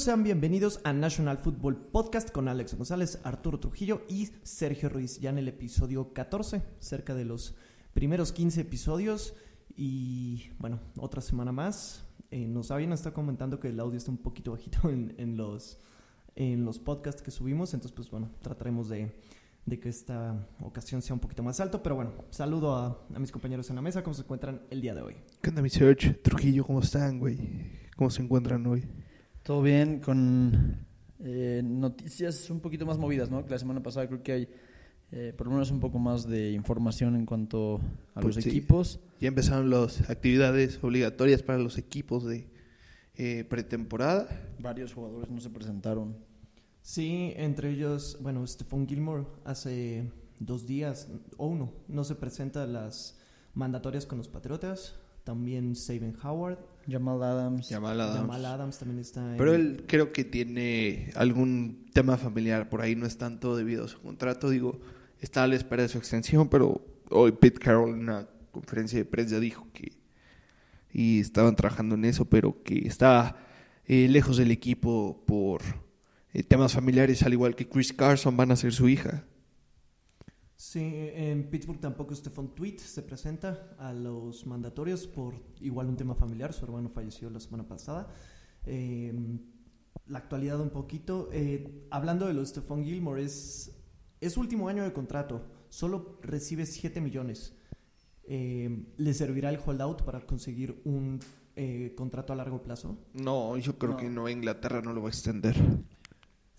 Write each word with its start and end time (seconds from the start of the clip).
Sean 0.00 0.22
bienvenidos 0.22 0.80
a 0.84 0.94
National 0.94 1.36
Football 1.36 1.76
Podcast 1.76 2.30
con 2.30 2.48
Alex 2.48 2.74
González, 2.74 3.20
Arturo 3.22 3.60
Trujillo 3.60 4.00
y 4.08 4.30
Sergio 4.42 4.88
Ruiz, 4.88 5.20
ya 5.20 5.28
en 5.28 5.36
el 5.36 5.46
episodio 5.46 6.14
14, 6.14 6.62
cerca 6.78 7.14
de 7.14 7.26
los 7.26 7.54
primeros 7.92 8.32
15 8.32 8.62
episodios 8.62 9.34
y 9.76 10.52
bueno, 10.58 10.80
otra 10.96 11.20
semana 11.20 11.52
más. 11.52 12.06
Eh, 12.30 12.48
nos 12.48 12.70
habían 12.70 12.94
estado 12.94 13.12
comentando 13.12 13.60
que 13.60 13.68
el 13.68 13.78
audio 13.78 13.98
está 13.98 14.10
un 14.10 14.16
poquito 14.16 14.52
bajito 14.52 14.88
en, 14.88 15.36
los, 15.36 15.78
en 16.34 16.64
los 16.64 16.78
podcasts 16.78 17.20
que 17.20 17.30
subimos, 17.30 17.74
entonces 17.74 17.94
pues 17.94 18.10
bueno, 18.10 18.30
trataremos 18.40 18.88
de, 18.88 19.14
que 19.68 19.88
esta 19.90 20.48
ocasión 20.62 21.02
sea 21.02 21.12
un 21.12 21.20
poquito 21.20 21.42
más 21.42 21.60
alto, 21.60 21.82
pero 21.82 21.96
bueno, 21.96 22.12
saludo 22.30 22.74
a, 22.74 23.06
a 23.14 23.18
mis 23.18 23.30
compañeros 23.30 23.68
en 23.68 23.76
la 23.76 23.82
mesa, 23.82 24.02
¿cómo 24.02 24.14
se 24.14 24.22
encuentran 24.22 24.62
el 24.70 24.80
día 24.80 24.94
de 24.94 25.02
hoy? 25.02 25.16
¿Qué 25.42 25.50
onda 25.50 25.60
mi? 25.60 25.68
Trujillo? 25.68 26.64
¿Cómo 26.64 26.80
están, 26.80 27.18
güey? 27.18 27.36
¿Cómo 27.96 28.08
se 28.08 28.22
encuentran 28.22 28.66
hoy? 28.66 28.88
Todo 29.42 29.62
bien, 29.62 30.00
con 30.00 30.86
eh, 31.20 31.62
noticias 31.64 32.50
un 32.50 32.60
poquito 32.60 32.86
más 32.86 32.98
movidas, 32.98 33.30
¿no? 33.30 33.44
Que 33.44 33.50
la 33.50 33.58
semana 33.58 33.82
pasada 33.82 34.06
creo 34.06 34.22
que 34.22 34.32
hay 34.32 34.48
eh, 35.12 35.34
por 35.36 35.48
lo 35.48 35.54
menos 35.54 35.72
un 35.72 35.80
poco 35.80 35.98
más 35.98 36.28
de 36.28 36.52
información 36.52 37.16
en 37.16 37.26
cuanto 37.26 37.80
a 38.14 38.22
los 38.22 38.36
pues 38.36 38.46
equipos. 38.46 39.00
Ya 39.20 39.28
empezaron 39.28 39.68
las 39.68 40.08
actividades 40.08 40.78
obligatorias 40.82 41.42
para 41.42 41.58
los 41.58 41.78
equipos 41.78 42.24
de 42.24 42.48
eh, 43.16 43.44
pretemporada. 43.48 44.28
Varios 44.60 44.94
jugadores 44.94 45.28
no 45.28 45.40
se 45.40 45.50
presentaron. 45.50 46.16
Sí, 46.82 47.32
entre 47.36 47.70
ellos, 47.70 48.18
bueno, 48.20 48.46
Stephon 48.46 48.86
Gilmore 48.86 49.24
hace 49.44 50.10
dos 50.38 50.66
días, 50.66 51.08
o 51.36 51.46
uno, 51.46 51.72
no 51.88 52.04
se 52.04 52.14
presenta 52.14 52.66
las 52.66 53.18
mandatorias 53.54 54.06
con 54.06 54.18
los 54.18 54.28
Patriotas. 54.28 54.94
También 55.24 55.76
Saban 55.76 56.16
Howard. 56.22 56.58
Jamal 56.88 57.22
Adams. 57.22 57.68
Jamal 57.68 58.00
Adams. 58.00 58.78
también 58.78 59.00
está. 59.00 59.34
Pero 59.36 59.54
él 59.54 59.84
creo 59.86 60.12
que 60.12 60.24
tiene 60.24 61.10
algún 61.14 61.86
tema 61.92 62.16
familiar 62.16 62.68
por 62.68 62.80
ahí, 62.80 62.96
no 62.96 63.06
es 63.06 63.18
tanto 63.18 63.56
debido 63.56 63.84
a 63.84 63.88
su 63.88 64.00
contrato. 64.00 64.50
Digo, 64.50 64.80
está 65.20 65.44
a 65.44 65.46
la 65.46 65.56
espera 65.56 65.82
de 65.82 65.88
su 65.88 65.98
extensión, 65.98 66.48
pero 66.48 66.84
hoy 67.10 67.32
Pete 67.32 67.58
Carroll 67.58 67.90
en 67.90 68.00
una 68.00 68.28
conferencia 68.50 68.98
de 68.98 69.04
prensa 69.04 69.38
dijo 69.38 69.68
que. 69.72 69.92
Y 70.92 71.20
estaban 71.20 71.54
trabajando 71.54 71.94
en 71.94 72.04
eso, 72.04 72.24
pero 72.24 72.62
que 72.64 72.88
está 72.88 73.36
eh, 73.86 74.08
lejos 74.08 74.36
del 74.36 74.50
equipo 74.50 75.22
por 75.26 75.62
eh, 76.32 76.42
temas 76.42 76.72
familiares, 76.72 77.22
al 77.22 77.32
igual 77.32 77.54
que 77.54 77.68
Chris 77.68 77.92
Carson 77.92 78.36
van 78.36 78.50
a 78.50 78.56
ser 78.56 78.72
su 78.72 78.88
hija. 78.88 79.24
Sí, 80.60 80.80
en 80.82 81.48
Pittsburgh 81.48 81.80
tampoco 81.80 82.14
Stephon 82.14 82.54
Tweet 82.54 82.76
se 82.80 83.02
presenta 83.02 83.74
a 83.78 83.94
los 83.94 84.44
mandatorios 84.44 85.06
por 85.06 85.34
igual 85.58 85.88
un 85.88 85.96
tema 85.96 86.14
familiar. 86.14 86.52
Su 86.52 86.66
hermano 86.66 86.90
falleció 86.90 87.30
la 87.30 87.40
semana 87.40 87.66
pasada. 87.66 88.12
Em, 88.66 89.38
la 90.06 90.18
actualidad 90.18 90.60
un 90.60 90.68
poquito. 90.68 91.30
Eh, 91.32 91.86
hablando 91.90 92.26
de 92.26 92.34
los 92.34 92.50
Stephon 92.50 92.84
Gilmore, 92.84 93.24
es, 93.24 93.74
es 94.20 94.36
último 94.36 94.68
año 94.68 94.84
de 94.84 94.92
contrato. 94.92 95.46
Solo 95.70 96.18
recibe 96.20 96.66
7 96.66 97.00
millones. 97.00 97.56
Em, 98.24 98.84
¿Le 98.98 99.14
servirá 99.14 99.48
el 99.48 99.60
holdout 99.64 100.02
para 100.02 100.20
conseguir 100.26 100.82
un 100.84 101.20
eh, 101.56 101.94
contrato 101.96 102.34
a 102.34 102.36
largo 102.36 102.62
plazo? 102.62 102.98
No, 103.14 103.56
yo 103.56 103.78
creo 103.78 103.96
que 103.96 104.10
no. 104.10 104.28
Inglaterra 104.28 104.82
no 104.82 104.92
lo 104.92 105.00
va 105.00 105.08
a 105.08 105.12
extender. 105.12 105.56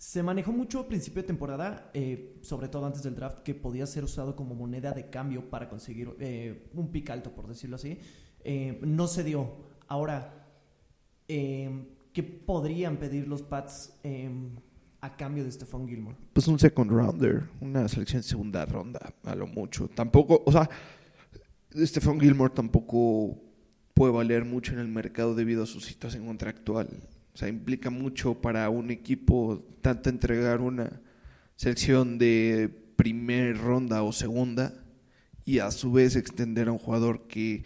Se 0.02 0.20
manejó 0.20 0.50
mucho 0.50 0.80
a 0.80 0.88
principio 0.88 1.22
de 1.22 1.28
temporada, 1.28 1.88
eh, 1.94 2.34
sobre 2.40 2.66
todo 2.66 2.84
antes 2.84 3.04
del 3.04 3.14
draft, 3.14 3.44
que 3.44 3.54
podía 3.54 3.86
ser 3.86 4.02
usado 4.02 4.34
como 4.34 4.52
moneda 4.52 4.90
de 4.90 5.08
cambio 5.08 5.48
para 5.48 5.68
conseguir 5.68 6.12
eh, 6.18 6.68
un 6.74 6.90
pick 6.90 7.08
alto, 7.10 7.30
por 7.30 7.46
decirlo 7.46 7.76
así. 7.76 8.00
Eh, 8.42 8.80
no 8.82 9.06
se 9.06 9.22
dio. 9.22 9.48
Ahora, 9.86 10.48
¿qué 11.28 12.22
podrían 12.44 12.96
pedir 12.96 13.28
los 13.28 13.42
Pats 13.42 13.96
a 15.00 15.16
cambio 15.16 15.44
de 15.44 15.52
Stephon 15.52 15.86
Gilmore? 15.86 16.16
Pues 16.32 16.48
un 16.48 16.58
second 16.58 16.90
rounder, 16.90 17.44
una 17.60 17.86
selección 17.86 18.22
de 18.22 18.28
segunda 18.28 18.66
ronda, 18.66 19.14
a 19.22 19.36
lo 19.36 19.46
mucho. 19.46 19.86
Tampoco, 19.86 20.42
o 20.44 20.50
sea, 20.50 20.68
Stephon 21.76 22.18
Gilmore 22.18 22.52
tampoco 22.52 23.40
puede 23.94 24.12
valer 24.12 24.44
mucho 24.44 24.72
en 24.72 24.80
el 24.80 24.88
mercado 24.88 25.36
debido 25.36 25.62
a 25.62 25.66
su 25.66 25.78
situación 25.78 26.26
contractual. 26.26 26.88
O 27.34 27.38
sea, 27.38 27.48
implica 27.48 27.90
mucho 27.90 28.40
para 28.40 28.68
un 28.68 28.90
equipo 28.90 29.64
tanto 29.80 30.10
entregar 30.10 30.60
una 30.60 31.00
selección 31.56 32.18
de 32.18 32.70
primer 32.96 33.56
ronda 33.58 34.02
o 34.02 34.12
segunda 34.12 34.74
y 35.44 35.58
a 35.58 35.70
su 35.70 35.92
vez 35.92 36.14
extender 36.14 36.68
a 36.68 36.72
un 36.72 36.78
jugador 36.78 37.26
que 37.26 37.64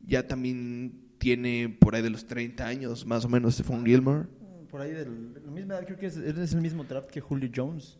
ya 0.00 0.26
también 0.26 1.02
tiene 1.18 1.68
por 1.68 1.94
ahí 1.94 2.02
de 2.02 2.10
los 2.10 2.26
30 2.26 2.66
años, 2.66 3.06
más 3.06 3.24
o 3.24 3.28
menos, 3.28 3.54
Stephon 3.54 3.84
Gilmore. 3.84 4.26
Por 4.70 4.80
ahí 4.80 4.92
de 4.92 5.04
la 5.04 5.50
misma 5.50 5.74
edad, 5.74 5.84
creo 5.84 5.98
que 5.98 6.06
es, 6.06 6.16
el 6.16 6.60
mismo 6.60 6.82
draft 6.84 7.10
que 7.10 7.20
Julio 7.20 7.50
Jones. 7.54 7.98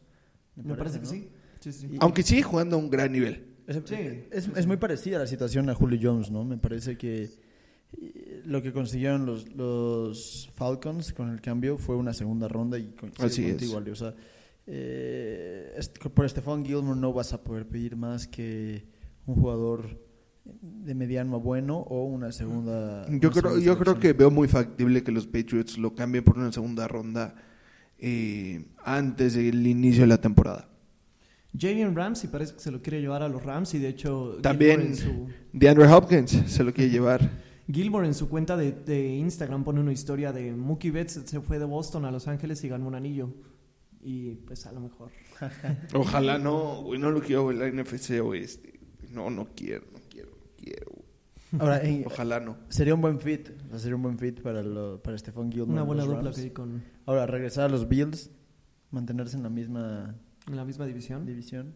Me, 0.57 0.75
parece, 0.75 0.99
que 0.99 1.07
sí. 1.07 1.29
Aunque 2.01 2.23
sigue 2.23 2.43
jugando 2.43 2.77
a 2.77 2.79
un 2.79 2.91
gran 2.91 3.13
nivel. 3.13 3.47
Es, 3.67 3.77
es, 4.31 4.49
es, 4.57 4.67
muy 4.67 4.77
parecida 4.77 5.19
la 5.19 5.27
situación 5.27 5.69
a 5.71 5.75
Julio 5.75 5.99
Jones, 6.03 6.31
¿no? 6.31 6.45
Me 6.45 6.57
parece 6.57 6.97
que 6.97 7.31
lo 8.45 8.63
que 8.63 8.73
consiguieron 8.73 9.27
los, 9.27 9.55
los 9.55 10.51
Falcons 10.55 11.13
con 11.13 11.31
el 11.31 11.41
cambio 11.41 11.79
fue 11.79 11.97
una 11.97 12.13
segunda 12.13 12.49
ronda 12.49 12.79
y 12.79 12.95
Así 13.19 13.45
es. 13.47 13.63
igual. 13.63 13.89
O 13.89 13.95
sea, 13.95 14.15
eh, 14.67 15.79
por 16.15 16.29
Stephon 16.29 16.65
Gilmore 16.65 16.99
no 16.99 17.13
vas 17.13 17.33
a 17.33 17.43
poder 17.43 17.67
pedir 17.67 17.97
más 17.97 18.27
que 18.27 18.87
un 19.27 19.37
jugador 19.37 20.01
de 20.45 20.95
mediano 20.95 21.37
a 21.37 21.39
bueno 21.39 21.79
o 21.79 22.05
una 22.05 22.33
segunda. 22.33 23.07
Yo 23.09 23.31
creo, 23.31 23.59
yo 23.59 23.79
creo 23.79 23.99
que 23.99 24.13
veo 24.13 24.31
muy 24.31 24.49
factible 24.49 25.03
que 25.03 25.13
los 25.13 25.27
Patriots 25.27 25.79
lo 25.79 25.95
cambien 25.95 26.25
por 26.25 26.39
una 26.39 26.51
segunda 26.53 26.89
ronda 26.89 27.35
eh, 27.99 28.65
antes 28.85 29.35
del 29.35 29.67
inicio 29.67 30.03
de 30.03 30.09
la 30.09 30.21
temporada. 30.21 30.69
Jalen 31.57 31.95
Ramsey 31.95 32.31
parece 32.31 32.55
que 32.55 32.61
se 32.61 32.71
lo 32.71 32.81
quiere 32.81 33.01
llevar 33.01 33.23
a 33.23 33.29
los 33.29 33.43
Rams 33.43 33.75
y 33.75 33.79
de 33.79 33.89
hecho 33.89 34.39
también 34.41 34.95
de 35.53 35.69
Andrew 35.69 35.93
Hopkins 35.93 36.31
se 36.47 36.65
lo 36.65 36.73
quiere 36.73 36.91
llevar. 36.93 37.42
Gilmore 37.71 38.07
en 38.07 38.15
su 38.15 38.29
cuenta 38.29 38.57
de, 38.57 39.15
Instagram 39.17 39.65
pone 39.65 39.81
una 39.81 39.93
historia 39.93 40.33
de 40.33 40.53
Mookie 40.53 40.91
Betts 40.91 41.23
se 41.25 41.41
fue 41.41 41.59
de 41.59 41.65
Boston 41.65 42.05
a 42.05 42.11
Los 42.11 42.29
Ángeles 42.29 42.63
y 42.65 42.69
ganó 42.69 42.89
un 42.89 42.95
anillo. 42.95 43.31
Y 44.01 44.35
pues 44.35 44.67
a 44.67 44.73
lo 44.73 44.81
mejor. 44.81 45.13
Ojalá 45.95 46.39
no, 46.39 46.83
güey, 46.83 46.99
no 46.99 47.11
lo 47.11 47.21
quiero 47.21 47.47
ver 47.47 47.57
la 47.57 47.71
NFC 47.71 48.21
oeste. 48.21 48.81
No, 49.11 49.31
no 49.31 49.49
quiero, 49.55 49.87
no 49.93 50.01
quiero, 50.11 50.31
no 50.31 50.51
quiero. 50.57 50.93
Ahora, 51.59 51.83
Ojalá 52.07 52.41
no. 52.41 52.57
Sería 52.69 52.95
un 52.95 53.01
buen 53.01 53.21
fit, 53.21 53.51
sería 53.77 53.95
un 53.95 54.03
buen 54.03 54.19
fit 54.19 54.41
para, 54.41 54.63
lo, 54.63 55.01
para 55.03 55.17
Stephon 55.19 55.53
Gilmore. 55.53 55.73
Una 55.73 55.83
buena 55.83 56.05
dupla 56.05 56.33
que 56.33 56.53
con... 56.53 56.83
Ahora, 57.07 57.27
regresar 57.27 57.65
a 57.65 57.69
los 57.69 57.89
Bills, 57.89 58.31
mantenerse 58.91 59.37
en 59.37 59.43
la 59.43 59.51
misma... 59.51 60.17
En 60.49 60.57
la 60.57 60.65
misma 60.65 60.87
división. 60.87 61.27
División. 61.27 61.75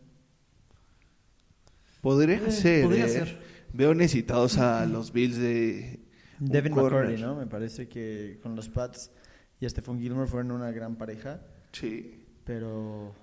Podría 2.01 2.37
eh, 2.37 2.51
ser. 2.51 2.85
Podría 2.85 3.07
eh. 3.07 3.09
ser 3.09 3.39
veo 3.73 3.95
necesitados 3.95 4.59
a 4.59 4.87
los 4.87 5.13
Bills 5.13 5.37
de. 5.37 6.01
Devin 6.39 6.75
McCurdy, 6.75 7.21
¿no? 7.21 7.35
Me 7.35 7.47
parece 7.47 7.89
que 7.89 8.39
con 8.43 8.55
los 8.57 8.69
Pats 8.69 9.11
y 9.61 9.69
Stephon 9.69 9.99
Gilmore 9.99 10.29
fueron 10.29 10.53
una 10.53 10.71
gran 10.71 10.97
pareja. 10.97 11.41
Sí. 11.73 12.23
Pero. 12.45 13.15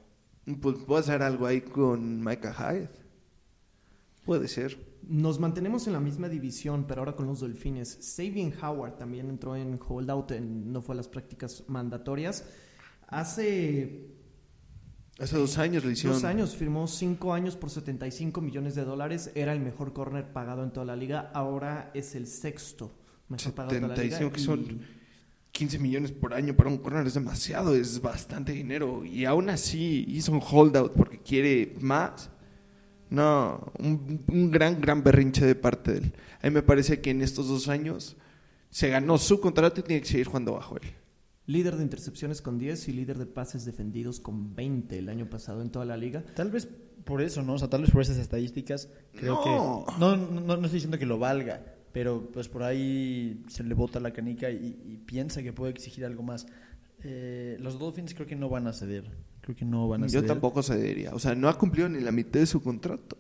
Pues 0.62 0.78
puede 0.86 1.02
hacer 1.02 1.22
algo 1.22 1.46
ahí 1.46 1.62
con 1.62 2.24
Micah 2.24 2.54
Hyde. 2.54 2.90
Puede 4.26 4.48
ser. 4.48 4.78
Nos 5.08 5.40
mantenemos 5.40 5.88
en 5.88 5.94
la 5.94 6.00
misma 6.00 6.30
división, 6.30 6.86
pero 6.88 7.02
ahora 7.02 7.16
con 7.16 7.28
los 7.28 7.42
Dolphines. 7.42 7.98
Sabian 8.02 8.54
Howard 8.62 8.98
también 8.98 9.30
entró 9.30 9.56
en 9.56 9.78
holdout, 9.86 10.32
en, 10.32 10.72
no 10.72 10.82
fue 10.82 10.96
a 10.96 10.98
las 10.98 11.10
prácticas 11.10 11.64
mandatorias. 11.68 12.46
Hace 13.08 14.13
Hace 15.24 15.38
dos 15.38 15.58
años 15.58 15.86
le 15.86 15.94
hicieron. 15.94 16.18
Dos 16.18 16.26
años, 16.26 16.54
firmó 16.54 16.86
cinco 16.86 17.34
años 17.34 17.56
por 17.56 17.70
75 17.70 18.42
millones 18.42 18.76
de 18.76 18.84
dólares. 18.84 19.32
Era 19.36 19.54
el 19.54 19.62
mejor 19.62 19.94
corner 19.94 20.34
pagado 20.34 20.66
en 20.66 20.72
toda 20.72 20.86
la 20.86 20.98
liga. 20.98 21.32
Ahora 21.34 21.92
es 21.94 22.14
el 22.16 22.28
sexto 22.28 22.92
mejor 23.30 23.54
pagado 23.54 23.74
en 23.74 23.82
toda 23.84 23.96
la 23.96 24.04
liga. 24.04 24.30
que 24.30 24.40
son 24.40 24.82
15 25.54 25.80
millones 25.80 26.12
por 26.12 26.34
año 26.34 26.54
para 26.58 26.70
un 26.70 26.78
corner 26.78 27.08
es 27.08 27.14
demasiado, 27.14 27.74
es 27.74 28.02
bastante 28.02 28.52
dinero. 28.52 29.06
Y 29.06 29.24
aún 29.24 29.50
así 29.50 30.04
hizo 30.10 30.34
un 30.34 30.42
holdout 30.42 30.92
porque 30.92 31.20
quiere 31.20 31.74
más. 31.80 32.30
No, 33.10 33.72
un, 33.80 34.26
un 34.28 34.52
gran, 34.52 34.82
gran 34.82 35.04
berrinche 35.04 35.46
de 35.46 35.56
parte 35.56 35.92
de 35.94 35.98
él. 36.00 36.14
A 36.42 36.48
mí 36.48 36.54
me 36.54 36.64
parece 36.64 37.00
que 37.00 37.12
en 37.12 37.22
estos 37.22 37.48
dos 37.48 37.70
años 37.70 38.18
se 38.70 38.90
ganó 38.90 39.18
su 39.18 39.40
contrato 39.40 39.80
y 39.80 39.84
tiene 39.84 40.02
que 40.02 40.08
seguir 40.10 40.28
jugando 40.28 40.56
bajo 40.56 40.76
él. 40.76 41.03
Líder 41.46 41.76
de 41.76 41.84
intercepciones 41.84 42.42
con 42.42 42.58
10 42.58 42.88
y 42.88 42.94
líder 42.94 43.18
de 43.18 43.26
pases 43.26 43.66
defendidos 43.66 44.20
con 44.20 44.56
20 44.56 44.98
el 44.98 45.10
año 45.10 45.30
pasado 45.30 45.62
en 45.62 45.72
toda 45.72 45.84
la 45.84 45.98
liga. 45.98 46.24
Tal 46.36 46.52
vez 46.52 46.70
por 47.04 47.22
eso, 47.22 47.42
¿no? 47.42 47.54
O 47.54 47.60
sea, 47.60 47.70
tal 47.70 47.82
vez 47.82 47.92
por 47.92 48.02
esas 48.02 48.18
estadísticas. 48.18 48.90
Creo 49.14 49.36
no. 49.36 49.44
que. 49.44 50.00
No, 50.00 50.16
no, 50.16 50.42
no, 50.42 50.54
estoy 50.54 50.72
diciendo 50.72 50.98
que 50.98 51.06
lo 51.06 51.20
valga, 51.20 51.62
pero 51.92 52.30
pues 52.32 52.48
por 52.48 52.64
ahí 52.64 53.44
se 53.48 53.64
le 53.64 53.74
bota 53.74 54.00
la 54.00 54.12
canica 54.12 54.50
y, 54.50 55.02
piensa 55.06 55.44
que 55.44 55.54
puede 55.54 55.72
exigir 55.72 56.06
algo 56.06 56.24
más. 56.24 56.48
Eh, 57.04 57.58
los 57.60 57.78
Dolphins 57.78 58.14
creo 58.14 58.26
que 58.26 58.36
no 58.36 58.48
van 58.48 58.68
a 58.68 58.74
ceder. 58.74 59.12
Creo 59.42 59.56
que 59.56 59.66
no 59.66 59.90
van 59.90 60.06
a 60.06 60.10
ceder. 60.10 60.24
Yo 60.24 60.28
tampoco 60.28 60.64
cedería. 60.64 61.14
O 61.14 61.20
sea, 61.20 61.36
no 61.36 61.50
ha 61.50 61.58
cumplido 61.58 61.90
ni 61.90 62.00
la 62.00 62.14
mitad 62.14 62.40
de 62.40 62.46
su 62.46 62.62
contrato. 62.62 63.18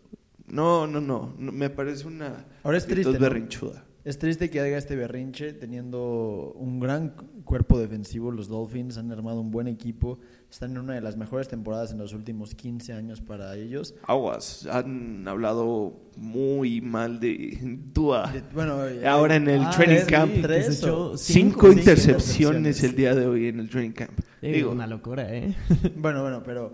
No, 0.47 0.87
no, 0.87 1.01
no. 1.01 1.33
me 1.37 1.69
parece 1.69 2.07
una. 2.07 2.45
Ahora 2.63 2.77
es 2.77 2.85
triste. 2.85 3.17
berrinchuda. 3.17 3.83
Es 4.05 4.17
triste 4.19 4.49
que 4.49 4.59
haga 4.59 4.77
este 4.77 4.97
berrinche 4.97 5.53
teniendo 5.53 6.51
un 6.57 6.81
gran 6.81 7.13
cuerpo 7.45 7.79
defensivo. 7.79 8.31
Los 8.31 8.49
Dolphins 8.49 8.97
han 8.97 9.09
armado 9.13 9.39
un 9.39 9.49
buen 9.49 9.67
equipo. 9.69 10.19
Están 10.51 10.71
en 10.71 10.79
una 10.79 10.93
de 10.95 10.99
las 10.99 11.15
mejores 11.15 11.47
temporadas 11.47 11.93
en 11.93 11.99
los 11.99 12.11
últimos 12.11 12.53
15 12.53 12.91
años 12.91 13.21
para 13.21 13.55
ellos. 13.55 13.95
Aguas, 14.05 14.67
han 14.69 15.25
hablado 15.25 16.01
muy 16.17 16.81
mal 16.81 17.21
de 17.21 17.79
Tua. 17.93 18.33
Bueno, 18.53 18.85
eh, 18.85 19.07
Ahora 19.07 19.37
en 19.37 19.47
el 19.47 19.61
Ah, 19.63 19.71
training 19.73 20.05
camp. 20.05 20.33
tres 20.41 20.65
se 20.65 20.85
echó 20.85 21.11
o- 21.11 21.17
Cinco, 21.17 21.61
cinco 21.61 21.67
intercepciones 21.71 22.27
intercepciones. 22.57 22.83
el 22.83 22.95
día 22.97 23.15
de 23.15 23.25
hoy 23.25 23.47
en 23.47 23.59
el 23.61 23.69
training 23.69 23.91
camp. 23.93 24.19
Digo, 24.41 24.71
una 24.71 24.85
locura, 24.85 25.33
¿eh? 25.33 25.55
Bueno, 25.95 26.21
bueno, 26.23 26.43
pero 26.43 26.73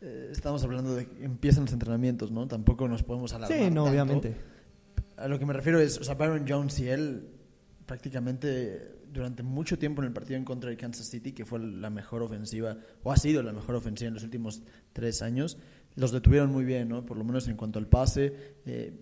eh, 0.00 0.30
estamos 0.32 0.64
hablando 0.64 0.94
de 0.94 1.06
que 1.06 1.22
empiezan 1.24 1.64
los 1.64 1.72
entrenamientos, 1.74 2.30
¿no? 2.32 2.48
Tampoco 2.48 2.88
nos 2.88 3.02
podemos 3.02 3.34
alarmar. 3.34 3.58
Sí, 3.58 3.64
no, 3.66 3.84
tanto. 3.84 3.90
obviamente. 3.90 4.34
A 5.16 5.28
lo 5.28 5.38
que 5.38 5.46
me 5.46 5.52
refiero 5.52 5.78
es, 5.80 5.98
o 5.98 6.04
sea, 6.04 6.14
Byron 6.14 6.44
Jones 6.48 6.78
y 6.80 6.88
él 6.88 7.28
prácticamente 7.86 8.90
durante 9.12 9.42
mucho 9.42 9.78
tiempo 9.78 10.00
en 10.02 10.08
el 10.08 10.12
partido 10.14 10.38
en 10.38 10.44
contra 10.44 10.70
de 10.70 10.76
Kansas 10.76 11.06
City, 11.06 11.32
que 11.32 11.44
fue 11.44 11.58
la 11.60 11.90
mejor 11.90 12.22
ofensiva, 12.22 12.78
o 13.02 13.12
ha 13.12 13.16
sido 13.16 13.42
la 13.42 13.52
mejor 13.52 13.74
ofensiva 13.74 14.08
en 14.08 14.14
los 14.14 14.24
últimos 14.24 14.62
tres 14.94 15.20
años, 15.20 15.58
los 15.96 16.12
detuvieron 16.12 16.50
muy 16.50 16.64
bien, 16.64 16.88
¿no? 16.88 17.04
Por 17.04 17.18
lo 17.18 17.24
menos 17.24 17.46
en 17.48 17.56
cuanto 17.56 17.78
al 17.78 17.86
pase, 17.88 18.32
eh, 18.64 18.98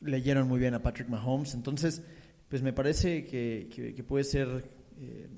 leyeron 0.00 0.48
muy 0.48 0.58
bien 0.58 0.74
a 0.74 0.82
Patrick 0.82 1.08
Mahomes, 1.08 1.54
entonces, 1.54 2.02
pues 2.48 2.62
me 2.62 2.72
parece 2.72 3.24
que, 3.24 3.68
que- 3.72 3.94
que 3.94 4.02
puede 4.04 4.24
ser 4.24 4.64
eh, 4.98 5.28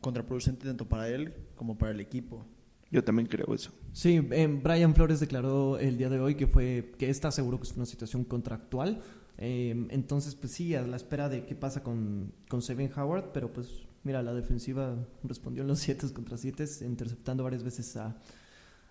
contraproducente 0.00 0.66
tanto 0.66 0.88
para 0.88 1.08
él 1.08 1.34
como 1.54 1.76
para 1.76 1.92
el 1.92 2.00
equipo. 2.00 2.46
yo 2.90 3.02
también 3.04 3.26
creo 3.28 3.52
eso. 3.54 3.72
Sí, 3.92 4.20
eh, 4.30 4.46
Brian 4.62 4.94
Flores 4.94 5.20
declaró 5.20 5.78
el 5.78 5.98
día 5.98 6.08
de 6.08 6.20
hoy 6.20 6.34
que 6.36 6.46
fue 6.46 6.92
que 6.98 7.10
está 7.10 7.30
seguro 7.30 7.58
que 7.58 7.64
es 7.64 7.76
una 7.76 7.86
situación 7.86 8.24
contractual. 8.24 9.02
Eh, 9.38 9.86
entonces, 9.90 10.34
pues 10.36 10.52
sí, 10.52 10.74
a 10.74 10.82
la 10.82 10.96
espera 10.96 11.28
de 11.28 11.44
qué 11.44 11.54
pasa 11.54 11.82
con, 11.82 12.32
con 12.48 12.62
Seven 12.62 12.90
Howard, 12.96 13.32
pero 13.32 13.52
pues 13.52 13.68
mira, 14.04 14.22
la 14.22 14.32
defensiva 14.34 14.94
respondió 15.24 15.62
en 15.62 15.68
los 15.68 15.80
7 15.80 16.12
contra 16.12 16.36
7, 16.36 16.64
interceptando 16.82 17.42
varias 17.42 17.62
veces 17.64 17.96
a, 17.96 18.16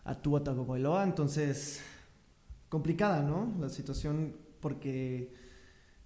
a 0.03 0.15
Tua 0.21 0.43
Tagovailoa. 0.43 1.03
Entonces, 1.03 1.81
complicada, 2.69 3.21
¿no? 3.23 3.53
La 3.59 3.69
situación 3.69 4.35
porque 4.59 5.33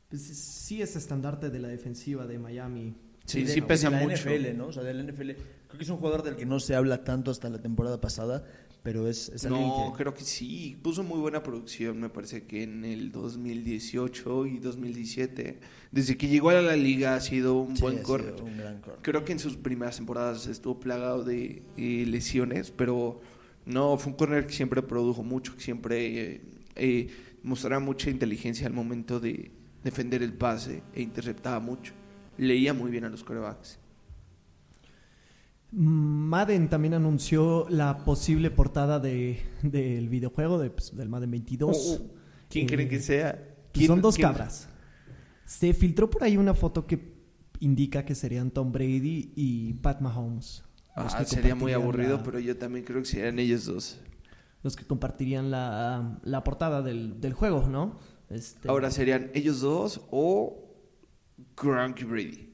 pues, 0.10 0.22
sí 0.22 0.81
es 0.81 0.95
estandarte 0.95 1.50
de 1.50 1.60
la 1.60 1.68
defensiva 1.68 2.28
de 2.28 2.38
Miami. 2.40 2.95
Sí, 3.25 3.44
de- 3.44 3.51
sí 3.54 3.62
pesa 3.62 3.90
de 3.90 3.95
la 3.98 4.04
mucho. 4.04 4.30
NFL, 4.30 4.57
¿no? 4.57 4.68
O 4.68 4.74
sea, 4.74 4.83
del 4.83 5.06
NFL. 5.07 5.31
Creo 5.68 5.78
que 5.78 5.83
es 5.83 5.90
un 5.90 5.98
jugador 5.98 6.24
del 6.24 6.36
que 6.36 6.45
no 6.45 6.60
se 6.60 6.75
habla 6.75 7.04
tanto 7.04 7.30
hasta 7.31 7.50
la 7.50 7.60
temporada 7.62 8.00
pasada, 8.00 8.45
pero 8.84 9.08
es, 9.08 9.30
es 9.30 9.46
No, 9.46 9.92
que... 9.92 9.98
creo 10.04 10.14
que 10.14 10.24
sí. 10.24 10.78
Puso 10.82 11.04
muy 11.04 11.20
buena 11.20 11.44
producción, 11.44 12.00
me 12.00 12.10
parece 12.10 12.46
que 12.46 12.64
en 12.64 12.86
el 12.86 13.12
2018 13.12 14.46
y 14.48 14.60
2017. 14.60 15.60
Desde 15.92 16.18
que 16.18 16.28
llegó 16.28 16.50
a 16.50 16.62
la 16.62 16.76
liga 16.76 17.16
ha 17.16 17.22
sido 17.22 17.60
un 17.60 17.76
Sí, 17.76 17.82
buen 17.82 17.98
un 17.98 18.58
gran 18.58 18.82
corner. 18.82 19.02
Creo 19.02 19.26
que 19.26 19.34
en 19.34 19.40
sus 19.40 19.58
primeras 19.58 19.98
temporadas 19.98 20.48
estuvo 20.48 20.80
plagado 20.80 21.24
de 21.24 21.64
eh, 21.78 22.06
lesiones, 22.08 22.72
pero 22.72 23.20
no, 23.66 23.98
fue 23.98 24.12
un 24.14 24.18
corner 24.18 24.48
que 24.48 24.54
siempre 24.54 24.82
produjo 24.82 25.24
mucho, 25.24 25.56
que 25.56 25.62
siempre 25.62 26.36
eh, 26.36 26.42
eh, 26.76 27.08
mostraba 27.44 27.80
mucha 27.84 28.10
inteligencia 28.10 28.68
al 28.68 28.74
momento 28.74 29.20
de 29.20 29.52
defender 29.84 30.24
el 30.24 30.34
pase 30.34 30.84
e 30.94 31.02
interceptaba 31.02 31.60
mucho. 31.60 31.94
Leía 32.38 32.74
muy 32.74 32.92
bien 32.92 33.04
a 33.06 33.10
los 33.10 33.24
corebacks. 33.24 33.80
Madden 35.80 36.70
también 36.70 36.96
anunció 36.96 37.68
la 37.70 38.00
posible 38.04 38.50
portada 38.50 39.00
de, 39.00 39.40
del 39.62 40.10
videojuego 40.10 40.58
de, 40.58 40.72
pues, 40.72 40.96
del 40.96 41.08
Madden 41.08 41.30
22. 41.32 41.78
Oh, 41.78 42.04
oh. 42.04 42.12
¿Quién 42.50 42.66
Eh, 42.66 42.68
creen 42.68 42.90
que 42.90 43.00
sea? 43.00 43.34
Pues 43.36 43.56
¿Quién- 43.74 43.88
son 43.88 44.02
dos 44.02 44.16
quién- 44.16 44.28
cabras. 44.28 44.70
Se 45.46 45.74
filtró 45.74 46.10
por 46.10 46.24
ahí 46.24 46.36
una 46.36 46.54
foto 46.56 46.88
que 46.88 47.16
indica 47.60 48.04
que 48.06 48.16
serían 48.16 48.50
Tom 48.52 48.72
Brady 48.72 49.34
y 49.36 49.74
Pat 49.74 50.02
Mahomes. 50.02 50.64
Ah, 50.96 51.24
sería 51.26 51.54
muy 51.54 51.74
aburrido, 51.74 52.18
la- 52.18 52.24
pero 52.24 52.40
yo 52.40 52.58
también 52.58 52.84
creo 52.84 53.00
que 53.02 53.06
serían 53.08 53.38
ellos 53.38 53.66
dos. 53.66 54.00
Los 54.64 54.76
que 54.76 54.84
compartirían 54.84 55.52
la, 55.52 56.20
la 56.24 56.44
portada 56.44 56.82
del, 56.82 57.22
del 57.22 57.34
juego, 57.34 57.68
¿no? 57.70 58.00
Este, 58.30 58.68
Ahora 58.68 58.90
serían 58.90 59.30
ellos 59.36 59.62
dos 59.62 60.02
o 60.10 60.58
Gronk 61.56 62.04
Brady. 62.04 62.47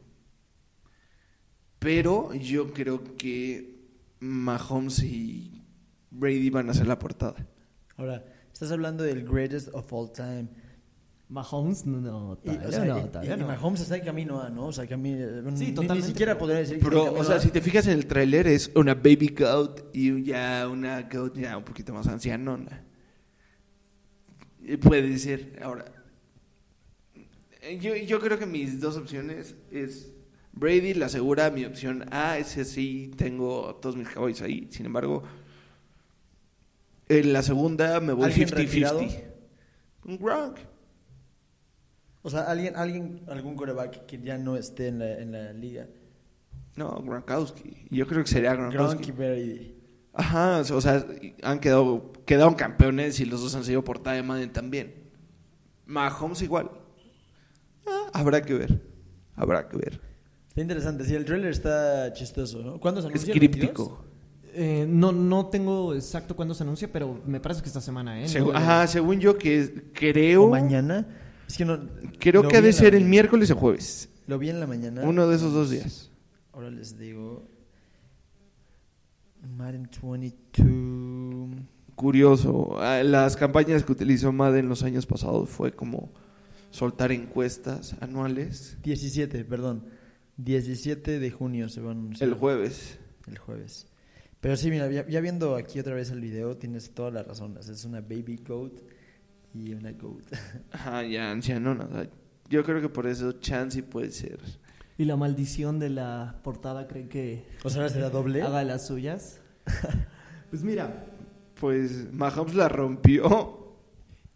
Pero 1.84 2.34
yo 2.34 2.72
creo 2.74 3.04
que 3.18 3.76
Mahomes 4.20 5.04
y 5.04 5.62
Brady 6.12 6.50
van 6.50 6.70
a 6.70 6.72
hacer 6.72 6.88
la 6.88 6.98
portada. 6.98 7.46
Ahora, 7.98 8.24
estás 8.52 8.72
hablando 8.72 9.04
del 9.04 9.24
greatest 9.28 9.70
of 9.74 9.92
all 9.92 10.12
time. 10.12 10.48
Mahomes, 11.30 11.86
no, 11.86 12.00
no, 12.00 12.40
Y, 12.44 12.46
todavía 12.46 12.68
o 12.68 12.72
sea, 12.72 12.86
no, 12.86 13.00
y- 13.00 13.04
todavía 13.10 13.36
y 13.36 13.40
no. 13.40 13.48
Mahomes 13.48 13.82
está 13.82 13.98
en 13.98 14.06
camino 14.06 14.40
a, 14.42 14.50
¿no? 14.50 14.68
O 14.68 14.72
sea, 14.72 14.86
camino, 14.88 15.26
Sí, 15.52 15.66
ni, 15.66 15.66
ni 15.68 15.74
totalmente. 15.74 16.08
siquiera 16.10 16.38
podría 16.38 16.60
decir 16.60 16.78
que 16.80 16.84
Pero, 16.86 17.12
o 17.14 17.24
sea, 17.24 17.38
a- 17.38 17.40
si 17.40 17.50
te 17.50 17.60
fijas 17.62 17.88
en 17.88 17.94
el 17.94 18.06
tráiler 18.06 18.48
es 18.48 18.72
una 18.76 18.94
baby 18.94 19.34
goat 19.38 19.82
y 19.94 20.24
ya 20.24 20.68
una 20.72 21.02
goat 21.04 21.36
ya 21.38 21.58
un 21.58 21.64
poquito 21.64 21.94
más 21.94 22.08
ancianona. 22.08 22.84
Eh, 24.66 24.78
Puede 24.78 25.18
ser. 25.18 25.60
Ahora, 25.64 25.86
eh, 27.62 27.80
yo, 27.80 27.96
yo 27.96 28.20
creo 28.20 28.38
que 28.38 28.46
mis 28.46 28.80
dos 28.80 28.96
opciones 28.98 29.56
es 29.72 30.13
Brady, 30.54 30.94
la 30.94 31.10
segura, 31.10 31.50
mi 31.50 31.66
opción 31.66 32.06
A, 32.12 32.38
es 32.38 32.58
así, 32.58 33.12
tengo 33.18 33.76
todos 33.76 33.96
mis 33.96 34.08
Cowboys 34.08 34.42
ahí. 34.42 34.68
Sin 34.72 34.86
embargo, 34.86 35.24
en 37.10 37.34
la 37.34 37.42
segunda 37.42 38.00
me 38.00 38.14
voy 38.14 38.26
¿Alguien 38.26 38.50
retirado? 38.50 39.02
50-50. 39.02 39.24
Un 40.06 40.18
Gronk. 40.18 40.58
O 42.22 42.30
sea, 42.30 42.42
alguien, 42.44 42.76
alguien, 42.76 43.22
algún 43.28 43.56
coreback 43.56 44.06
que 44.06 44.20
ya 44.22 44.38
no 44.38 44.56
esté 44.56 44.88
en 44.88 45.00
la, 45.00 45.18
en 45.18 45.32
la 45.32 45.54
liga. 45.54 45.88
No, 46.76 47.02
Gronkowski. 47.02 47.88
Yo 47.90 48.08
creo 48.08 48.24
que 48.24 48.30
sería 48.30 48.54
Gronkowski. 48.56 49.04
Gronk 49.04 49.08
y 49.08 49.12
Brady. 49.12 49.76
Ajá, 50.14 50.62
o 50.62 50.82
sea, 50.82 51.06
han 51.42 51.60
quedado 51.60 52.14
quedaron 52.26 52.54
campeones 52.54 53.20
y 53.20 53.26
los 53.26 53.42
dos 53.42 53.56
han 53.56 53.64
sido 53.64 53.84
portada 53.84 54.16
de 54.16 54.24
Madden 54.24 54.54
también. 54.54 54.94
Mahomes 55.86 56.42
igual. 56.42 56.72
Ah, 57.88 58.12
habrá 58.14 58.42
que 58.42 58.54
ver. 58.54 58.82
Habrá 59.36 59.68
que 59.68 59.78
ver. 59.78 60.13
Está 60.54 60.62
interesante. 60.62 61.04
Sí, 61.04 61.16
el 61.16 61.26
trailer 61.26 61.50
está 61.50 62.14
chistoso, 62.14 62.62
¿no? 62.62 62.80
¿Cuándo 62.80 63.02
se 63.02 63.08
Es 63.08 63.14
anunció? 63.14 63.34
¿El 63.34 63.40
22? 63.40 63.60
críptico. 63.72 64.06
Eh, 64.54 64.86
no, 64.88 65.12
no 65.12 65.48
tengo 65.48 65.96
exacto 65.96 66.36
cuándo 66.36 66.54
se 66.54 66.62
anuncia, 66.62 66.88
pero 66.94 67.20
me 67.26 67.40
parece 67.40 67.64
que 67.64 67.68
esta 67.70 67.82
semana, 67.82 68.22
¿eh? 68.22 68.26
Segu- 68.28 68.52
No, 68.52 68.58
ajá, 68.58 68.86
según 68.86 69.20
yo 69.20 69.36
que 69.36 69.86
creo 69.94 70.44
¿O 70.44 70.50
mañana? 70.52 71.08
Es 71.48 71.58
que 71.58 71.66
no... 71.66 71.80
creo 72.20 72.48
que 72.48 72.58
ha 72.58 72.62
de 72.62 72.72
ser 72.72 72.94
el 72.94 73.06
miércoles 73.06 73.50
o 73.50 73.56
jueves. 73.56 74.10
Lo 74.28 74.38
vi 74.38 74.52
en 74.52 74.60
la 74.60 74.68
mañana. 74.68 75.02
Uno 75.04 75.28
de 75.28 75.36
esos 75.38 75.54
dos 75.54 75.72
días. 75.72 76.12
Ahora 76.54 76.70
les 76.70 77.00
digo... 77.00 77.48
Madden 79.58 79.90
22... 80.02 81.66
Curioso. 81.96 82.76
Ah, 82.80 83.02
Las 83.04 83.36
campañas 83.36 83.84
que 83.84 83.92
utilizó 83.92 84.32
Madden 84.32 84.70
los 84.70 84.84
años 84.84 85.06
pasados 85.08 85.50
fue 85.50 85.72
como 85.74 86.12
soltar 86.70 87.12
encuestas 87.12 87.96
anuales 88.02 88.78
17, 88.84 89.46
perdón. 89.46 89.86
17 90.38 91.20
de 91.20 91.32
junio 91.32 91.70
se 91.70 91.82
va 91.82 91.90
a 91.90 91.92
anunciar. 91.94 92.30
el 92.30 92.36
jueves. 92.36 92.98
El 93.28 93.38
jueves. 93.38 93.88
Pero 94.42 94.58
sí, 94.58 94.70
mira, 94.70 94.90
ya, 94.92 95.08
ya 95.08 95.22
viendo 95.22 95.56
aquí 95.56 95.80
otra 95.80 95.94
vez 95.96 96.12
el 96.12 96.20
video, 96.20 96.58
tienes 96.58 96.92
toda 96.94 97.12
la 97.12 97.24
razón. 97.24 97.56
O 97.58 97.64
sea, 97.64 97.74
Es 97.74 97.86
una 97.86 98.02
baby 98.02 98.42
goat 98.46 98.74
y 99.54 99.74
una 99.74 99.92
goat. 99.94 100.24
Ajá, 100.72 101.04
ya 101.06 101.32
ancianona. 101.32 101.86
o 101.86 101.92
sea, 101.94 102.10
Yo 102.50 102.64
creo 102.64 102.82
que 102.82 102.90
por 102.90 103.08
eso 103.08 103.32
Chansey 103.34 103.82
puede 103.84 104.12
ser. 104.12 104.40
Y 104.98 105.06
la 105.06 105.16
maldición 105.16 105.80
de 105.80 105.90
la 105.90 106.40
portada, 106.44 106.88
¿creen 106.88 107.08
que 107.10 107.46
O 107.64 107.70
sea, 107.70 107.88
será 107.90 108.10
doble. 108.10 108.42
haga 108.42 108.64
las 108.64 108.86
suyas? 108.88 109.40
pues 110.50 110.64
mira, 110.64 111.06
Pues 111.60 112.12
Mahomes 112.12 112.54
la 112.56 112.68
rompió. 112.68 113.76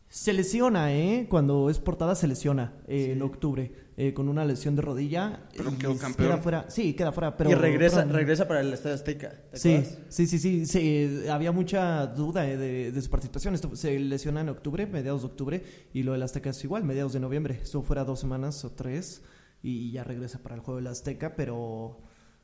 se 0.07 0.31
lesiona, 0.33 0.93
¿eh? 0.95 1.27
Cuando 1.29 1.69
es 1.69 1.79
portada 1.79 2.15
se 2.15 2.27
lesiona 2.27 2.73
eh, 2.87 3.09
en 3.11 3.17
Sí. 3.17 3.21
octubre 3.21 3.71
eh, 3.99 4.13
con 4.13 4.29
una 4.29 4.45
lesión 4.45 4.75
de 4.75 4.83
rodilla. 4.83 5.41
Pero 5.57 5.71
y 5.71 5.75
quedó 5.75 5.97
campeón. 5.97 6.29
Queda 6.29 6.37
fuera, 6.37 6.69
sí, 6.69 6.93
queda 6.93 7.11
fuera. 7.11 7.35
Pero, 7.35 7.49
y 7.49 7.55
regresa, 7.55 8.03
pero- 8.03 8.15
regresa 8.15 8.47
para 8.47 8.61
el 8.61 8.71
Estadio 8.71 8.95
Azteca. 8.95 9.31
¿te 9.51 9.57
Sí, 9.57 9.83
sí, 10.07 10.27
sí, 10.27 10.37
sí, 10.39 10.65
sí, 10.67 10.79
eh, 11.25 11.29
Había 11.31 11.51
mucha 11.51 12.05
duda 12.07 12.47
eh, 12.47 12.57
de, 12.57 12.91
de 12.91 13.01
su 13.01 13.09
participación. 13.09 13.55
Esto 13.55 13.75
se 13.75 13.97
lesiona 13.99 14.41
en 14.41 14.49
octubre, 14.49 14.85
mediados 14.85 15.21
de 15.23 15.27
octubre, 15.27 15.63
y 15.93 16.03
lo 16.03 16.13
del 16.13 16.21
Azteca 16.21 16.51
es 16.51 16.63
igual, 16.63 16.83
mediados 16.83 17.13
de 17.13 17.19
noviembre. 17.19 17.59
Estuvo 17.63 17.81
fuera 17.83 18.03
dos 18.05 18.19
semanas 18.19 18.63
o 18.63 18.71
tres 18.71 19.23
y 19.63 19.91
ya 19.91 20.03
regresa 20.03 20.37
para 20.43 20.53
el 20.53 20.61
juego 20.61 20.77
del 20.77 20.87
Azteca, 20.87 21.35
pero, 21.35 21.97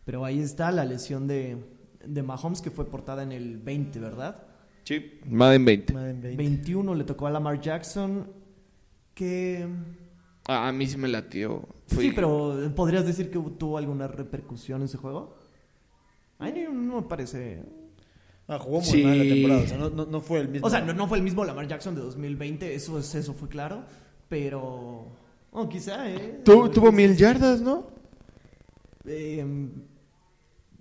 pero 0.03 0.25
ahí 0.25 0.39
está 0.39 0.71
la 0.71 0.83
lesión 0.85 1.27
de, 1.27 1.57
de 2.03 2.23
Mahomes 2.23 2.61
que 2.61 2.71
fue 2.71 2.89
portada 2.89 3.21
en 3.21 3.31
el 3.31 3.59
20, 3.59 3.99
¿verdad? 3.99 4.43
Sí. 4.83 5.19
Madden 5.27 5.63
20. 5.63 5.93
Madden 5.93 6.21
20. 6.21 6.37
21 6.43 6.95
le 6.95 7.03
tocó 7.03 7.27
a 7.27 7.31
Lamar 7.31 7.61
Jackson, 7.61 8.27
que... 9.13 9.67
Ah, 10.47 10.67
a 10.67 10.71
mí 10.71 10.85
sí 10.87 10.97
me 10.97 11.07
latió. 11.07 11.61
Fui- 11.87 12.05
Sí, 12.09 12.11
pero 12.13 12.55
¿podrías 12.75 13.05
decir 13.05 13.29
que 13.31 13.39
tuvo 13.57 13.77
alguna 13.77 14.07
repercusión 14.07 14.81
en 14.81 14.85
ese 14.85 14.97
juego? 14.97 15.35
A 16.39 16.45
mí 16.45 16.53
no, 16.71 17.01
me 17.01 17.07
parece... 17.07 17.63
Ah, 18.47 18.59
jugó 18.59 18.77
muy 18.81 18.85
Sí. 18.85 19.03
mal 19.03 19.17
la 19.17 19.23
temporada. 19.23 19.61
O 19.61 19.67
sea, 19.67 19.77
no, 19.77 19.89
no, 19.89 20.05
no 20.05 20.19
fue 20.21 20.39
el 20.41 20.49
mismo. 20.49 20.67
O 20.67 20.69
sea, 20.69 20.81
no, 20.81 20.93
no 20.93 21.07
fue 21.07 21.17
el 21.17 21.23
mismo 21.23 21.45
Lamar 21.45 21.65
Jackson 21.67 21.95
de 21.95 22.01
2020, 22.01 22.75
eso, 22.75 22.99
es, 22.99 23.15
eso 23.15 23.33
fue 23.33 23.47
claro, 23.47 23.83
pero, 24.27 25.07
Oh, 25.55 25.69
quizá, 25.69 26.09
¿eh? 26.09 26.41
Tu- 26.43 26.69
tuvo 26.69 26.91
mil 26.91 27.15
yardas, 27.15 27.61
¿no? 27.61 27.87
Eh, 29.05 29.45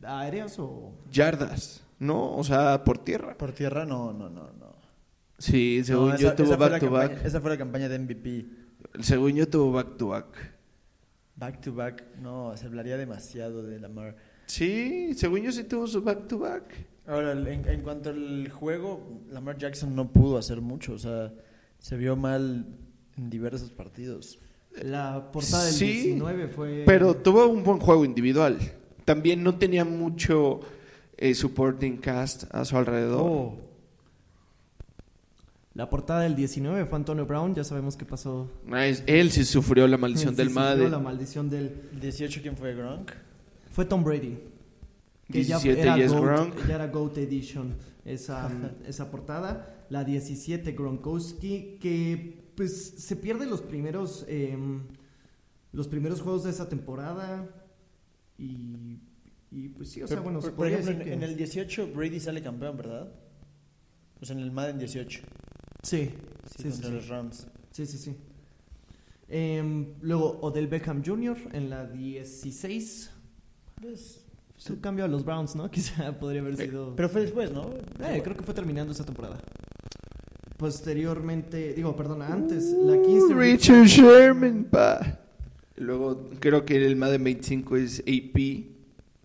¿Aéreas 0.03 0.59
o...? 0.59 0.93
Yardas, 1.11 1.85
¿no? 1.99 2.35
O 2.37 2.43
sea, 2.43 2.83
por 2.83 2.99
tierra. 2.99 3.37
Por 3.37 3.53
tierra, 3.53 3.85
no, 3.85 4.13
no, 4.13 4.29
no. 4.29 4.51
no. 4.59 4.73
Sí, 5.39 5.83
según 5.85 6.11
No, 6.11 6.17
yo 6.17 6.35
tuvo 6.35 6.57
back 6.57 6.81
to 6.81 6.87
campaña- 6.87 7.09
back. 7.15 7.25
Esa 7.25 7.41
fue 7.41 7.51
la 7.51 7.59
campaña 7.59 7.89
de 7.89 7.99
MVP. 7.99 8.47
Según 9.01 9.35
yo 9.35 9.49
tuvo 9.49 9.73
back 9.73 9.97
to 9.97 10.09
back. 10.09 10.27
Back 11.37 11.61
to 11.63 11.75
back, 11.75 12.05
no, 12.21 12.57
se 12.57 12.67
hablaría 12.67 12.97
demasiado 12.97 13.63
de 13.63 13.81
Lamar. 13.81 14.17
Sí, 14.47 15.15
según 15.15 15.41
yo 15.41 15.53
sí 15.53 15.65
tuvo 15.65 15.87
su 15.87 16.03
back 16.03 16.29
to 16.29 16.39
back. 16.39 16.65
Ahora, 17.07 17.33
en, 17.33 17.69
en 17.69 17.81
cuanto 17.83 18.11
al 18.11 18.49
juego, 18.51 19.23
Lamar 19.31 19.59
Jackson 19.59 19.95
no 19.95 20.13
pudo 20.13 20.39
hacer 20.39 20.61
mucho, 20.61 20.93
o 20.93 20.99
sea, 20.99 21.33
se 21.79 21.97
vio 21.97 22.15
mal 22.17 22.67
en 23.17 23.31
diversos 23.31 23.71
partidos. 23.71 24.39
La 24.83 25.31
portada 25.33 25.65
del 25.65 25.75
Sí, 25.75 25.93
19 25.93 26.49
fue... 26.49 26.83
Pero 26.87 27.15
tuvo 27.17 27.47
un 27.47 27.63
buen 27.63 27.79
juego 27.79 28.05
individual. 28.05 28.59
También 29.05 29.43
no 29.43 29.59
tenía 29.59 29.85
mucho 29.85 30.61
eh, 31.17 31.35
supporting 31.35 31.97
cast 31.99 32.45
a 32.55 32.65
su 32.65 32.77
alrededor. 32.77 33.21
Oh, 33.21 33.57
La 35.75 35.89
portada 35.89 36.21
del 36.21 36.37
19 36.37 36.85
fue 36.85 36.97
Antonio 36.99 37.25
Brown, 37.25 37.55
ya 37.55 37.65
sabemos 37.65 37.97
qué 37.97 38.05
pasó. 38.05 38.51
Ah, 38.71 38.87
es- 38.87 39.03
Él 39.07 39.31
sí 39.31 39.45
sufrió 39.45 39.87
la 39.89 39.97
maldición 39.97 40.31
Sí, 40.35 40.37
del 40.37 40.49
sufrió 40.49 40.63
Madden. 40.65 40.91
La 40.91 40.99
maldición 40.99 41.49
del... 41.49 41.89
¿El 41.93 42.01
18 42.01 42.41
quién 42.43 42.57
fue? 42.57 42.75
¿Gronk? 42.75 43.11
Fue 43.71 43.85
Tom 43.87 44.05
Brady. 44.05 44.39
Que 45.31 45.45
ya 45.45 45.59
17 45.59 45.81
era, 45.81 45.99
y 45.99 46.03
es 46.03 46.13
GOAT, 46.13 46.23
Gronk. 46.25 46.67
ya 46.69 46.75
era 46.75 46.87
GOAT 46.89 47.17
Edition 47.19 47.75
esa, 48.05 48.51
esa 48.87 49.11
portada. 49.11 49.87
La 49.89 50.05
17 50.05 50.73
Gronkowski, 50.73 51.79
que 51.81 52.53
pues 52.55 52.95
se 52.99 53.17
pierde 53.17 53.47
los 53.47 53.63
primeros 53.63 54.27
em, 54.29 54.83
los 55.73 55.89
primeros 55.89 56.21
juegos 56.21 56.45
de 56.45 56.51
esa 56.51 56.69
temporada. 56.69 57.49
Y, 58.37 58.99
y, 59.51 59.69
pues 59.71 59.89
sí, 59.91 60.03
o 60.03 60.07
sea, 60.07 60.17
Pero, 60.17 60.25
bueno, 60.25 60.41
por, 60.41 60.51
se 60.51 60.55
por 60.57 60.67
ejemplo, 60.67 60.91
decir 60.93 61.03
en, 61.03 61.09
que- 61.09 61.15
en 61.15 61.31
el 61.31 61.37
18 61.37 61.93
Brady 61.95 62.21
sale 62.21 62.43
campeón, 62.43 62.77
¿verdad? 62.77 63.09
Sea, 64.21 64.37
en 64.37 64.43
el 64.43 64.51
Madden 64.53 64.79
18. 64.79 65.21
Sí, 65.83 66.11
Sí, 66.57 66.63
sí, 66.63 66.63
sí, 66.63 66.71
contra 66.71 66.89
sí. 66.89 66.95
los 66.95 67.09
Rams. 67.09 67.47
Sí, 67.73 67.87
sí, 67.87 67.99
sí. 67.99 68.17
Em, 69.29 69.87
luego 70.03 70.39
Odell 70.43 70.67
Beckham 70.69 71.03
Jr. 71.05 71.37
en 71.53 71.71
la 71.71 71.87
16. 71.87 73.11
Pues, 73.81 74.21
Su 74.57 74.81
cambio 74.81 75.05
a 75.05 75.09
los 75.09 75.25
Browns, 75.25 75.57
¿no? 75.57 75.71
Quizá 75.71 76.19
podría 76.19 76.41
haber 76.43 76.57
sido... 76.57 76.95
pero 76.95 77.09
fue 77.09 77.23
después, 77.23 77.51
¿no? 77.51 77.71
Eh, 78.01 78.21
creo 78.23 78.37
que 78.37 78.43
fue 78.45 78.55
terminando 78.55 78.93
esa 78.93 79.05
temporada. 79.05 79.39
Posteriormente, 80.57 81.73
digo, 81.73 81.97
perdona, 81.97 82.29
antes, 82.29 82.65
la 82.73 83.01
15. 83.01 83.35
Uh, 83.35 83.39
Richard 83.39 83.87
Sherman, 83.87 84.65
pa. 84.65 85.19
Luego 85.77 86.29
creo 86.39 86.65
que 86.65 86.77
el 86.77 86.95
Madden 86.95 87.25
25 87.25 87.77
es 87.77 88.01
AP. 88.01 88.67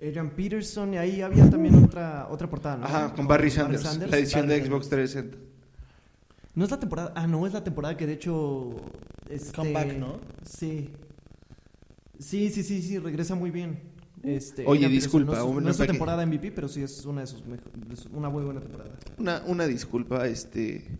Adrian 0.01 0.31
Peterson, 0.31 0.93
y 0.93 0.97
ahí 0.97 1.21
había 1.21 1.47
también 1.49 1.83
otra, 1.83 2.27
otra 2.31 2.49
portada, 2.49 2.77
¿no? 2.77 2.85
Ajá, 2.85 3.13
con 3.13 3.27
Barry 3.27 3.51
Sanders. 3.51 3.83
La 4.09 4.17
edición 4.17 4.47
de 4.47 4.57
Barry 4.57 4.69
Xbox 4.69 4.89
360. 4.89 5.37
No 6.57 6.65
es 6.65 6.71
la 6.71 6.79
temporada, 6.79 7.13
ah, 7.15 7.27
no, 7.27 7.45
es 7.45 7.53
la 7.53 7.63
temporada 7.63 7.95
que 7.95 8.07
de 8.07 8.13
hecho... 8.13 8.71
Este, 9.29 9.51
Comeback, 9.53 9.93
¿no? 9.97 10.19
Sí. 10.43 10.89
Sí, 12.17 12.49
sí, 12.49 12.63
sí, 12.63 12.81
sí, 12.81 12.97
regresa 12.97 13.35
muy 13.35 13.51
bien. 13.51 13.79
Este, 14.23 14.63
Oye, 14.65 14.89
disculpa, 14.89 15.33
no 15.33 15.37
es, 15.37 15.43
una 15.43 15.61
no 15.61 15.69
es 15.69 15.77
temporada 15.77 16.25
MVP, 16.25 16.51
pero 16.51 16.67
sí 16.67 16.81
es 16.81 17.05
una 17.05 17.21
de 17.21 17.27
sus 17.27 17.45
mejo- 17.45 17.69
de 17.75 17.95
su- 17.95 18.09
una 18.09 18.29
muy 18.29 18.43
buena 18.43 18.59
temporada. 18.59 18.89
Una, 19.19 19.43
una 19.45 19.67
disculpa, 19.67 20.25
este. 20.27 20.97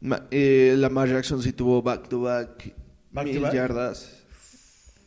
Ma- 0.00 0.26
eh, 0.30 0.74
Lamar 0.78 1.08
Jackson 1.08 1.42
sí 1.42 1.52
tuvo 1.52 1.82
back 1.82 2.08
to 2.08 2.22
back, 2.22 2.74
Back 3.12 3.26
to 3.26 3.32
mil 3.32 3.42
back. 3.42 3.52
yardas 3.52 4.24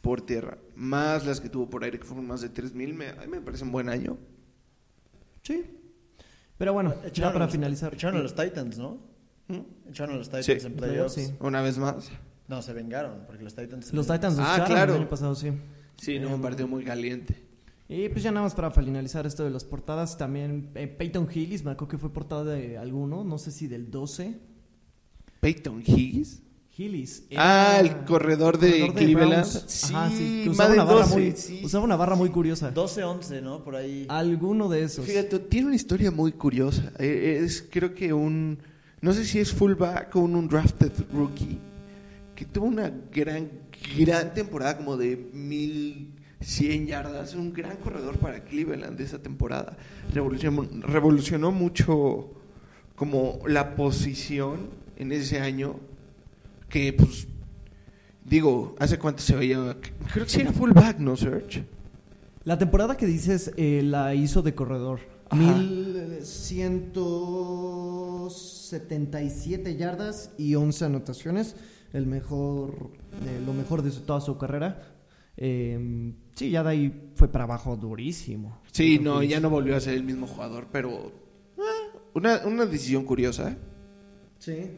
por 0.01 0.21
tierra. 0.21 0.59
Más 0.75 1.25
las 1.25 1.41
que 1.41 1.49
tuvo 1.49 1.67
por 1.71 1.83
aire, 1.83 1.97
que 1.99 2.05
fueron 2.05 2.27
más 2.27 2.41
de 2.41 2.49
3000. 2.49 2.93
Me, 2.93 3.07
a 3.09 3.15
mí 3.21 3.27
me 3.31 3.41
parece 3.41 3.63
un 3.63 3.71
buen 3.71 3.89
año. 3.89 4.17
Sí. 5.41 5.65
Pero 6.59 6.73
bueno, 6.73 6.93
ya 7.01 7.07
Echaron 7.07 7.33
para 7.33 7.45
a 7.45 7.47
los- 7.47 7.51
finalizar. 7.53 7.93
Echaron 7.95 8.19
a 8.19 8.23
los 8.23 8.35
Titans, 8.35 8.77
¿no? 8.77 9.09
¿Mm? 9.51 9.89
Echaron 9.89 10.15
a 10.15 10.17
los 10.17 10.27
Titans 10.29 10.45
Sí. 10.45 10.67
en 10.67 10.73
playoffs. 10.75 11.13
Sí. 11.15 11.33
Una 11.39 11.61
vez 11.61 11.77
más. 11.77 12.09
No, 12.47 12.61
se 12.61 12.73
vengaron, 12.73 13.23
porque 13.27 13.43
los 13.43 13.55
Titans... 13.55 13.93
Los 13.93 14.07
Titans 14.07 14.37
los 14.37 14.45
Ah, 14.47 14.63
claro. 14.65 14.93
el 14.95 15.01
año 15.01 15.09
pasado, 15.09 15.35
sí. 15.35 15.51
Sí, 15.97 16.19
no, 16.19 16.33
un 16.35 16.41
partido 16.41 16.67
muy 16.67 16.83
caliente. 16.83 17.35
Y 17.87 18.09
pues 18.09 18.23
ya 18.23 18.31
nada 18.31 18.45
más 18.45 18.55
para 18.55 18.71
finalizar 18.71 19.25
esto 19.27 19.43
de 19.43 19.49
las 19.51 19.63
portadas, 19.65 20.17
también 20.17 20.69
eh, 20.75 20.87
Peyton 20.87 21.27
Hillis, 21.33 21.63
me 21.63 21.71
acuerdo 21.71 21.89
que 21.91 21.97
fue 21.97 22.11
portada 22.11 22.45
de 22.45 22.77
alguno, 22.77 23.23
no 23.23 23.37
sé 23.37 23.51
si 23.51 23.67
del 23.67 23.91
12. 23.91 24.35
Peyton 25.39 25.83
Higgs. 25.85 26.41
Hillis. 26.77 27.25
Ah, 27.35 27.77
el 27.81 28.05
corredor 28.05 28.57
de 28.57 28.91
Cleveland. 28.95 29.31
Browns. 29.43 29.65
Sí, 29.67 29.93
Ajá, 29.93 30.09
sí, 30.09 30.41
que 30.45 30.49
usaba 30.49 30.69
Madden 30.69 30.81
una, 30.81 30.91
barra 30.93 31.05
12, 31.05 31.15
muy, 31.19 31.31
sí. 31.35 31.61
usaba 31.63 31.83
una 31.83 31.95
barra 31.97 32.15
muy 32.15 32.29
curiosa. 32.29 32.73
12-11, 32.73 33.41
¿no? 33.41 33.63
Por 33.63 33.75
ahí. 33.75 34.05
Alguno 34.09 34.69
de 34.69 34.83
esos. 34.83 35.05
Fíjate, 35.05 35.37
tiene 35.39 35.67
una 35.67 35.75
historia 35.75 36.11
muy 36.11 36.31
curiosa. 36.31 36.91
Eh, 36.97 37.41
Es, 37.43 37.61
creo 37.69 37.93
que 37.93 38.13
un. 38.13 38.57
No 39.01 39.13
sé 39.13 39.25
si 39.25 39.39
es 39.39 39.51
fullback 39.51 40.15
o 40.15 40.19
un 40.19 40.35
undrafted 40.35 40.91
rookie. 41.11 41.57
Que 42.35 42.45
tuvo 42.45 42.67
una 42.67 42.91
gran, 43.11 43.49
gran 43.97 44.33
temporada, 44.33 44.77
como 44.77 44.95
de 44.95 45.17
1100 45.33 46.85
yardas. 46.87 47.33
Un 47.33 47.51
gran 47.51 47.77
corredor 47.77 48.17
para 48.19 48.43
Cleveland 48.43 48.97
de 48.97 49.03
esa 49.03 49.19
temporada. 49.19 49.75
Revolucionó, 50.13 50.67
revolucionó 50.81 51.51
mucho, 51.51 52.29
como 52.95 53.39
la 53.47 53.75
posición 53.75 54.69
en 54.97 55.11
ese 55.11 55.39
año. 55.39 55.79
Que, 56.69 56.93
pues. 56.93 57.27
Digo, 58.23 58.75
¿hace 58.77 58.99
cuánto 58.99 59.23
se 59.23 59.35
veía? 59.35 59.77
Creo 60.13 60.25
que 60.25 60.31
sí 60.31 60.41
era 60.41 60.51
fullback, 60.51 60.99
¿no, 60.99 61.17
Serge? 61.17 61.65
La 62.43 62.59
temporada 62.59 62.95
que 62.95 63.07
dices 63.07 63.51
eh, 63.57 63.81
la 63.83 64.13
hizo 64.13 64.43
de 64.43 64.53
corredor. 64.53 64.99
Ajá. 65.29 65.59
1177 68.71 69.75
yardas 69.75 70.31
y 70.37 70.55
11 70.55 70.85
anotaciones. 70.85 71.55
El 71.93 72.07
mejor, 72.07 72.91
eh, 73.25 73.41
lo 73.45 73.53
mejor 73.53 73.81
de 73.81 73.91
toda 73.91 74.21
su 74.21 74.37
carrera. 74.37 74.81
Eh, 75.37 76.13
sí, 76.35 76.51
ya 76.51 76.63
de 76.63 76.69
ahí 76.69 77.11
fue 77.15 77.27
para 77.27 77.43
abajo 77.43 77.75
durísimo. 77.75 78.61
Sí, 78.71 78.99
no, 78.99 79.23
ya 79.23 79.39
no 79.39 79.49
volvió 79.49 79.75
a 79.75 79.79
ser 79.79 79.95
el 79.95 80.03
mismo 80.03 80.27
jugador, 80.27 80.67
pero 80.71 81.11
eh, 81.57 81.97
una, 82.13 82.45
una 82.45 82.65
decisión 82.65 83.03
curiosa, 83.05 83.51
¿eh? 83.51 83.57
Sí. 84.39 84.71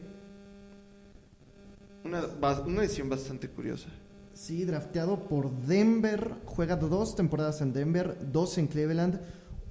Una, 2.04 2.26
una 2.66 2.82
decisión 2.82 3.08
bastante 3.08 3.48
curiosa. 3.48 3.88
Sí, 4.34 4.64
drafteado 4.64 5.28
por 5.28 5.50
Denver. 5.50 6.34
Juega 6.44 6.76
dos 6.76 7.14
temporadas 7.14 7.60
en 7.60 7.72
Denver, 7.72 8.18
dos 8.32 8.58
en 8.58 8.66
Cleveland, 8.66 9.20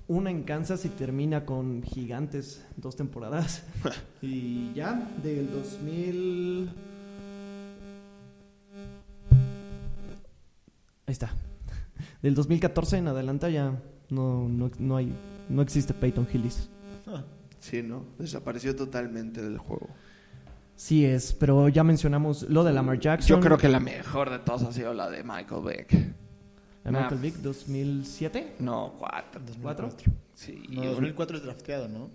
una 0.07 0.29
en 0.29 0.43
Kansas 0.43 0.85
y 0.85 0.89
termina 0.89 1.45
con 1.45 1.83
Gigantes, 1.83 2.65
dos 2.77 2.95
temporadas. 2.95 3.63
y 4.21 4.73
ya, 4.73 5.09
del 5.21 5.51
2000. 5.51 6.69
Ahí 11.05 11.11
está. 11.11 11.33
Del 12.21 12.35
2014 12.35 12.97
en 12.97 13.07
adelante 13.07 13.51
ya 13.51 13.79
no, 14.09 14.47
no, 14.47 14.71
no 14.79 14.97
hay, 14.97 15.13
no 15.49 15.61
existe 15.61 15.93
Peyton 15.93 16.27
Hillis. 16.31 16.69
Ah, 17.07 17.23
Sí, 17.63 17.81
¿no? 17.81 18.03
Desapareció 18.19 18.75
totalmente 18.75 19.41
del 19.41 19.57
juego. 19.57 19.87
Sí 20.75 21.05
es, 21.05 21.31
pero 21.31 21.69
ya 21.69 21.85
mencionamos 21.85 22.43
lo 22.49 22.65
de 22.65 22.73
Lamar 22.73 22.99
Jackson. 22.99 23.37
Yo 23.37 23.39
creo 23.39 23.57
que 23.57 23.69
la 23.69 23.79
mejor 23.79 24.29
de 24.29 24.39
todas 24.39 24.63
ha 24.63 24.73
sido 24.73 24.93
la 24.93 25.09
de 25.09 25.23
Michael 25.23 25.63
Beck. 25.63 26.13
Michael 26.85 27.19
Vick, 27.21 27.35
2007. 27.35 28.55
No, 28.59 28.95
cuatro. 28.99 29.41
2004. 29.45 29.89
Sí, 30.33 30.63
No, 30.69 30.83
2004 30.85 31.37
es 31.37 31.43
drafteado, 31.43 31.87
¿no? 31.87 32.09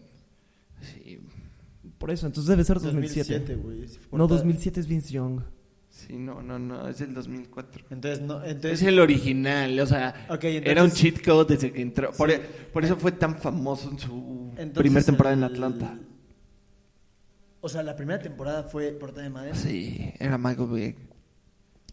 sí, 0.83 1.21
Por 1.99 2.11
eso, 2.11 2.27
entonces 2.27 2.49
debe 2.49 2.65
ser 2.65 2.79
2007. 2.81 3.33
2007, 3.39 3.55
güey. 3.63 3.89
Sí 3.89 3.95
fue 3.99 4.19
No, 4.19 4.25
portada. 4.25 4.39
2007 4.41 4.81
es 4.81 4.87
Vince 4.87 5.13
Young. 5.13 5.41
sí, 5.91 6.17
no, 6.19 6.43
no, 6.43 6.59
no, 6.59 6.87
es 6.89 7.01
el 7.01 7.15
2004. 7.15 7.87
Entonces, 7.91 8.21
no, 8.25 8.43
Es 8.45 8.53
entonces... 8.53 8.83
el 8.83 8.99
original, 9.01 9.81
o 9.81 9.87
sea, 9.87 10.27
Ok, 10.31 10.45
era 10.45 10.83
un 10.83 10.89
entonces- 10.89 10.99
cheat 10.99 11.25
code 11.25 11.55
desde 11.55 11.73
que 11.73 11.81
entró. 11.83 12.13
Por, 12.13 12.31
Sí. 12.31 12.37
e- 12.37 12.41
por 12.73 12.85
eso 12.85 12.97
fue 12.97 13.13
tan 13.13 13.37
famoso 13.39 13.91
en 13.91 13.99
su 13.99 14.53
entonces 14.57 14.73
primera 14.83 15.05
temporada 15.05 15.35
en 15.35 15.43
el- 15.45 15.51
Atlanta. 15.53 15.99
O 17.61 17.69
sea, 17.69 17.83
la 17.83 17.97
primera 17.97 18.21
temporada 18.23 18.63
fue 18.65 18.93
portada 18.93 19.23
de 19.25 19.31
Madden. 19.31 19.55
Sí, 19.57 20.13
era 20.21 20.39
Michael 20.39 20.69
Beck. 20.71 20.97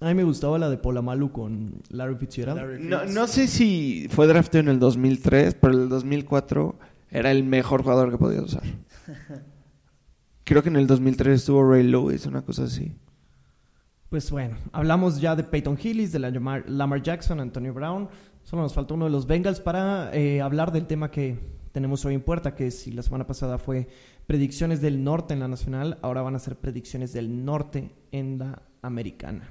A 0.02 0.08
mí 0.08 0.14
me 0.14 0.24
gustaba 0.24 0.60
la 0.60 0.70
de 0.70 0.78
Polamalu 0.78 1.32
con 1.32 1.82
Larry 1.90 2.16
Fitzgerald. 2.16 2.60
Larry 2.60 2.84
No, 2.84 3.00
Fitz. 3.02 3.14
no 3.14 3.28
sé 3.28 3.48
si 3.48 4.08
fue 4.10 4.28
draftado 4.28 4.60
en 4.60 4.70
el 4.70 4.80
2003, 4.80 5.56
pero 5.56 5.74
en 5.74 5.82
el 5.84 5.90
2004 5.90 6.76
era 7.12 7.32
el 7.32 7.44
mejor 7.44 7.82
jugador 7.84 8.12
que 8.12 8.18
podía 8.18 8.42
usar. 8.42 8.64
Creo 10.44 10.62
que 10.62 10.70
en 10.70 10.76
el 10.76 10.86
2003 10.86 11.40
estuvo 11.40 11.64
Ray 11.68 11.84
Lewis, 11.84 12.26
una 12.26 12.42
cosa 12.44 12.66
así. 12.66 12.94
Pues 14.10 14.30
bueno, 14.30 14.58
hablamos 14.74 15.20
ya 15.20 15.36
de 15.36 15.44
Peyton 15.44 15.78
Hillis, 15.82 16.12
de 16.12 16.20
la 16.20 16.30
Lamar, 16.30 16.66
Lamar 16.70 17.02
Jackson, 17.02 17.40
Antonio 17.40 17.74
Brown. 17.74 18.08
Solo 18.44 18.62
nos 18.62 18.74
falta 18.74 18.94
uno 18.94 19.06
de 19.06 19.12
los 19.12 19.26
Bengals 19.26 19.60
para 19.60 20.14
eh, 20.14 20.42
hablar 20.42 20.72
del 20.72 20.86
tema 20.86 21.10
que 21.10 21.40
tenemos 21.72 22.06
hoy 22.06 22.14
en 22.14 22.22
puerta, 22.22 22.54
que 22.54 22.70
si 22.70 22.92
la 22.92 23.02
semana 23.02 23.26
pasada 23.26 23.58
fue 23.58 23.88
predicciones 24.28 24.82
del 24.82 25.04
norte 25.04 25.34
en 25.34 25.40
la 25.40 25.48
nacional, 25.48 25.98
ahora 26.04 26.22
van 26.22 26.36
a 26.36 26.40
ser 26.40 26.56
predicciones 26.58 27.12
del 27.12 27.44
norte 27.44 27.96
en 28.12 28.38
la 28.38 28.62
americana. 28.84 29.50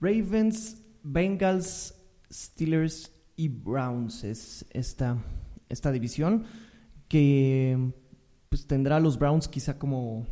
Ravens, 0.00 0.82
Bengals, 1.02 1.94
Steelers 2.32 3.12
y 3.36 3.48
Browns 3.48 4.24
es 4.24 4.66
esta, 4.70 5.18
esta 5.68 5.92
división 5.92 6.44
que 7.08 7.92
pues 8.48 8.66
tendrá 8.66 8.96
a 8.96 9.00
los 9.00 9.18
Browns 9.18 9.48
quizá 9.48 9.78
como 9.78 10.26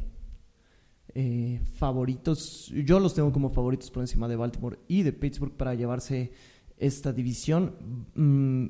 eh, 1.15 1.61
favoritos. 1.77 2.73
Yo 2.85 3.01
los 3.01 3.15
tengo 3.15 3.33
como 3.33 3.51
favoritos 3.51 3.91
por 3.91 4.03
encima 4.03 4.29
de 4.29 4.37
Baltimore 4.37 4.79
y 4.89 5.03
de 5.03 5.13
Pittsburgh 5.13 5.53
para 5.53 5.75
llevarse 5.75 6.33
esta 6.77 7.13
división. 7.13 8.07
Mm, 8.15 8.67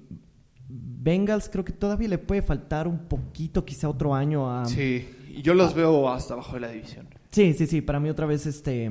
Bengals 0.69 1.49
creo 1.49 1.65
que 1.65 1.73
todavía 1.73 2.09
le 2.09 2.19
puede 2.19 2.43
faltar 2.43 2.87
un 2.87 3.09
poquito, 3.09 3.65
quizá 3.65 3.89
otro 3.89 4.15
año 4.15 4.51
a... 4.51 4.67
Sí, 4.67 5.07
yo 5.43 5.55
los 5.55 5.75
veo 5.75 6.09
hasta 6.11 6.35
abajo 6.35 6.55
de 6.55 6.61
la 6.61 6.69
división. 6.69 7.09
Sí, 7.31 7.55
sí, 7.55 7.67
sí, 7.67 7.81
para 7.81 8.01
mí 8.01 8.11
otra 8.11 8.27
vez 8.27 8.47
este 8.47 8.91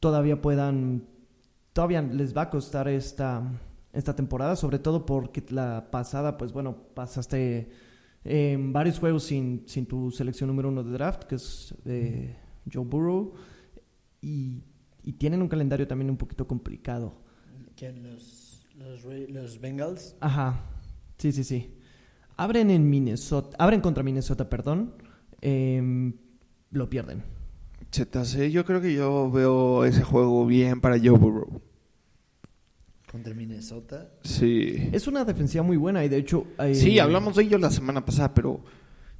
todavía 0.00 0.40
puedan 0.40 1.04
todavía 1.72 2.02
les 2.02 2.36
va 2.36 2.42
a 2.42 2.50
costar 2.50 2.88
esta 2.88 3.42
esta 3.92 4.14
temporada, 4.14 4.56
sobre 4.56 4.78
todo 4.78 5.04
porque 5.04 5.44
la 5.50 5.88
pasada, 5.90 6.38
pues 6.38 6.52
bueno, 6.52 6.76
pasaste 6.94 7.70
en 8.24 8.72
varios 8.72 8.98
juegos 8.98 9.24
sin, 9.24 9.64
sin 9.66 9.86
tu 9.86 10.10
selección 10.10 10.48
número 10.48 10.68
uno 10.68 10.84
de 10.84 10.92
draft, 10.92 11.24
que 11.24 11.36
es 11.36 11.74
eh, 11.86 12.36
Joe 12.72 12.84
Burrow, 12.84 13.34
y, 14.20 14.62
y 15.02 15.12
tienen 15.14 15.42
un 15.42 15.48
calendario 15.48 15.86
también 15.88 16.10
un 16.10 16.16
poquito 16.16 16.46
complicado. 16.46 17.14
¿Quién? 17.76 18.02
Los, 18.02 18.66
los 19.28 19.60
Bengals. 19.60 20.16
Ajá, 20.20 20.64
sí, 21.18 21.32
sí, 21.32 21.44
sí. 21.44 21.74
Abren 22.36 22.70
en 22.70 22.88
Minnesota, 22.88 23.56
abren 23.58 23.80
contra 23.80 24.02
Minnesota, 24.02 24.48
perdón, 24.48 24.94
em, 25.40 26.14
lo 26.70 26.88
pierden. 26.88 27.22
ZC, 27.92 28.50
yo 28.50 28.64
creo 28.64 28.80
que 28.80 28.92
yo 28.94 29.30
veo 29.30 29.84
ese 29.84 30.02
juego 30.02 30.46
bien 30.46 30.80
para 30.80 30.98
Joe 30.98 31.18
Burrow. 31.18 31.60
Contra 33.10 33.34
Minnesota. 33.34 34.08
Sí. 34.22 34.88
Es 34.92 35.08
una 35.08 35.24
defensiva 35.24 35.64
muy 35.64 35.76
buena 35.76 36.04
y 36.04 36.08
de 36.08 36.16
hecho... 36.18 36.46
eh, 36.58 36.74
Sí, 36.74 36.98
hablamos 37.00 37.34
de 37.36 37.42
ello 37.42 37.58
la 37.58 37.70
semana 37.70 38.04
pasada, 38.04 38.32
pero 38.34 38.60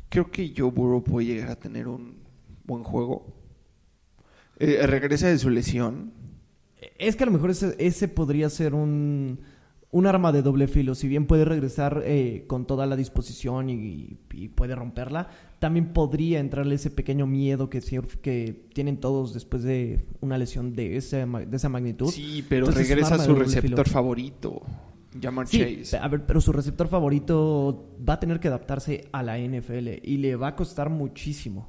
creo 0.09 0.31
que 0.31 0.53
Joe 0.57 0.71
Burrow 0.71 1.03
puede 1.03 1.27
llegar 1.27 1.50
a 1.50 1.57
tener 1.57 1.89
un 1.89 2.19
buen 2.65 2.85
juego. 2.85 3.27
Eh, 4.61 4.87
regresa 4.87 5.27
de 5.27 5.39
su 5.39 5.50
lesión. 5.50 6.12
Es 6.99 7.17
que 7.17 7.25
a 7.25 7.27
lo 7.27 7.33
mejor 7.33 7.50
ese, 7.50 7.75
ese 7.79 8.07
podría 8.07 8.49
ser 8.49 8.75
un, 8.75 9.41
un 9.92 10.06
arma 10.06 10.30
de 10.30 10.42
doble 10.42 10.68
filo. 10.68 10.94
Si 10.94 11.09
bien 11.09 11.26
puede 11.26 11.44
regresar 11.44 12.02
eh, 12.04 12.44
con 12.47 12.66
toda 12.66 12.87
la 12.87 12.94
disposición 12.97 13.70
y, 13.70 14.18
y 14.32 14.49
puede 14.49 14.75
romperla, 14.76 15.28
también 15.59 15.92
podría 15.92 16.38
entrarle 16.38 16.76
ese 16.76 16.90
pequeño 16.90 17.26
miedo 17.26 17.68
que, 17.68 17.80
que 18.23 18.66
tienen 18.72 18.98
todos 18.98 19.35
después 19.35 19.62
de 19.64 19.98
una 20.20 20.38
lesión 20.38 20.74
de, 20.74 20.96
ese, 20.96 21.26
ma- 21.26 21.40
de 21.44 21.57
esa 21.57 21.68
magnitud. 21.68 22.11
Sí, 22.11 22.44
pero 22.48 22.66
Entonces, 22.66 22.88
regresa 22.88 23.18
de 23.18 23.24
su 23.24 23.35
receptor 23.35 23.88
favorito, 23.88 24.62
Jamar 25.20 25.48
Sí, 25.48 25.79
Chase. 25.81 25.96
a 25.98 26.07
ver, 26.07 26.24
pero 26.24 26.40
su 26.40 26.53
receptor 26.53 26.87
favorito 26.87 27.96
va 28.09 28.14
a 28.14 28.20
tener 28.20 28.38
que 28.38 28.46
adaptarse 28.46 29.09
a 29.11 29.24
la 29.24 29.38
NFL 29.38 29.88
y 30.05 30.18
le 30.18 30.37
va 30.37 30.48
a 30.48 30.55
costar 30.57 30.88
muchísimo. 30.88 31.68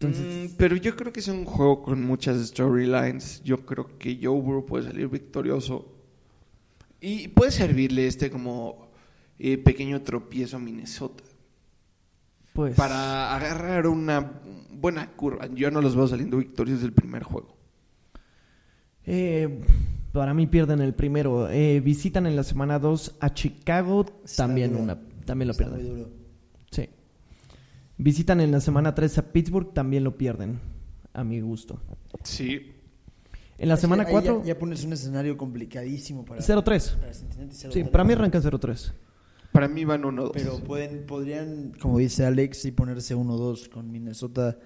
Entonces, 0.00 0.50
Mm, 0.50 0.54
pero 0.56 0.76
yo 0.76 0.96
creo 0.96 1.12
que 1.12 1.20
es 1.20 1.28
un 1.28 1.44
juego 1.44 1.82
con 1.82 2.02
muchas 2.04 2.44
storylines. 2.48 3.42
Yo 3.44 3.64
creo 3.66 3.98
que 3.98 4.18
Joe 4.20 4.40
Burrow 4.40 4.64
puede 4.66 4.84
salir 4.84 5.08
victorioso. 5.08 5.88
Y 7.02 7.28
puede 7.28 7.50
servirle 7.50 8.06
este 8.06 8.30
como 8.30 8.90
eh, 9.38 9.58
pequeño 9.58 10.00
tropiezo 10.02 10.56
a 10.56 10.60
Minnesota. 10.60 11.24
pues... 12.52 12.74
Para 12.76 13.34
agarrar 13.34 13.86
una 13.88 14.40
buena 14.70 15.10
curva. 15.12 15.48
Yo 15.52 15.70
no 15.72 15.80
los 15.82 15.96
veo 15.96 16.06
saliendo 16.06 16.36
victoriosos 16.38 16.82
del 16.82 16.92
primer 16.92 17.24
juego. 17.24 17.56
Eh, 19.04 19.60
para 20.12 20.32
mí 20.32 20.46
pierden 20.46 20.80
el 20.80 20.94
primero. 20.94 21.50
Eh, 21.50 21.80
visitan 21.80 22.26
en 22.26 22.36
la 22.36 22.44
semana 22.44 22.78
2 22.78 23.16
a 23.20 23.34
Chicago, 23.34 24.06
Está 24.24 24.44
también 24.46 24.70
duro. 24.70 24.84
una, 24.84 25.00
también 25.24 25.48
lo 25.48 25.52
Está 25.52 25.64
pierden. 25.64 25.86
muy 25.86 25.96
duro. 25.98 26.10
Sí. 26.70 26.88
Visitan 27.98 28.40
en 28.40 28.52
la 28.52 28.60
semana 28.60 28.94
3 28.94 29.18
a 29.18 29.32
Pittsburgh, 29.32 29.72
también 29.74 30.04
lo 30.04 30.16
pierden, 30.16 30.60
a 31.12 31.24
mi 31.24 31.40
gusto. 31.40 31.80
Sí. 32.22 32.72
En 33.58 33.68
la 33.68 33.76
semana 33.76 34.02
ahí 34.04 34.10
4, 34.10 34.40
Ya, 34.40 34.48
ya 34.54 34.58
pones 34.58 34.82
un 34.84 34.92
escenario 34.92 35.36
complicadísimo 35.36 36.24
para. 36.24 36.40
0-3. 36.40 36.96
para 36.98 37.12
Cincinnati, 37.14 37.54
Sí, 37.54 37.68
0-3. 37.68 37.90
para 37.90 38.04
mí 38.04 38.12
arranca 38.14 38.40
0-3. 38.40 38.92
Para 39.52 39.68
mí 39.68 39.84
van 39.84 40.02
1-2. 40.02 40.30
Pero 40.32 40.58
pueden, 40.60 41.04
podrían, 41.06 41.72
como 41.80 41.98
dice 41.98 42.24
Alex, 42.24 42.58
sí 42.58 42.72
ponerse 42.72 43.14
1-2 43.14 43.68
con 43.68 43.90
Minnesota 43.92 44.58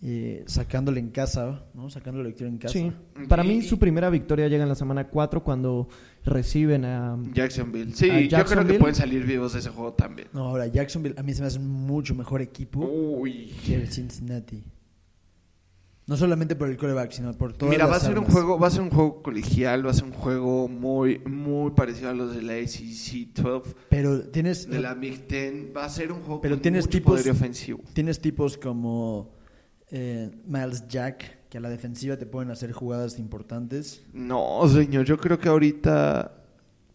eh, 0.00 0.44
sacándole 0.46 1.00
en 1.00 1.10
casa, 1.10 1.64
¿no? 1.74 1.90
Sacándole 1.90 2.22
la 2.22 2.28
victoria 2.28 2.52
en 2.52 2.58
casa. 2.58 2.72
Sí. 2.72 2.92
Para 3.28 3.44
Y- 3.44 3.48
mí 3.48 3.62
su 3.62 3.80
primera 3.80 4.08
victoria 4.10 4.46
llega 4.46 4.62
en 4.62 4.68
la 4.68 4.76
semana 4.76 5.08
4 5.08 5.42
cuando 5.42 5.88
reciben 6.24 6.84
a... 6.84 7.18
Jacksonville. 7.34 7.92
Sí, 7.96 8.04
A 8.08 8.12
yo 8.12 8.28
creo 8.28 8.28
Jacksonville. 8.30 8.72
que 8.74 8.78
pueden 8.78 8.94
salir 8.94 9.26
vivos 9.26 9.54
de 9.54 9.58
ese 9.58 9.70
juego 9.70 9.94
también. 9.94 10.28
No, 10.32 10.44
ahora 10.44 10.68
Jacksonville 10.68 11.16
a 11.18 11.24
mí 11.24 11.34
se 11.34 11.40
me 11.40 11.48
hace 11.48 11.58
un 11.58 11.66
mucho 11.68 12.14
mejor 12.14 12.40
equipo 12.42 12.78
Uy. 12.86 13.52
que 13.66 13.74
el 13.74 13.88
Cincinnati. 13.88 14.62
No 16.08 16.16
solamente 16.16 16.56
por 16.56 16.68
el 16.70 16.76
coreback, 16.76 17.12
sino 17.12 17.32
por 17.34 17.52
todas 17.52 17.70
Mira, 17.70 17.86
va 17.86 17.96
a 17.96 18.00
ser 18.00 18.18
un 18.18 18.24
juego, 18.24 18.58
va 18.58 18.66
a 18.68 18.70
ser 18.70 18.80
un 18.80 18.88
juego 18.90 19.22
colegial, 19.22 19.86
va 19.86 19.90
a 19.90 19.94
ser 19.94 20.04
un 20.04 20.12
juego 20.12 20.66
muy, 20.66 21.18
muy 21.20 21.70
parecido 21.72 22.08
a 22.10 22.14
los 22.14 22.34
de 22.34 22.40
la 22.42 22.54
ACC 22.54 23.34
12, 23.34 23.74
Pero 23.90 24.22
tienes, 24.22 24.68
de 24.70 24.80
la 24.80 24.94
Big 24.94 25.26
Ten. 25.28 25.70
Va 25.76 25.84
a 25.84 25.88
ser 25.90 26.10
un 26.10 26.20
juego 26.22 26.40
Pero 26.40 26.56
con 26.56 26.62
tienes 26.62 26.86
mucho 26.86 26.98
tipos- 26.98 27.20
poder 27.20 27.30
ofensivo. 27.32 27.80
tienes 27.92 28.20
tipos 28.20 28.56
como 28.56 29.30
eh, 29.90 30.30
Miles 30.46 30.88
Jack, 30.88 31.46
que 31.50 31.58
a 31.58 31.60
la 31.60 31.68
defensiva 31.68 32.16
te 32.16 32.24
pueden 32.26 32.50
hacer 32.50 32.72
jugadas 32.72 33.18
importantes. 33.18 34.02
No, 34.14 34.66
señor, 34.66 35.04
yo 35.04 35.18
creo 35.18 35.38
que 35.38 35.48
ahorita 35.50 36.32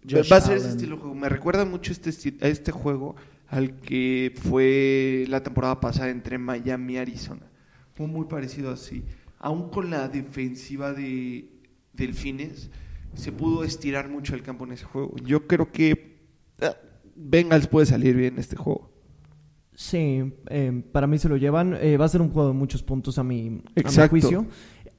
Josh 0.09 0.31
va 0.31 0.37
a 0.37 0.41
ser 0.41 0.57
ese 0.57 0.65
Allen. 0.65 0.77
estilo 0.77 0.95
de 0.95 1.01
juego. 1.01 1.15
Me 1.15 1.29
recuerda 1.29 1.65
mucho 1.65 1.91
este 1.91 2.11
a 2.41 2.47
este 2.47 2.71
juego 2.71 3.15
al 3.47 3.75
que 3.79 4.33
fue 4.43 5.25
la 5.27 5.43
temporada 5.43 5.79
pasada 5.79 6.09
entre 6.09 6.37
Miami 6.39 6.93
y 6.93 6.97
Arizona. 6.97 7.41
Fue 7.93 8.07
muy 8.07 8.25
parecido 8.25 8.71
así. 8.71 9.03
Aún 9.39 9.69
con 9.69 9.89
la 9.89 10.07
defensiva 10.07 10.93
de 10.93 11.49
Delfines, 11.93 12.69
se 13.13 13.31
pudo 13.31 13.63
estirar 13.63 14.09
mucho 14.09 14.35
el 14.35 14.41
campo 14.41 14.65
en 14.65 14.73
ese 14.73 14.85
juego. 14.85 15.15
Yo 15.23 15.47
creo 15.47 15.71
que 15.71 16.17
ah, 16.61 16.75
Bengals 17.15 17.67
puede 17.67 17.85
salir 17.85 18.15
bien 18.15 18.35
en 18.35 18.39
este 18.39 18.55
juego. 18.55 18.89
Sí, 19.75 20.33
eh, 20.49 20.83
para 20.91 21.07
mí 21.07 21.17
se 21.17 21.29
lo 21.29 21.37
llevan. 21.37 21.75
Eh, 21.81 21.97
va 21.97 22.05
a 22.05 22.09
ser 22.09 22.21
un 22.21 22.29
juego 22.29 22.49
de 22.49 22.53
muchos 22.53 22.83
puntos 22.83 23.17
a 23.17 23.23
mi, 23.23 23.61
a 23.83 24.01
mi 24.01 24.07
juicio. 24.07 24.45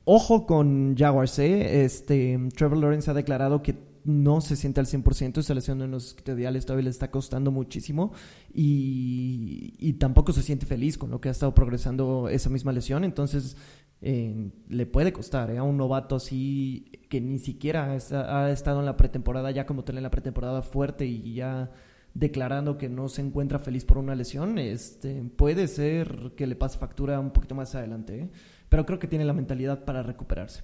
Ojo 0.04 0.46
con 0.46 0.94
Jaguars, 0.96 1.38
¿eh? 1.38 1.84
Este, 1.84 2.38
Trevor 2.54 2.78
Lawrence 2.78 3.10
ha 3.10 3.14
declarado 3.14 3.62
que 3.62 3.74
no 4.04 4.40
se 4.40 4.56
siente 4.56 4.80
al 4.80 4.86
100%, 4.86 5.38
esa 5.38 5.54
lesión 5.54 5.80
en 5.82 5.90
los 5.90 6.08
isquiotibiales 6.08 6.66
todavía 6.66 6.84
le 6.84 6.90
está 6.90 7.10
costando 7.10 7.50
muchísimo 7.50 8.12
y, 8.52 9.74
y 9.78 9.94
tampoco 9.94 10.32
se 10.32 10.42
siente 10.42 10.66
feliz 10.66 10.98
con 10.98 11.10
lo 11.10 11.20
que 11.20 11.28
ha 11.28 11.32
estado 11.32 11.54
progresando 11.54 12.28
esa 12.28 12.50
misma 12.50 12.72
lesión, 12.72 13.04
entonces 13.04 13.56
eh, 14.02 14.50
le 14.68 14.86
puede 14.86 15.12
costar 15.12 15.50
¿eh? 15.50 15.58
a 15.58 15.62
un 15.62 15.76
novato 15.76 16.16
así 16.16 16.90
que 17.08 17.20
ni 17.20 17.38
siquiera 17.38 17.94
está- 17.96 18.44
ha 18.44 18.50
estado 18.50 18.80
en 18.80 18.86
la 18.86 18.96
pretemporada, 18.96 19.50
ya 19.50 19.64
como 19.66 19.84
tal 19.84 20.02
la 20.02 20.10
pretemporada 20.10 20.62
fuerte 20.62 21.06
y 21.06 21.34
ya 21.34 21.70
declarando 22.12 22.76
que 22.78 22.88
no 22.88 23.08
se 23.08 23.22
encuentra 23.22 23.58
feliz 23.58 23.84
por 23.84 23.98
una 23.98 24.14
lesión, 24.14 24.58
este, 24.58 25.22
puede 25.36 25.66
ser 25.66 26.32
que 26.36 26.46
le 26.46 26.54
pase 26.56 26.78
factura 26.78 27.18
un 27.18 27.30
poquito 27.30 27.54
más 27.54 27.74
adelante, 27.74 28.20
¿eh? 28.20 28.30
pero 28.68 28.84
creo 28.86 28.98
que 28.98 29.08
tiene 29.08 29.24
la 29.24 29.32
mentalidad 29.32 29.84
para 29.84 30.02
recuperarse. 30.02 30.62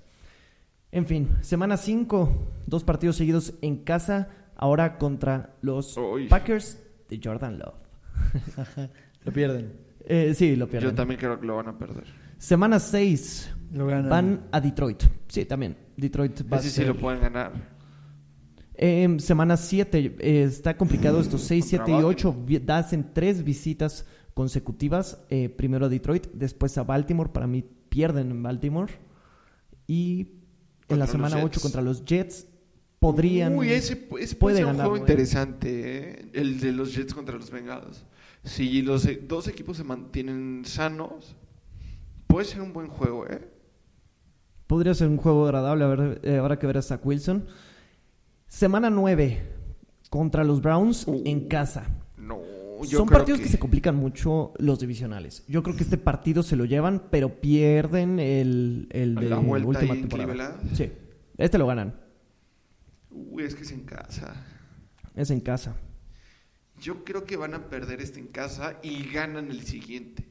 En 0.93 1.07
fin, 1.07 1.29
semana 1.41 1.77
5, 1.77 2.63
dos 2.67 2.85
partidos 2.85 3.17
seguidos 3.17 3.55
en 3.63 3.85
casa, 3.85 4.29
ahora 4.57 4.99
contra 4.99 5.57
los 5.63 5.97
Uy. 5.97 6.27
Packers 6.29 6.79
de 7.09 7.21
Jordan 7.23 7.59
Love. 7.59 7.75
Lo 9.25 9.33
pierden. 9.33 9.73
Eh, 10.07 10.33
sí, 10.35 10.57
lo 10.57 10.67
pierden. 10.67 10.91
Yo 10.91 10.95
también 10.97 11.21
creo 11.21 11.39
que 11.39 11.47
lo 11.47 11.57
van 11.57 11.69
a 11.69 11.79
perder. 11.79 12.05
Semana 12.39 12.79
6, 12.81 13.55
Lo 13.73 13.87
ganan. 13.87 14.09
van 14.09 14.49
a 14.51 14.61
Detroit. 14.61 15.03
Sí, 15.29 15.45
también. 15.45 15.77
Detroit 15.97 16.41
va 16.51 16.57
a 16.57 16.61
sí 16.63 16.71
ser- 16.71 16.87
lo 16.89 16.97
pueden 16.97 17.21
ganar. 17.21 17.53
Eh, 18.75 19.17
semana 19.19 19.59
7, 19.59 20.17
está 20.43 20.77
complicado 20.77 21.21
estos 21.21 21.43
6, 21.43 21.65
Contra 21.71 21.85
7 21.87 22.01
y 22.01 22.05
8. 22.05 22.37
Hacen 22.69 23.11
tres 23.13 23.45
visitas 23.45 24.07
consecutivas. 24.33 25.23
eh, 25.29 25.51
primero 25.51 25.85
a 25.87 25.89
Detroit, 25.91 26.29
después 26.33 26.79
a 26.79 26.83
Baltimore. 26.83 27.31
Para 27.31 27.47
mí 27.47 27.63
pierden 27.91 28.31
en 28.31 28.43
Baltimore. 28.43 28.91
Y 29.87 30.40
en 30.91 30.99
la 30.99 31.07
semana 31.07 31.37
Jets. 31.37 31.45
8 31.47 31.61
contra 31.61 31.83
los 31.83 32.05
Jets 32.05 32.47
podrían... 32.99 33.57
Uy, 33.57 33.71
ese, 33.73 34.09
ese 34.19 34.37
puede 34.37 34.57
ser 34.59 34.67
un 34.67 34.77
juego 34.77 34.97
interesante, 34.97 36.11
¿eh? 36.11 36.31
el 36.35 36.61
de 36.61 36.73
los 36.73 36.95
Jets 36.95 37.15
contra 37.15 37.37
los 37.37 37.51
Bengals. 37.51 38.05
Si 38.45 38.83
los 38.83 39.05
e- 39.07 39.21
dos 39.27 39.49
equipos 39.49 39.77
se 39.77 39.85
mantienen 39.85 40.63
sanos, 40.65 41.35
puede 42.27 42.47
ser 42.47 42.61
un 42.63 42.73
buen 42.73 42.89
juego, 42.89 43.27
¿eh? 43.27 43.49
Podría 44.67 44.95
ser 44.95 45.09
un 45.09 45.17
juego 45.17 45.47
agradable. 45.47 45.85
A 45.85 45.89
ver, 45.89 46.21
eh, 46.23 46.37
habrá 46.39 46.59
que 46.59 46.67
ver 46.67 46.79
a 46.79 46.83
Zach 46.83 47.05
Wilson. 47.05 47.47
Semana 48.47 48.89
9 48.89 49.43
contra 50.11 50.45
los 50.45 50.61
Browns 50.63 51.07
Uh, 51.07 51.23
en 51.25 51.49
casa. 51.49 51.87
No, 52.17 52.41
yo 52.85 52.99
Son 52.99 53.07
creo 53.09 53.19
partidos 53.19 53.41
que... 53.41 53.49
se 53.49 53.59
complican 53.59 53.97
mucho 53.97 54.53
los 54.59 54.81
divisionales. 54.81 55.45
Yo 55.49 55.63
creo 55.63 55.77
que 55.77 55.83
este 55.83 55.99
partido 55.99 56.43
se 56.43 56.57
lo 56.57 56.65
llevan, 56.65 57.09
pero 57.11 57.41
pierden 57.41 58.19
el, 58.19 58.89
el 58.91 59.15
de 59.15 59.29
la 59.29 59.39
última 59.39 59.95
temporada. 59.95 60.61
Sí. 60.75 60.91
Este 61.37 61.59
lo 61.59 61.67
ganan. 61.67 61.95
Uy, 63.11 63.45
es 63.45 63.55
que 63.55 63.63
es 63.63 63.73
en 63.73 63.85
casa. 63.85 64.35
Es 65.15 65.31
en 65.31 65.41
casa. 65.41 65.77
Yo 66.81 67.05
creo 67.05 67.25
que 67.25 67.37
van 67.37 67.55
a 67.55 67.69
perder 67.69 68.01
este 68.01 68.21
en 68.21 68.29
casa 68.29 68.79
y 68.83 69.05
ganan 69.11 69.51
el 69.51 69.63
siguiente. 69.63 70.27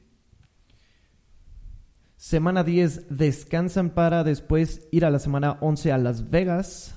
Semana 2.16 2.64
10 2.64 3.06
descansan 3.16 3.90
para 3.90 4.24
después 4.24 4.86
ir 4.90 5.04
a 5.04 5.10
la 5.10 5.18
semana 5.18 5.58
11 5.60 5.92
a 5.92 5.98
Las 5.98 6.28
Vegas 6.30 6.94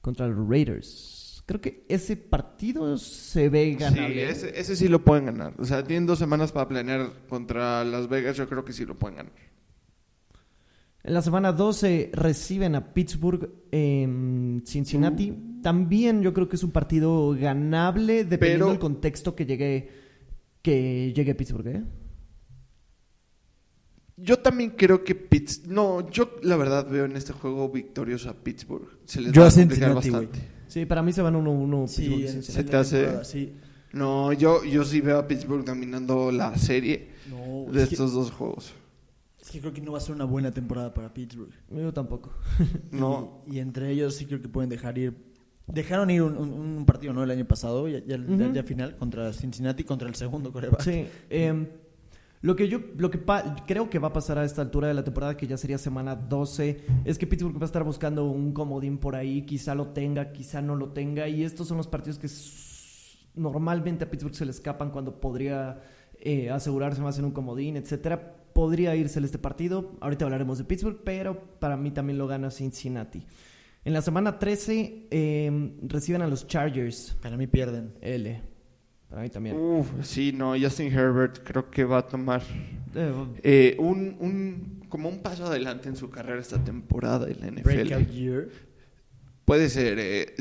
contra 0.00 0.28
los 0.28 0.48
Raiders. 0.48 1.09
Creo 1.50 1.60
que 1.60 1.84
ese 1.88 2.16
partido 2.16 2.96
se 2.96 3.48
ve 3.48 3.74
ganable. 3.74 4.14
Sí, 4.14 4.20
ese, 4.20 4.60
ese 4.60 4.76
sí 4.76 4.86
lo 4.86 5.04
pueden 5.04 5.26
ganar. 5.26 5.52
O 5.58 5.64
sea, 5.64 5.82
tienen 5.82 6.06
dos 6.06 6.20
semanas 6.20 6.52
para 6.52 6.68
planear 6.68 7.10
contra 7.28 7.84
Las 7.84 8.08
Vegas. 8.08 8.36
Yo 8.36 8.48
creo 8.48 8.64
que 8.64 8.72
sí 8.72 8.84
lo 8.84 8.96
pueden 8.96 9.16
ganar. 9.16 9.32
En 11.02 11.12
la 11.12 11.20
semana 11.22 11.50
12 11.50 12.10
reciben 12.12 12.76
a 12.76 12.94
Pittsburgh 12.94 13.50
en 13.72 14.62
Cincinnati. 14.64 15.34
También 15.60 16.22
yo 16.22 16.32
creo 16.32 16.48
que 16.48 16.54
es 16.54 16.62
un 16.62 16.70
partido 16.70 17.34
ganable 17.36 18.22
dependiendo 18.24 18.66
Pero- 18.66 18.70
del 18.70 18.78
contexto 18.78 19.34
que 19.34 19.44
llegue 19.44 19.90
que 20.62 21.12
llegue 21.12 21.34
Pittsburgh, 21.34 21.66
¿eh? 21.66 21.82
Yo 24.18 24.38
también 24.38 24.70
creo 24.70 25.02
que 25.02 25.16
Pitts... 25.16 25.66
No, 25.66 26.08
yo 26.10 26.36
la 26.44 26.56
verdad 26.56 26.88
veo 26.88 27.06
en 27.06 27.16
este 27.16 27.32
juego 27.32 27.70
victorioso 27.70 28.30
a 28.30 28.34
Pittsburgh. 28.34 28.86
Se 29.04 29.20
les 29.20 29.32
Yo 29.32 29.42
va 29.42 29.48
a 29.48 29.50
Cincinnati, 29.50 29.94
bastante. 30.10 30.59
Sí, 30.70 30.86
para 30.86 31.02
mí 31.02 31.12
se 31.12 31.20
van 31.20 31.34
1-1 31.34 31.86
Sí, 31.88 32.02
Pittsburgh, 32.02 32.20
en- 32.22 32.32
Cincinnati. 32.32 32.52
¿Se 32.52 32.70
te 32.70 32.76
hace? 32.76 33.24
sí. 33.24 33.52
No, 33.92 34.32
yo, 34.32 34.64
yo 34.64 34.84
sí 34.84 35.00
veo 35.00 35.18
a 35.18 35.26
Pittsburgh 35.26 35.64
dominando 35.64 36.30
la 36.30 36.56
serie 36.56 37.08
No, 37.28 37.72
de 37.72 37.82
es 37.82 37.88
que, 37.88 37.94
estos 37.96 38.12
dos 38.12 38.30
juegos. 38.30 38.72
es 39.42 39.50
que 39.50 39.58
creo 39.60 39.72
que 39.72 39.80
no 39.80 39.90
va 39.92 39.98
a 39.98 40.00
ser 40.00 40.14
una 40.14 40.24
buena 40.26 40.52
temporada 40.52 40.94
para 40.94 41.12
Pittsburgh. 41.12 41.50
Yo 41.70 41.92
tampoco. 41.92 42.30
No. 42.92 43.42
Y, 43.48 43.56
y 43.56 43.58
entre 43.58 43.90
ellos 43.90 44.14
sí 44.14 44.26
creo 44.26 44.40
que 44.40 44.48
pueden 44.48 44.70
dejar 44.70 44.96
ir. 44.96 45.14
Dejaron 45.66 46.08
ir 46.10 46.22
un, 46.22 46.36
un- 46.36 46.52
un 46.52 46.86
partido, 46.86 47.12
¿no? 47.12 47.22
El 47.24 47.30
año 47.32 47.46
pasado, 47.46 47.88
ya, 47.88 47.98
ya, 48.06 48.16
ya 48.52 48.62
final, 48.62 48.96
contra 48.96 49.32
Cincinnati, 49.32 49.82
contra 49.84 50.08
el 50.08 50.14
segundo 50.14 50.52
coreback. 50.52 50.82
Sí. 50.82 51.06
em, 51.28 51.66
lo 52.42 52.56
que 52.56 52.68
yo 52.68 52.78
lo 52.96 53.10
que 53.10 53.18
pa- 53.18 53.54
creo 53.66 53.90
que 53.90 53.98
va 53.98 54.08
a 54.08 54.12
pasar 54.12 54.38
a 54.38 54.44
esta 54.44 54.62
altura 54.62 54.88
de 54.88 54.94
la 54.94 55.04
temporada, 55.04 55.36
que 55.36 55.46
ya 55.46 55.56
sería 55.56 55.76
semana 55.78 56.14
12, 56.16 56.80
es 57.04 57.18
que 57.18 57.26
Pittsburgh 57.26 57.56
va 57.56 57.62
a 57.62 57.66
estar 57.66 57.84
buscando 57.84 58.24
un 58.30 58.52
comodín 58.52 58.98
por 58.98 59.14
ahí. 59.14 59.42
Quizá 59.42 59.74
lo 59.74 59.88
tenga, 59.88 60.32
quizá 60.32 60.62
no 60.62 60.74
lo 60.76 60.90
tenga. 60.92 61.28
Y 61.28 61.44
estos 61.44 61.68
son 61.68 61.76
los 61.76 61.86
partidos 61.88 62.18
que 62.18 62.28
normalmente 63.34 64.04
a 64.04 64.10
Pittsburgh 64.10 64.34
se 64.34 64.44
le 64.44 64.50
escapan 64.52 64.90
cuando 64.90 65.20
podría 65.20 65.80
eh, 66.18 66.50
asegurarse 66.50 67.00
más 67.02 67.18
en 67.18 67.26
un 67.26 67.32
comodín, 67.32 67.76
etcétera. 67.76 68.36
Podría 68.52 68.96
irse 68.96 69.20
este 69.20 69.38
partido. 69.38 69.92
Ahorita 70.00 70.24
hablaremos 70.24 70.58
de 70.58 70.64
Pittsburgh, 70.64 71.00
pero 71.04 71.40
para 71.60 71.76
mí 71.76 71.90
también 71.92 72.18
lo 72.18 72.26
gana 72.26 72.50
Cincinnati. 72.50 73.24
En 73.84 73.92
la 73.94 74.02
semana 74.02 74.38
13 74.38 75.06
em, 75.10 75.78
reciben 75.88 76.20
a 76.22 76.26
los 76.26 76.46
Chargers. 76.46 77.16
Para 77.22 77.36
mí 77.36 77.46
pierden. 77.46 77.94
L. 78.02 78.42
Para 79.10 79.22
mí 79.22 79.28
también. 79.28 79.56
Uf, 79.56 79.88
sí, 80.02 80.32
no, 80.32 80.54
Justin 80.58 80.92
Herbert 80.92 81.40
creo 81.44 81.68
que 81.68 81.84
va 81.84 81.98
a 81.98 82.06
tomar 82.06 82.42
Eh, 82.94 83.12
eh, 83.42 83.76
un, 83.78 84.16
un, 84.20 84.84
como 84.88 85.08
un 85.08 85.20
paso 85.20 85.46
adelante 85.46 85.88
en 85.88 85.96
su 85.96 86.10
carrera 86.10 86.40
esta 86.40 86.62
temporada 86.62 87.28
en 87.28 87.40
la 87.40 87.46
NFL. 87.48 87.62
Breakout 87.62 88.08
year. 88.08 88.48
Puede 89.44 89.68
ser, 89.68 89.98
eh, 89.98 90.34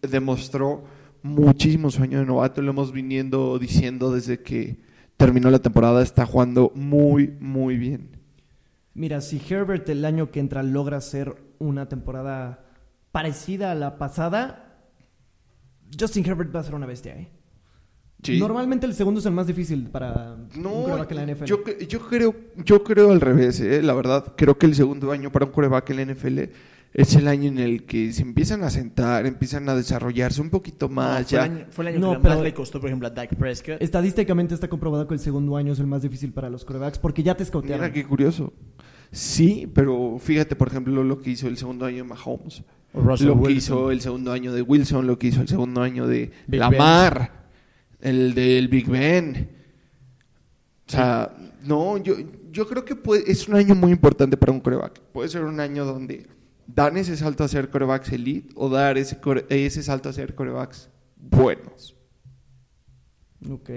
demostró 0.00 0.84
muchísimo 1.22 1.90
sueño 1.90 2.20
de 2.20 2.26
novato, 2.26 2.62
lo 2.62 2.70
hemos 2.70 2.92
viniendo 2.92 3.58
diciendo 3.58 4.12
desde 4.12 4.40
que 4.40 4.80
terminó 5.16 5.50
la 5.50 5.60
temporada, 5.60 6.02
está 6.02 6.26
jugando 6.26 6.72
muy, 6.74 7.28
muy 7.40 7.76
bien. 7.76 8.16
Mira, 8.94 9.20
si 9.20 9.40
Herbert 9.48 9.88
el 9.88 10.04
año 10.04 10.30
que 10.30 10.40
entra 10.40 10.62
logra 10.62 10.98
hacer 10.98 11.34
una 11.58 11.88
temporada 11.88 12.66
parecida 13.10 13.70
a 13.72 13.74
la 13.74 13.98
pasada, 13.98 14.84
Justin 15.98 16.26
Herbert 16.26 16.54
va 16.54 16.60
a 16.60 16.64
ser 16.64 16.74
una 16.74 16.86
bestia, 16.86 17.16
¿eh? 17.16 17.30
Sí. 18.22 18.38
Normalmente 18.38 18.86
el 18.86 18.94
segundo 18.94 19.18
es 19.20 19.26
el 19.26 19.32
más 19.32 19.46
difícil 19.48 19.88
para 19.88 20.34
un 20.54 20.62
No, 20.62 20.70
quarterback 20.84 21.10
en 21.10 21.16
la 21.16 21.22
NFL. 21.34 21.44
yo, 21.46 21.64
cre- 21.64 21.86
yo 21.88 22.00
creo, 22.08 22.34
yo 22.64 22.84
creo 22.84 23.10
al 23.10 23.20
revés, 23.20 23.58
eh, 23.60 23.82
la 23.82 23.94
verdad, 23.94 24.34
creo 24.36 24.56
que 24.56 24.66
el 24.66 24.74
segundo 24.76 25.10
año 25.10 25.32
para 25.32 25.44
un 25.46 25.50
coreback 25.52 25.90
en 25.90 25.96
la 25.96 26.02
NFL 26.02 26.38
es 26.94 27.16
el 27.16 27.26
año 27.26 27.48
en 27.48 27.58
el 27.58 27.84
que 27.84 28.12
se 28.12 28.22
empiezan 28.22 28.62
a 28.62 28.70
sentar, 28.70 29.26
empiezan 29.26 29.68
a 29.68 29.74
desarrollarse 29.74 30.40
un 30.40 30.50
poquito 30.50 30.88
más. 30.88 31.20
No, 31.22 31.26
fue, 31.28 31.36
ya. 31.38 31.46
el 31.46 31.50
año, 31.52 31.66
fue 31.70 31.84
el 31.84 31.88
año 31.88 31.98
No, 32.00 32.12
que 32.12 32.18
pero- 32.20 32.34
más 32.34 32.42
le 32.44 32.54
costó, 32.54 32.80
por 32.80 32.90
ejemplo, 32.90 33.08
a 33.08 33.10
Dak 33.10 33.34
Prescott. 33.34 33.80
Estadísticamente 33.82 34.54
está 34.54 34.68
comprobado 34.68 35.08
que 35.08 35.14
el 35.14 35.20
segundo 35.20 35.56
año 35.56 35.72
es 35.72 35.80
el 35.80 35.86
más 35.88 36.02
difícil 36.02 36.32
para 36.32 36.48
los 36.48 36.64
quarterbacks 36.64 36.98
porque 37.00 37.22
ya 37.24 37.34
te 37.34 37.42
escautearon. 37.42 37.80
Mira 37.80 37.92
qué 37.92 38.04
curioso. 38.06 38.52
Sí, 39.10 39.68
pero 39.74 40.16
fíjate, 40.20 40.54
por 40.56 40.68
ejemplo, 40.68 41.02
lo 41.02 41.20
que 41.20 41.30
hizo 41.30 41.48
el 41.48 41.56
segundo 41.56 41.86
año 41.86 41.98
de 41.98 42.04
Mahomes. 42.04 42.62
Russell 42.94 43.26
lo 43.26 43.34
que 43.34 43.40
Wilson. 43.40 43.56
hizo 43.56 43.90
el 43.90 44.00
segundo 44.00 44.32
año 44.32 44.52
de 44.52 44.62
Wilson, 44.62 45.06
lo 45.06 45.18
que 45.18 45.26
hizo 45.28 45.40
el 45.40 45.48
segundo 45.48 45.82
año 45.82 46.06
de 46.06 46.30
Big 46.46 46.60
Lamar, 46.60 47.41
el 48.02 48.34
del 48.34 48.68
Big 48.68 48.88
Ben. 48.88 49.50
O 50.86 50.90
sea, 50.92 51.34
no, 51.62 51.96
yo, 51.98 52.14
yo 52.50 52.66
creo 52.68 52.84
que 52.84 52.94
puede- 52.96 53.30
es 53.30 53.48
un 53.48 53.54
año 53.54 53.74
muy 53.74 53.92
importante 53.92 54.36
para 54.36 54.52
un 54.52 54.60
coreback. 54.60 55.00
Puede 55.12 55.28
ser 55.28 55.44
un 55.44 55.58
año 55.60 55.84
donde 55.84 56.26
dan 56.66 56.96
ese 56.96 57.16
salto 57.16 57.44
a 57.44 57.48
ser 57.48 57.70
corebacks 57.70 58.12
elite 58.12 58.50
o 58.56 58.68
dar 58.68 58.98
ese, 58.98 59.20
core- 59.20 59.46
ese 59.48 59.82
salto 59.82 60.08
a 60.08 60.12
ser 60.12 60.34
corebacks 60.34 60.90
buenos. 61.16 61.96
Ok. 63.50 63.70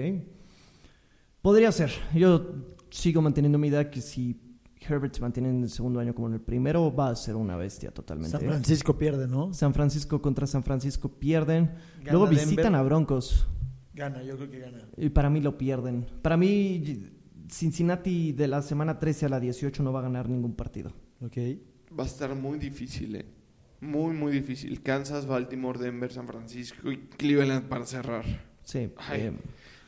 Podría 1.42 1.72
ser. 1.72 1.90
Yo 2.14 2.54
sigo 2.90 3.22
manteniendo 3.22 3.58
mi 3.58 3.68
idea 3.68 3.90
que 3.90 4.00
si 4.00 4.40
Herbert 4.88 5.14
se 5.14 5.20
mantiene 5.20 5.48
en 5.50 5.62
el 5.62 5.70
segundo 5.70 5.98
año 6.00 6.14
como 6.14 6.28
en 6.28 6.34
el 6.34 6.40
primero, 6.40 6.94
va 6.94 7.08
a 7.10 7.16
ser 7.16 7.34
una 7.36 7.56
bestia 7.56 7.90
totalmente. 7.92 8.30
San. 8.36 8.46
Francisco 8.46 8.96
pierde, 8.98 9.26
¿no? 9.26 9.52
San 9.52 9.72
Francisco 9.74 10.20
contra 10.22 10.46
San 10.46 10.62
Francisco 10.62 11.08
pierden. 11.08 11.66
Gana 11.98 12.12
Luego 12.12 12.26
Denver. 12.26 12.44
visitan 12.46 12.74
a 12.74 12.82
Broncos. 12.82 13.46
Gana, 13.96 14.22
yo 14.22 14.36
creo 14.36 14.50
que 14.50 14.58
gana. 14.60 14.78
Y 14.96 15.08
para 15.08 15.30
mí 15.30 15.40
lo 15.40 15.56
pierden. 15.58 16.06
Para 16.22 16.36
mí, 16.36 17.10
Cincinnati 17.50 18.32
de 18.32 18.46
la 18.46 18.60
semana 18.62 18.98
13 18.98 19.26
a 19.26 19.28
la 19.30 19.40
18 19.40 19.82
no 19.82 19.92
va 19.92 20.00
a 20.00 20.02
ganar 20.02 20.28
ningún 20.28 20.54
partido. 20.54 20.92
Ok. 21.22 21.36
Va 21.98 22.04
a 22.04 22.06
estar 22.06 22.34
muy 22.34 22.58
difícil, 22.58 23.16
¿eh? 23.16 23.24
Muy, 23.80 24.14
muy 24.14 24.32
difícil. 24.32 24.82
Kansas, 24.82 25.26
Baltimore, 25.26 25.78
Denver, 25.78 26.12
San 26.12 26.26
Francisco 26.26 26.90
y 26.92 26.98
Cleveland 27.16 27.68
para 27.68 27.86
cerrar. 27.86 28.24
Sí. 28.62 28.90
Ay. 28.98 29.20
eh, 29.22 29.32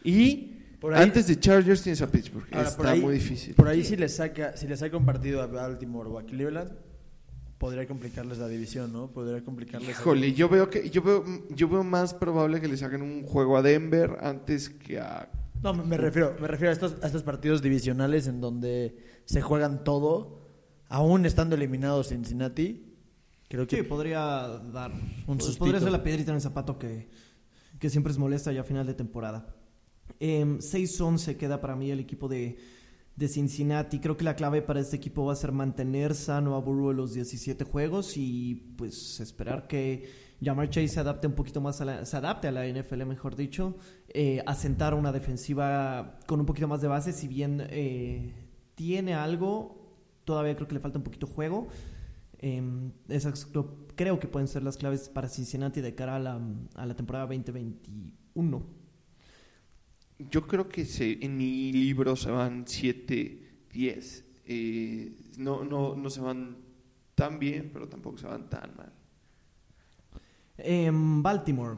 Y 0.05 0.55
Por 0.81 0.95
ahí- 0.95 1.03
antes 1.03 1.27
de 1.27 1.39
Chargers 1.39 1.83
tienes 1.83 2.01
a 2.01 2.11
Pittsburgh. 2.11 2.47
Ahora, 2.53 2.69
Está 2.69 2.91
ahí, 2.93 3.01
muy 3.01 3.15
difícil. 3.15 3.55
Por 3.55 3.69
ahí 3.69 3.85
si 3.85 3.97
le 3.97 4.09
saca, 4.09 4.57
si 4.57 4.67
le 4.67 4.77
saca 4.77 4.97
un 4.97 5.05
partido 5.05 5.43
a 5.43 5.47
Baltimore 5.47 6.09
o 6.09 6.19
a 6.19 6.25
Cleveland, 6.25 6.71
podría 7.59 7.87
complicarles 7.87 8.39
la 8.39 8.49
división, 8.49 8.93
¿no? 8.93 9.09
Podría 9.09 9.45
complicarles. 9.45 9.91
Híjole, 9.91 10.33
yo 10.33 10.49
veo 10.49 10.71
que 10.71 10.89
yo 10.91 11.03
veo 11.03 11.25
yo 11.51 11.69
veo 11.69 11.85
más 11.85 12.15
probable 12.15 12.61
que 12.61 12.69
le 12.69 12.77
saquen 12.77 13.03
un 13.03 13.25
juego 13.25 13.57
a 13.57 13.63
Denver 13.63 14.17
antes 14.21 14.71
que 14.71 15.01
a 15.01 15.29
No, 15.63 15.75
me 15.75 15.85
me 15.85 15.97
refiero, 15.97 16.37
me 16.41 16.47
refiero 16.47 16.71
a 16.71 16.73
estos, 16.73 16.97
a 17.03 17.07
estos 17.07 17.23
partidos 17.23 17.61
divisionales 17.61 18.29
en 18.29 18.41
donde 18.41 18.97
se 19.25 19.43
juegan 19.43 19.85
todo, 19.85 20.41
aún 20.89 21.27
estando 21.27 21.57
eliminados 21.57 22.09
Cincinnati. 22.09 22.85
Creo 23.49 23.67
que 23.67 23.77
sí, 23.77 23.83
podría 23.83 24.21
dar. 24.73 24.93
Un 25.27 25.41
sustito. 25.41 25.61
podría 25.61 25.81
ser 25.81 25.91
la 25.91 26.03
piedrita 26.03 26.31
en 26.31 26.37
el 26.37 26.43
zapato 26.43 26.79
que, 26.79 27.09
que 27.79 27.91
siempre 27.91 28.13
es 28.13 28.19
molesta 28.19 28.53
ya 28.53 28.61
a 28.61 28.65
final 28.65 28.87
de 28.87 28.95
temporada. 28.95 29.55
Em, 30.21 30.59
6-11 30.59 31.37
queda 31.37 31.61
para 31.61 31.75
mí 31.75 31.91
el 31.91 32.01
equipo 32.01 32.29
de, 32.29 32.59
de 33.19 33.27
Cincinnati. 33.27 33.99
Creo 33.99 34.17
que 34.17 34.25
la 34.25 34.37
clave 34.37 34.63
para 34.63 34.81
este 34.81 34.97
equipo 34.97 35.25
va 35.25 35.33
a 35.33 35.37
ser 35.37 35.51
mantener 35.51 36.15
sano 36.15 36.55
a 36.55 36.61
Burrow 36.61 36.93
los 36.93 37.13
17 37.15 37.65
juegos 37.65 38.17
y 38.17 38.55
pues 38.77 39.19
esperar 39.19 39.67
que 39.67 40.09
Jamar 40.41 40.71
Chase 40.71 40.89
se 40.89 41.01
adapte 41.01 41.27
un 41.27 41.33
poquito 41.33 41.61
más 41.61 41.81
a 41.81 41.85
la, 41.85 42.05
se 42.05 42.17
adapte 42.17 42.47
a 42.47 42.53
la 42.53 42.65
NFL, 42.65 43.05
mejor 43.07 43.35
dicho, 43.35 43.77
eh, 44.09 44.41
asentar 44.47 44.95
una 44.95 45.11
defensiva 45.11 46.21
con 46.27 46.39
un 46.39 46.47
poquito 46.47 46.69
más 46.69 46.81
de 46.81 46.87
base, 46.87 47.13
si 47.13 47.27
bien 47.27 47.67
eh, 47.71 48.35
tiene 48.77 49.15
algo, 49.15 49.97
todavía 50.25 50.55
creo 50.55 50.69
que 50.69 50.75
le 50.75 50.81
falta 50.81 50.99
un 50.99 51.05
poquito 51.05 51.27
juego. 51.27 51.67
Em, 52.39 52.93
esas 53.09 53.47
creo, 53.47 53.89
creo 53.97 54.21
que 54.21 54.29
pueden 54.29 54.47
ser 54.47 54.63
las 54.63 54.77
claves 54.77 55.09
para 55.09 55.29
Cincinnati 55.29 55.81
de 55.81 55.97
cara 55.97 56.15
a 56.15 56.21
la, 56.21 56.41
a 56.77 56.87
la 56.87 56.95
temporada 56.95 57.27
2021. 57.27 58.78
Yo 60.31 60.47
creo 60.47 60.69
que 60.69 60.85
se, 60.85 61.25
en 61.25 61.37
mi 61.37 61.73
libro 61.73 62.17
se 62.17 62.31
van 62.31 62.65
7 62.67 63.43
10. 63.73 64.25
Eh, 64.47 65.13
no 65.39 65.63
no 65.65 65.95
no 65.95 66.11
se 66.11 66.21
van 66.21 66.57
tan 67.15 67.39
bien, 67.39 67.71
pero 67.73 67.89
tampoco 67.89 68.19
se 68.19 68.27
van 68.27 68.49
tan 68.49 68.75
mal. 68.77 68.93
Em, 70.57 71.23
Baltimore. 71.23 71.77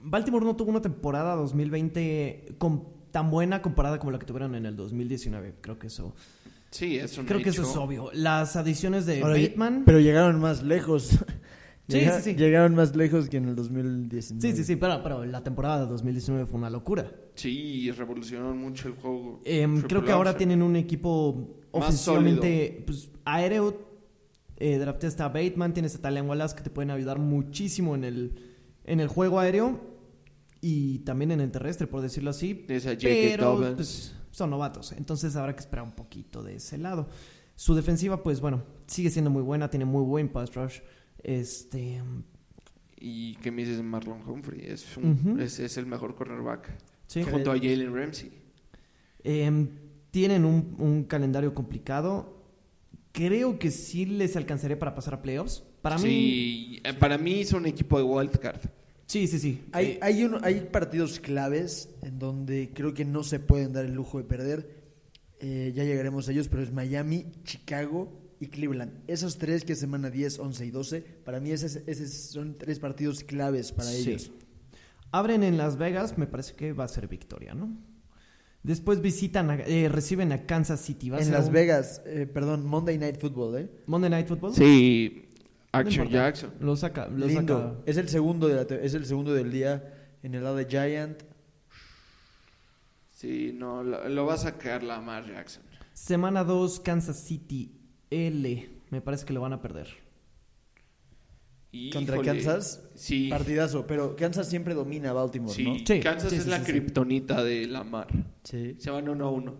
Baltimore 0.00 0.44
no 0.44 0.56
tuvo 0.56 0.70
una 0.70 0.82
temporada 0.82 1.34
2020 1.36 2.56
con- 2.58 2.84
tan 3.10 3.30
buena 3.30 3.62
comparada 3.62 3.98
como 3.98 4.10
la 4.10 4.18
que 4.18 4.26
tuvieron 4.26 4.54
en 4.54 4.66
el 4.66 4.74
2019. 4.76 5.54
Creo 5.60 5.78
que 5.78 5.86
eso, 5.88 6.14
Sí, 6.70 6.96
es 6.96 7.16
un 7.18 7.26
creo 7.26 7.42
que 7.42 7.50
eso 7.50 7.62
es 7.62 7.76
obvio. 7.76 8.10
Las 8.14 8.56
adiciones 8.56 9.04
de 9.04 9.20
Ahora, 9.22 9.34
Bateman. 9.38 9.82
Pero 9.84 10.00
llegaron 10.00 10.40
más 10.40 10.62
lejos. 10.62 11.18
Sí, 11.88 11.98
Llega- 11.98 12.20
sí, 12.20 12.30
sí. 12.30 12.36
Llegaron 12.36 12.74
más 12.74 12.94
lejos 12.94 13.28
que 13.28 13.38
en 13.38 13.48
el 13.48 13.56
2019. 13.56 14.40
Sí, 14.40 14.56
sí, 14.56 14.64
sí, 14.64 14.76
pero, 14.76 15.02
pero 15.02 15.24
la 15.24 15.42
temporada 15.42 15.80
de 15.84 15.86
2019 15.90 16.46
fue 16.46 16.58
una 16.58 16.70
locura. 16.70 17.10
Sí, 17.34 17.90
revolucionaron 17.90 18.56
mucho 18.58 18.88
el 18.88 18.94
juego. 18.94 19.40
Em, 19.44 19.80
creo 19.82 20.04
que 20.04 20.12
ahora 20.12 20.36
tienen 20.36 20.62
un 20.62 20.76
equipo 20.76 21.56
ofensivamente 21.72 22.84
pues, 22.86 23.10
aéreo. 23.24 23.90
Eh, 24.58 24.78
drafté 24.78 25.08
está 25.08 25.28
Bateman, 25.28 25.72
tienes 25.72 25.94
a 25.96 26.00
Talian 26.00 26.28
Wallace 26.28 26.54
que 26.54 26.62
te 26.62 26.70
pueden 26.70 26.90
ayudar 26.92 27.18
muchísimo 27.18 27.96
en 27.96 28.04
el, 28.04 28.34
en 28.84 29.00
el 29.00 29.08
juego 29.08 29.40
aéreo 29.40 29.80
y 30.60 31.00
también 31.00 31.32
en 31.32 31.40
el 31.40 31.50
terrestre, 31.50 31.88
por 31.88 32.00
decirlo 32.00 32.30
así. 32.30 32.64
A. 32.68 32.96
Pero 33.00 33.74
pues, 33.74 34.14
son 34.30 34.50
novatos, 34.50 34.92
entonces 34.92 35.34
habrá 35.34 35.54
que 35.54 35.60
esperar 35.60 35.84
un 35.84 35.92
poquito 35.92 36.44
de 36.44 36.56
ese 36.56 36.78
lado. 36.78 37.08
Su 37.56 37.74
defensiva, 37.74 38.22
pues 38.22 38.40
bueno, 38.40 38.62
sigue 38.86 39.10
siendo 39.10 39.30
muy 39.30 39.42
buena, 39.42 39.68
tiene 39.68 39.84
muy 39.84 40.04
buen 40.04 40.28
pass 40.28 40.54
rush. 40.54 40.78
Este, 41.22 42.02
¿Y 42.98 43.34
qué 43.36 43.50
me 43.50 43.62
dices 43.62 43.76
de 43.78 43.82
Marlon 43.82 44.22
Humphrey? 44.28 44.60
Es, 44.66 44.96
un- 44.96 45.38
es, 45.40 45.58
es 45.58 45.76
el 45.76 45.86
mejor 45.86 46.14
cornerback. 46.14 46.68
sí. 47.06 47.22
Junto 47.22 47.50
a 47.52 47.54
Jalen 47.56 47.94
Ramsey. 47.94 48.30
Em, 49.24 49.68
tienen 50.10 50.44
un, 50.44 50.74
un 50.78 51.04
calendario 51.04 51.54
complicado. 51.54 52.42
Creo 53.12 53.58
que 53.58 53.70
sí 53.70 54.06
les 54.06 54.36
alcanzaría 54.36 54.78
para 54.78 54.94
pasar 54.94 55.14
a 55.14 55.22
playoffs. 55.22 55.62
Para 55.82 55.96
mí, 55.98 56.02
Sí, 56.02 56.80
eh, 56.84 56.94
para 56.94 57.18
mí 57.18 57.40
es 57.40 57.52
un 57.52 57.66
equipo 57.66 57.98
de 57.98 58.04
wildcard. 58.04 58.60
sí, 59.06 59.26
sí, 59.26 59.38
sí. 59.38 59.60
Hay, 59.72 59.86
Eh, 59.86 59.98
hay, 60.00 60.30
hay 60.42 60.60
partidos 60.72 61.18
claves 61.20 61.88
en 62.02 62.18
donde 62.18 62.70
creo 62.72 62.94
que 62.94 63.04
no 63.04 63.22
se 63.24 63.38
pueden 63.40 63.72
dar 63.72 63.84
el 63.84 63.92
lujo 63.94 64.18
de 64.18 64.24
perder. 64.24 64.82
Eh, 65.40 65.72
ya 65.74 65.82
llegaremos 65.84 66.28
a 66.28 66.32
ellos, 66.32 66.48
pero 66.48 66.62
es 66.62 66.72
Miami, 66.72 67.26
Chicago 67.42 68.12
y 68.42 68.48
Cleveland. 68.48 69.02
Esos 69.06 69.38
tres 69.38 69.64
que 69.64 69.72
es 69.74 69.78
semana 69.78 70.10
10, 70.10 70.38
11 70.38 70.66
y 70.66 70.70
12, 70.70 71.00
para 71.24 71.40
mí 71.40 71.50
esos, 71.52 71.76
esos 71.86 72.10
son 72.10 72.58
tres 72.58 72.78
partidos 72.78 73.22
claves 73.24 73.72
para 73.72 73.88
Sí. 73.90 74.10
ellos. 74.10 74.30
Abren 75.12 75.42
en 75.42 75.56
Las 75.58 75.76
Vegas, 75.76 76.18
me 76.18 76.26
parece 76.26 76.54
que 76.54 76.72
va 76.72 76.84
a 76.84 76.88
ser 76.88 77.06
victoria, 77.08 77.54
¿no? 77.54 77.76
Después 78.62 79.00
visitan, 79.00 79.50
a- 79.50 79.56
eh, 79.56 79.88
reciben 79.88 80.32
a 80.32 80.46
Kansas 80.46 80.80
City. 80.80 81.10
Va 81.10 81.16
a 81.16 81.20
En 81.20 81.26
ser 81.26 81.34
Las 81.34 81.46
un- 81.48 81.52
Vegas, 81.52 82.02
eh, 82.06 82.26
perdón, 82.32 82.64
Monday 82.66 82.96
Night 82.98 83.20
Football, 83.20 83.58
¿eh? 83.58 83.70
Monday 83.86 84.08
Night 84.10 84.26
Football. 84.28 84.54
Sí, 84.54 85.28
Action. 85.72 86.08
Jackson. 86.08 86.50
Lo 86.60 86.76
saca, 86.76 87.08
lo 87.08 87.26
Lindo. 87.26 87.58
saca. 87.58 87.80
Es 87.86 87.96
el 87.96 88.08
segundo 88.08 88.46
de 88.48 88.54
la 88.56 88.66
te- 88.66 88.84
es 88.84 88.94
el 88.94 89.04
segundo 89.06 89.32
del 89.34 89.50
día 89.50 89.82
en 90.22 90.34
el 90.34 90.44
lado 90.44 90.56
de 90.56 90.66
Giant. 90.66 91.22
Sí, 93.10 93.52
no, 93.54 93.82
lo, 93.82 94.08
lo 94.08 94.26
va 94.26 94.34
a 94.34 94.38
sacar 94.38 94.82
Lamar 94.82 95.26
Jackson. 95.26 95.62
Semana 95.92 96.42
2, 96.44 96.80
Kansas 96.80 97.18
City 97.22 97.78
L. 98.12 98.68
Me 98.90 99.00
parece 99.00 99.24
que 99.24 99.32
lo 99.32 99.40
van 99.40 99.52
a 99.54 99.60
perder. 99.62 99.88
Contra 101.92 102.16
Híjole. 102.16 102.28
Kansas, 102.28 102.82
Sí, 102.94 103.28
Partidazo, 103.30 103.86
pero 103.86 104.14
Kansas 104.14 104.46
siempre 104.48 104.74
domina 104.74 105.08
a 105.10 105.12
Baltimore, 105.14 105.54
sí. 105.54 105.64
¿no? 105.64 105.74
Sí, 105.86 106.00
Kansas 106.00 106.28
sí, 106.30 106.36
es 106.36 106.44
sí, 106.44 106.50
la 106.50 106.58
sí, 106.58 106.64
sí. 106.66 106.70
kriptonita 106.72 107.42
de 107.42 107.66
Lamar. 107.66 108.08
Sí. 108.44 108.76
Se 108.78 108.90
van 108.90 109.08
uno 109.08 109.26
a 109.26 109.30
uno. 109.30 109.54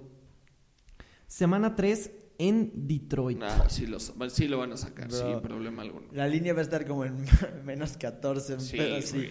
Semana 1.27 1.75
3 1.75 2.11
en 2.37 2.71
Detroit. 2.87 3.39
Nah, 3.39 3.67
sí, 3.71 3.87
los- 3.87 4.13
sí 4.29 4.47
lo 4.47 4.59
van 4.59 4.73
a 4.73 4.77
sacar, 4.77 5.09
Bro. 5.09 5.17
sin 5.33 5.41
problema 5.41 5.81
alguno. 5.83 6.09
La 6.13 6.29
línea 6.29 6.53
va 6.53 6.59
a 6.61 6.63
estar 6.65 6.87
como 6.87 7.07
en 7.07 7.17
menos 7.65 7.97
14, 7.97 8.61
Sí, 8.61 8.77
pero 8.77 9.01
sí. 9.01 9.29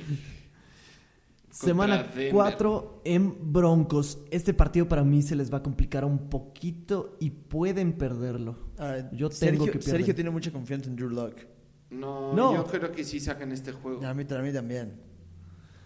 Semana 1.52 1.98
Contra 2.04 2.16
Denver. 2.16 2.32
4 2.34 3.02
en 3.06 3.52
Broncos. 3.54 4.20
Este 4.32 4.54
partido 4.54 4.88
para 4.88 5.04
mí 5.04 5.22
se 5.22 5.36
les 5.36 5.52
va 5.54 5.58
a 5.58 5.64
complicar 5.64 6.06
un 6.06 6.30
poquito 6.30 7.18
y 7.20 7.30
pueden 7.30 7.94
perderlo. 7.94 8.56
Ah, 8.80 8.98
Yo 9.12 9.28
tengo 9.30 9.32
Sergio, 9.32 9.66
que 9.66 9.72
pierden. 9.80 9.92
Sergio 9.92 10.16
tiene 10.16 10.30
mucha 10.30 10.52
confianza 10.52 10.90
en 10.90 10.96
Drew 10.96 11.10
Lock. 11.10 11.42
No, 11.90 12.34
No. 12.34 12.56
yo 12.56 12.66
creo 12.66 12.92
que 12.94 13.04
sí 13.04 13.20
sacan 13.20 13.52
este 13.52 13.74
juego. 13.74 14.06
A 14.06 14.14
mí, 14.14 14.26
a 14.30 14.42
mí 14.42 14.54
también. 14.54 14.94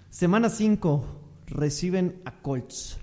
Semana 0.10 0.49
5 0.49 1.04
reciben 1.47 2.21
a 2.25 2.41
Colts. 2.41 2.99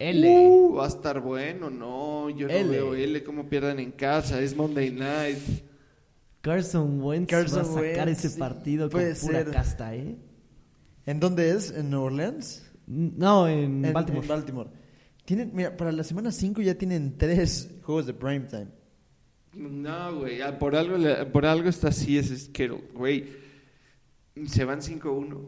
L. 0.00 0.26
Uh, 0.48 0.74
va 0.76 0.86
a 0.86 0.88
estar 0.88 1.20
bueno, 1.20 1.68
no, 1.70 2.30
yo 2.30 2.46
no 2.48 2.52
L. 2.54 2.68
veo 2.70 2.94
L 2.94 3.22
cómo 3.22 3.48
pierdan 3.48 3.78
en 3.78 3.92
casa, 3.92 4.40
es 4.40 4.56
Monday 4.56 4.90
Night. 4.90 5.62
Carson 6.40 7.02
Wentz 7.02 7.28
Carson 7.30 7.58
va 7.58 7.62
a 7.62 7.64
sacar 7.66 8.06
Wentz, 8.08 8.24
ese 8.24 8.38
partido 8.38 8.88
con 8.90 9.00
pura 9.00 9.14
ser. 9.14 9.50
casta, 9.50 9.94
¿eh? 9.94 10.16
¿En 11.06 11.20
dónde 11.20 11.50
es? 11.50 11.70
¿En 11.70 11.90
New 11.90 12.00
Orleans? 12.02 12.70
No, 12.86 13.48
en, 13.48 13.84
En 13.84 13.92
Baltimore. 13.92 14.22
en 14.24 14.28
Baltimore. 14.28 14.70
Tienen, 15.24 15.50
mira, 15.54 15.76
para 15.76 15.92
la 15.92 16.02
semana 16.04 16.32
5 16.32 16.60
ya 16.62 16.74
tienen 16.74 17.16
tres 17.16 17.70
juegos 17.82 18.06
de 18.06 18.14
primetime. 18.14 18.68
No, 19.54 20.16
güey, 20.20 20.40
ah, 20.42 20.58
por 20.58 20.76
algo, 20.76 20.96
por 21.32 21.44
algo 21.46 21.68
está 21.68 21.88
así 21.88 22.18
ese 22.18 22.50
Kittle, 22.52 22.82
güey. 22.94 23.28
Se 24.46 24.64
van 24.64 24.80
5-1. 24.80 25.38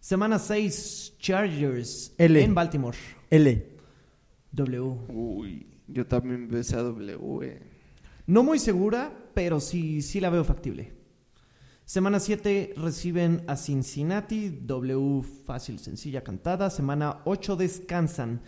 Semana 0.00 0.38
6, 0.38 1.14
Chargers 1.18 2.14
L. 2.18 2.42
en 2.42 2.54
Baltimore. 2.54 2.96
L. 3.30 3.68
W. 4.52 4.80
Uy, 5.08 5.66
yo 5.86 6.06
también 6.06 6.48
veo 6.48 6.60
esa 6.60 6.78
W. 6.78 7.60
No 8.26 8.42
muy 8.42 8.58
segura, 8.58 9.12
pero 9.34 9.60
sí, 9.60 10.02
sí 10.02 10.20
la 10.20 10.30
veo 10.30 10.44
factible. 10.44 10.92
Semana 11.92 12.20
7 12.20 12.72
reciben 12.78 13.44
a 13.48 13.54
Cincinnati, 13.54 14.48
W 14.48 15.22
fácil, 15.44 15.78
sencilla, 15.78 16.24
cantada. 16.24 16.70
Semana 16.70 17.20
8 17.26 17.54
descansan. 17.56 18.40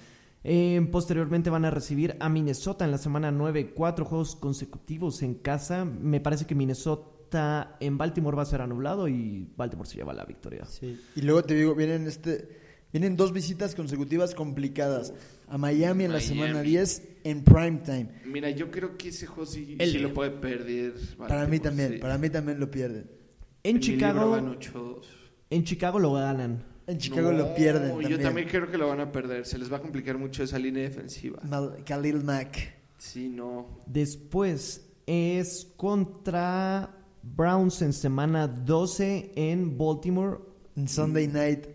Eh, 0.42 0.80
posteriormente 0.90 1.50
van 1.50 1.66
a 1.66 1.70
recibir 1.70 2.16
a 2.20 2.30
Minnesota 2.30 2.86
en 2.86 2.90
la 2.90 2.96
semana 2.96 3.30
9, 3.30 3.74
cuatro 3.74 4.06
juegos 4.06 4.34
consecutivos 4.34 5.22
en 5.22 5.34
casa. 5.34 5.84
Me 5.84 6.20
parece 6.20 6.46
que 6.46 6.54
Minnesota 6.54 7.76
en 7.80 7.98
Baltimore 7.98 8.34
va 8.34 8.44
a 8.44 8.46
ser 8.46 8.62
anulado 8.62 9.08
y 9.08 9.46
Baltimore 9.54 9.90
se 9.90 9.96
lleva 9.96 10.14
la 10.14 10.24
victoria. 10.24 10.64
Sí. 10.64 10.98
Y 11.14 11.20
luego 11.20 11.44
te 11.44 11.52
digo, 11.52 11.74
vienen 11.74 12.06
este 12.06 12.48
vienen 12.94 13.14
dos 13.14 13.34
visitas 13.34 13.74
consecutivas 13.74 14.34
complicadas. 14.34 15.12
A 15.48 15.58
Miami 15.58 16.04
en 16.04 16.12
la 16.12 16.18
Miami. 16.18 16.34
semana 16.34 16.62
10 16.62 17.02
en 17.24 17.44
primetime. 17.44 18.08
Mira, 18.24 18.48
yo 18.48 18.70
creo 18.70 18.96
que 18.96 19.10
ese 19.10 19.26
juego 19.26 19.44
sí, 19.44 19.76
lo 19.76 20.14
puede 20.14 20.30
perder. 20.30 20.94
Para 21.18 21.46
mí 21.46 21.60
también, 21.60 21.92
sí. 21.92 21.98
para 21.98 22.16
mí 22.16 22.30
también 22.30 22.58
lo 22.58 22.70
pierden. 22.70 23.22
En 23.64 23.80
Chicago, 23.80 24.30
van 24.30 24.58
8-2. 24.58 25.04
en 25.50 25.64
Chicago 25.64 25.98
lo 25.98 26.12
ganan. 26.12 26.64
En 26.86 26.98
Chicago 26.98 27.32
No, 27.32 27.38
lo 27.38 27.54
pierden 27.54 27.92
Yo 27.92 28.00
también. 28.00 28.22
también 28.22 28.48
creo 28.48 28.70
que 28.70 28.76
lo 28.76 28.88
van 28.88 29.00
a 29.00 29.10
perder. 29.10 29.46
Se 29.46 29.56
les 29.58 29.72
va 29.72 29.78
a 29.78 29.80
complicar 29.80 30.18
mucho 30.18 30.42
esa 30.42 30.58
línea 30.58 30.82
defensiva. 30.82 31.40
Mal- 31.48 31.82
Khalil 31.84 32.22
Mack. 32.22 32.74
Sí, 32.98 33.28
no. 33.30 33.80
Después 33.86 34.86
es 35.06 35.72
contra 35.76 36.94
Browns 37.22 37.80
en 37.82 37.92
semana 37.94 38.46
12 38.48 39.32
en 39.34 39.78
Baltimore. 39.78 40.38
En 40.76 40.86
Sunday 40.88 41.26
night. 41.26 41.66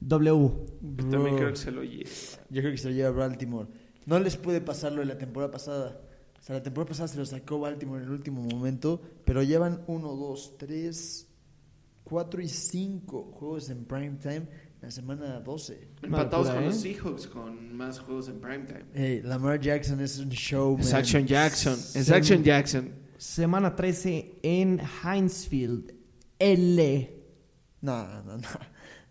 W. 0.00 0.50
Yo 0.98 1.08
también 1.10 1.36
creo 1.36 1.50
que 1.50 1.56
se 1.56 1.70
lo 1.70 1.82
lleva. 1.82 2.08
Yo 2.50 2.60
creo 2.62 2.70
que 2.72 2.78
se 2.78 2.88
lo 2.88 2.94
lleva 2.94 3.10
Baltimore. 3.10 3.68
No 4.06 4.18
les 4.20 4.36
puede 4.36 4.60
pasar 4.60 4.92
lo 4.92 5.00
de 5.00 5.06
la 5.06 5.18
temporada 5.18 5.50
pasada. 5.52 6.00
O 6.38 6.42
sea, 6.42 6.56
la 6.56 6.62
temporada 6.62 6.88
pasada 6.90 7.08
se 7.08 7.18
lo 7.18 7.26
sacó 7.26 7.58
Baltimore 7.58 8.00
en 8.00 8.06
el 8.08 8.12
último 8.14 8.40
momento, 8.42 9.00
pero 9.24 9.42
llevan 9.42 9.82
1, 9.88 10.14
2, 10.14 10.54
3, 10.58 11.25
4 12.08 12.40
y 12.42 12.48
5 12.48 13.32
juegos 13.32 13.68
en 13.70 13.84
primetime 13.84 14.46
la 14.80 14.90
semana 14.90 15.40
12. 15.40 15.88
Empatados 16.02 16.48
con 16.50 16.62
¿eh? 16.62 16.66
los 16.66 16.76
Seahawks 16.76 17.26
con 17.26 17.76
más 17.76 17.98
juegos 17.98 18.28
en 18.28 18.40
primetime. 18.40 18.84
Hey, 18.94 19.20
Lamar 19.24 19.60
Jackson 19.60 20.00
es 20.00 20.18
un 20.18 20.30
show, 20.30 20.76
Es 20.78 20.92
man. 20.92 21.00
Action 21.00 21.26
Jackson. 21.26 21.72
Es 21.74 22.06
Se- 22.06 22.14
Action 22.14 22.42
Jackson. 22.44 22.94
Semana 23.18 23.74
13 23.74 24.38
en 24.42 24.80
Hinesfield. 25.02 25.92
L. 26.38 27.12
No, 27.80 28.22
no, 28.22 28.36
no. 28.36 28.42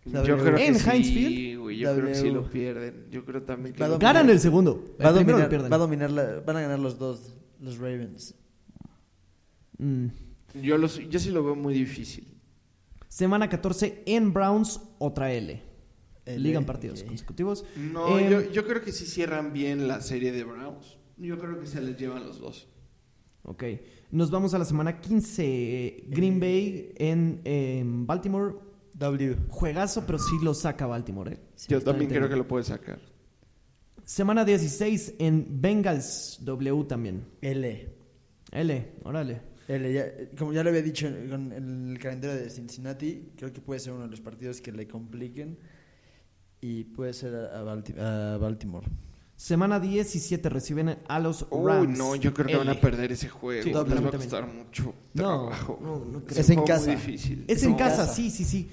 Yo 0.06 0.22
W. 0.22 0.36
creo 0.42 0.54
que 0.56 0.66
¿En 0.68 0.74
sí, 0.78 0.88
Hinesfield? 0.90 1.60
güey. 1.60 1.78
Yo 1.78 1.94
creo 1.94 2.06
que 2.06 2.14
sí 2.14 2.28
W. 2.28 2.32
lo 2.34 2.50
pierden. 2.50 3.06
Yo 3.10 3.24
creo 3.24 3.42
también 3.42 3.74
que 3.74 3.82
dominar. 3.84 4.00
Ganan 4.00 4.30
el 4.30 4.38
segundo. 4.40 4.96
Va 5.04 5.08
a, 5.08 5.12
dominar, 5.12 5.40
lo 5.40 5.48
pierden. 5.48 5.70
va 5.72 5.76
a 5.76 5.78
dominar 5.80 6.10
la- 6.12 6.40
van 6.40 6.56
a 6.56 6.60
ganar 6.62 6.78
los 6.78 6.96
dos, 6.98 7.36
los 7.60 7.76
Ravens. 7.78 8.34
Mm. 9.78 10.06
Yo, 10.62 10.78
los, 10.78 10.98
yo 11.10 11.18
sí 11.18 11.30
lo 11.30 11.44
veo 11.44 11.54
muy 11.56 11.74
difícil. 11.74 12.35
Semana 13.16 13.48
14 13.48 14.02
en 14.04 14.34
Browns, 14.34 14.78
otra 14.98 15.32
L. 15.32 15.62
L, 16.26 16.38
Ligan 16.38 16.66
partidos 16.66 17.02
consecutivos. 17.02 17.64
No, 17.74 18.18
Em, 18.18 18.28
yo, 18.28 18.52
yo 18.52 18.66
creo 18.66 18.82
que 18.82 18.92
sí 18.92 19.06
cierran 19.06 19.54
bien 19.54 19.88
la 19.88 20.02
serie 20.02 20.32
de 20.32 20.44
Browns. 20.44 20.98
Yo 21.16 21.38
creo 21.38 21.58
que 21.58 21.66
se 21.66 21.80
les 21.80 21.96
llevan 21.96 22.26
los 22.26 22.38
dos. 22.40 22.68
Ok. 23.44 23.64
Nos 24.10 24.30
vamos 24.30 24.52
a 24.52 24.58
la 24.58 24.66
semana 24.66 25.00
15. 25.00 26.04
Green 26.08 26.38
Bay 26.38 26.92
en, 26.96 27.40
en 27.44 28.06
Baltimore. 28.06 28.56
W. 28.92 29.36
Juegazo, 29.48 30.04
pero 30.04 30.18
sí 30.18 30.36
lo 30.42 30.52
saca 30.52 30.84
Baltimore. 30.86 31.32
¿eh? 31.32 31.40
Yo 31.68 31.80
también 31.80 32.10
creo 32.10 32.28
que 32.28 32.36
lo 32.36 32.46
puede 32.46 32.64
sacar. 32.64 32.98
Semana 34.04 34.44
16 34.44 35.14
en 35.20 35.62
Bengals 35.62 36.40
W 36.42 36.84
también. 36.84 37.24
L. 37.40 37.88
L, 38.52 38.92
órale. 39.04 39.55
L, 39.68 39.92
ya- 39.92 40.06
como 40.38 40.52
ya 40.52 40.62
lo 40.62 40.70
había 40.70 40.82
dicho 40.82 41.06
en, 41.08 41.52
en 41.52 41.90
el 41.90 41.98
calendario 41.98 42.36
de 42.40 42.48
Cincinnati, 42.50 43.32
creo 43.36 43.52
que 43.52 43.60
puede 43.60 43.80
ser 43.80 43.92
uno 43.92 44.04
de 44.04 44.10
los 44.10 44.20
partidos 44.20 44.60
que 44.60 44.70
le 44.72 44.86
compliquen 44.86 45.58
y 46.60 46.84
puede 46.84 47.12
ser 47.12 47.34
a, 47.34 47.58
a 47.60 47.64
Balti- 47.64 47.98
a 47.98 48.36
Baltimore. 48.38 48.86
Semana 49.34 49.78
17 49.80 50.48
reciben 50.48 50.96
a 51.08 51.18
los 51.20 51.46
Uy, 51.50 51.66
Rams. 51.70 51.98
no, 51.98 52.16
yo 52.16 52.32
creo 52.32 52.46
que 52.46 52.56
van 52.56 52.68
a 52.70 52.80
perder 52.80 53.12
ese 53.12 53.28
juego. 53.28 53.62
Sí, 53.64 53.68
Les 53.70 53.76
va 53.76 54.08
a 54.08 54.10
costar 54.12 54.46
mucho 54.46 54.94
No, 55.12 55.48
trabajo. 55.48 55.78
no, 55.82 55.98
no 55.98 56.24
creo. 56.24 56.36
un 56.36 56.40
Es 56.40 56.50
en 56.50 56.64
casa. 56.64 56.86
muy 56.86 56.94
difícil. 56.96 57.44
Es 57.46 57.58
Es 57.58 57.64
en 57.64 57.70
en 57.72 57.76
casa, 57.76 57.96
casa. 57.98 58.14
sí, 58.14 58.30
sí, 58.30 58.44
sí. 58.44 58.70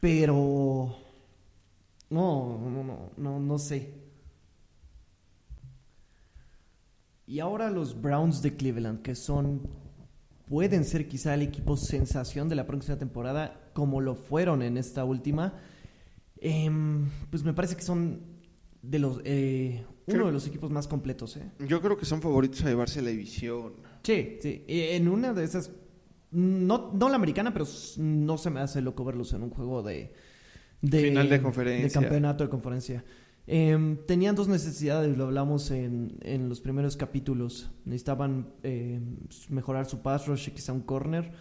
Pero. 0.00 0.96
No, 2.08 2.58
no, 2.58 2.82
no, 2.82 3.10
no, 3.16 3.38
no 3.38 3.58
sé. 3.58 3.94
Y 7.26 7.38
ahora 7.38 7.70
los 7.70 8.00
Browns 8.00 8.42
de 8.42 8.56
Cleveland, 8.56 9.02
que 9.02 9.14
son 9.14 9.60
pueden 10.50 10.84
ser 10.84 11.06
quizá 11.08 11.32
el 11.34 11.42
equipo 11.42 11.76
sensación 11.76 12.48
de 12.48 12.56
la 12.56 12.66
próxima 12.66 12.98
temporada, 12.98 13.70
como 13.72 14.00
lo 14.00 14.16
fueron 14.16 14.62
en 14.62 14.76
esta 14.76 15.04
última, 15.04 15.54
em, 16.40 17.08
pues 17.30 17.44
me 17.44 17.54
parece 17.54 17.76
que 17.76 17.82
son 17.82 18.20
de 18.82 18.98
los 18.98 19.20
eh, 19.24 19.84
uno 20.06 20.14
Creo- 20.16 20.26
de 20.26 20.32
los 20.32 20.46
equipos 20.48 20.70
más 20.72 20.88
completos. 20.88 21.36
¿eh? 21.36 21.48
Yo 21.66 21.80
creo 21.80 21.96
que 21.96 22.04
son 22.04 22.20
favoritos 22.20 22.62
a 22.64 22.68
llevarse 22.68 23.00
la 23.00 23.10
división. 23.10 23.74
Sí, 24.02 24.38
sí. 24.42 24.64
En 24.66 25.06
una 25.08 25.32
de 25.32 25.44
esas, 25.44 25.70
no, 26.32 26.90
no 26.94 27.08
la 27.08 27.14
americana, 27.16 27.52
pero 27.52 27.66
no 27.98 28.36
se 28.36 28.50
me 28.50 28.58
hace 28.60 28.80
loco 28.80 29.04
verlos 29.04 29.32
en 29.32 29.44
un 29.44 29.50
juego 29.50 29.82
de, 29.84 30.12
Final 30.82 31.28
de 31.28 31.40
conferencia. 31.42 31.86
de 31.86 31.92
campeonato 32.06 32.42
de 32.44 32.50
conferencia. 32.50 33.04
Em, 33.46 33.96
tenían 34.06 34.36
dos 34.36 34.46
necesidades, 34.48 35.16
lo 35.16 35.24
hablamos 35.24 35.70
en, 35.70 36.16
en 36.22 36.48
los 36.48 36.60
primeros 36.60 36.96
capítulos. 36.96 37.70
Necesitaban 37.84 38.52
em, 38.62 39.16
mejorar 39.48 39.86
su 39.86 40.02
pass 40.02 40.26
rush 40.26 40.50
quizá 40.50 40.72
un 40.72 40.82
corner. 40.82 41.32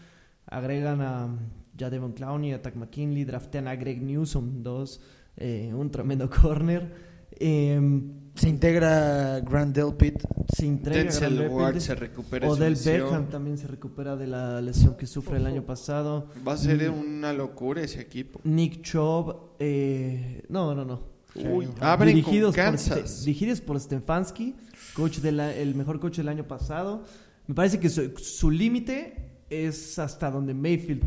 Agregan 0.48 1.02
a 1.02 1.38
Jadevon 1.78 2.14
Clowney, 2.14 2.54
a 2.54 2.62
Tack 2.62 2.76
McKinley, 2.76 3.24
draftean 3.26 3.68
a 3.68 3.76
Greg 3.76 4.02
Newsom, 4.02 4.64
dos, 4.64 5.02
eh, 5.38 5.72
un 5.74 5.92
tremendo 5.92 6.28
corner. 6.42 7.10
Em, 7.40 8.32
Se 8.34 8.50
integra 8.50 9.40
Grant 9.42 9.76
Delpit. 9.76 10.24
se 10.52 10.66
entrega 10.66 11.04
Denzel 11.04 11.36
Grant 11.38 11.52
Ward 11.54 11.66
Delpit. 11.74 11.82
se 11.84 11.96
recupera 11.96 12.48
de 12.48 12.54
su 12.56 12.58
Odell 12.60 12.74
lesión. 12.74 13.02
Beckham 13.04 13.30
también 13.30 13.58
se 13.60 13.68
recupera 13.68 14.16
de 14.16 14.26
la 14.28 14.62
lesión 14.62 14.96
que 14.98 15.06
sufre 15.06 15.38
el 15.38 15.46
año 15.46 15.64
pasado. 15.64 16.28
Va 16.48 16.54
a 16.54 16.58
ser 16.58 16.90
una 16.90 17.34
locura 17.34 17.82
ese 17.84 18.02
equipo. 18.02 18.40
Nick 18.46 18.82
Chubb, 18.82 19.36
eh, 19.60 20.44
no, 20.50 20.74
no, 20.74 20.86
no. 20.86 21.19
Uy, 21.36 21.68
abren 21.80 22.16
dirigidos, 22.16 22.56
con 22.56 22.64
por, 22.66 22.72
Kansas. 22.72 23.22
Ste- 23.22 23.26
dirigidos 23.26 23.62
por 23.62 23.80
Stefanski, 23.80 24.56
coach 24.96 25.18
de 25.20 25.32
la- 25.32 25.54
el 25.56 25.76
mejor 25.76 26.00
coach 26.00 26.18
del 26.18 26.28
año 26.30 26.48
pasado. 26.48 27.04
Me 27.48 27.56
parece 27.56 27.80
que 27.80 27.90
su, 27.90 28.12
su 28.18 28.50
límite 28.52 29.44
es 29.50 29.98
hasta 30.00 30.30
donde 30.32 30.54
Mayfield 30.54 31.04